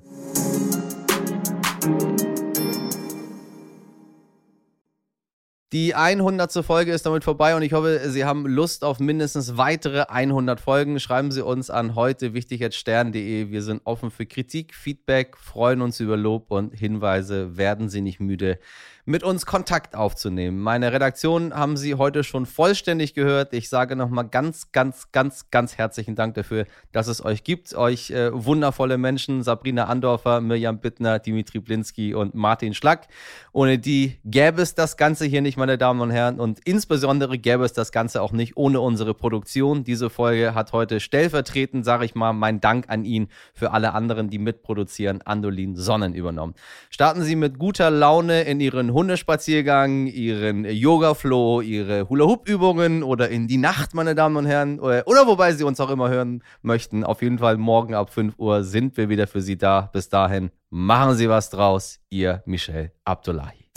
Die 5.73 5.95
100. 5.95 6.65
Folge 6.65 6.91
ist 6.91 7.05
damit 7.05 7.23
vorbei 7.23 7.55
und 7.55 7.61
ich 7.61 7.71
hoffe, 7.71 8.01
Sie 8.09 8.25
haben 8.25 8.45
Lust 8.45 8.83
auf 8.83 8.99
mindestens 8.99 9.55
weitere 9.55 10.01
100 10.01 10.59
Folgen. 10.59 10.99
Schreiben 10.99 11.31
Sie 11.31 11.45
uns 11.45 11.69
an 11.69 11.95
heute 11.95 12.33
wichtig.stern.de. 12.33 13.51
Wir 13.51 13.63
sind 13.63 13.79
offen 13.85 14.11
für 14.11 14.25
Kritik, 14.25 14.75
Feedback, 14.75 15.37
freuen 15.37 15.81
uns 15.81 16.01
über 16.01 16.17
Lob 16.17 16.51
und 16.51 16.77
Hinweise. 16.77 17.55
Werden 17.55 17.87
Sie 17.87 18.01
nicht 18.01 18.19
müde, 18.19 18.59
mit 19.05 19.23
uns 19.23 19.45
Kontakt 19.45 19.95
aufzunehmen. 19.95 20.59
Meine 20.59 20.93
Redaktion 20.93 21.53
haben 21.53 21.77
Sie 21.77 21.95
heute 21.95 22.23
schon 22.23 22.45
vollständig 22.45 23.13
gehört. 23.13 23.53
Ich 23.53 23.69
sage 23.69 23.95
nochmal 23.95 24.27
ganz, 24.27 24.71
ganz, 24.71 25.11
ganz, 25.11 25.49
ganz 25.49 25.77
herzlichen 25.77 26.15
Dank 26.15 26.35
dafür, 26.35 26.65
dass 26.91 27.07
es 27.07 27.23
euch 27.23 27.43
gibt. 27.43 27.73
Euch 27.73 28.11
äh, 28.11 28.31
wundervolle 28.33 28.97
Menschen, 28.97 29.43
Sabrina 29.43 29.85
Andorfer, 29.85 30.41
Mirjam 30.41 30.79
Bittner, 30.79 31.19
Dimitri 31.19 31.59
Blinski 31.59 32.13
und 32.13 32.35
Martin 32.35 32.73
Schlack. 32.73 33.07
Ohne 33.53 33.79
die 33.79 34.17
gäbe 34.23 34.61
es 34.61 34.75
das 34.75 34.97
Ganze 34.97 35.25
hier 35.25 35.41
nicht, 35.41 35.57
meine 35.57 35.77
Damen 35.77 36.01
und 36.01 36.11
Herren. 36.11 36.39
Und 36.39 36.59
insbesondere 36.65 37.37
gäbe 37.37 37.65
es 37.65 37.73
das 37.73 37.91
Ganze 37.91 38.21
auch 38.21 38.31
nicht 38.31 38.57
ohne 38.57 38.79
unsere 38.81 39.13
Produktion. 39.13 39.83
Diese 39.83 40.09
Folge 40.09 40.53
hat 40.53 40.73
heute 40.73 40.99
stellvertretend, 40.99 41.85
sage 41.85 42.05
ich 42.05 42.15
mal, 42.15 42.33
mein 42.33 42.61
Dank 42.61 42.85
an 42.89 43.05
ihn 43.05 43.29
für 43.53 43.71
alle 43.71 43.93
anderen, 43.93 44.29
die 44.29 44.39
mitproduzieren, 44.39 45.21
Andolin 45.23 45.75
Sonnen 45.75 46.13
übernommen. 46.13 46.53
Starten 46.89 47.23
Sie 47.23 47.35
mit 47.35 47.57
guter 47.57 47.89
Laune 47.89 48.43
in 48.43 48.59
Ihren 48.59 48.90
Hundespaziergang, 48.93 50.07
ihren 50.07 50.65
Yoga-Flow, 50.65 51.61
ihre 51.61 52.09
Hula-Hoop-Übungen 52.09 53.03
oder 53.03 53.29
in 53.29 53.47
die 53.47 53.57
Nacht, 53.57 53.93
meine 53.93 54.15
Damen 54.15 54.35
und 54.35 54.45
Herren. 54.45 54.79
Oder, 54.79 55.07
oder 55.07 55.27
wobei 55.27 55.53
Sie 55.53 55.63
uns 55.63 55.79
auch 55.79 55.89
immer 55.89 56.09
hören 56.09 56.43
möchten. 56.61 57.03
Auf 57.03 57.21
jeden 57.21 57.39
Fall 57.39 57.57
morgen 57.57 57.93
ab 57.93 58.11
5 58.11 58.35
Uhr 58.37 58.63
sind 58.63 58.97
wir 58.97 59.09
wieder 59.09 59.27
für 59.27 59.41
Sie 59.41 59.57
da. 59.57 59.89
Bis 59.93 60.09
dahin, 60.09 60.51
machen 60.69 61.15
Sie 61.15 61.29
was 61.29 61.49
draus. 61.49 61.99
Ihr 62.09 62.43
Michel 62.45 62.91
Abdullahi. 63.03 63.69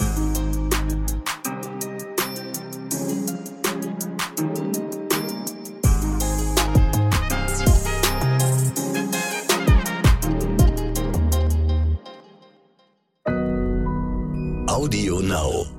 Now. 15.34 15.73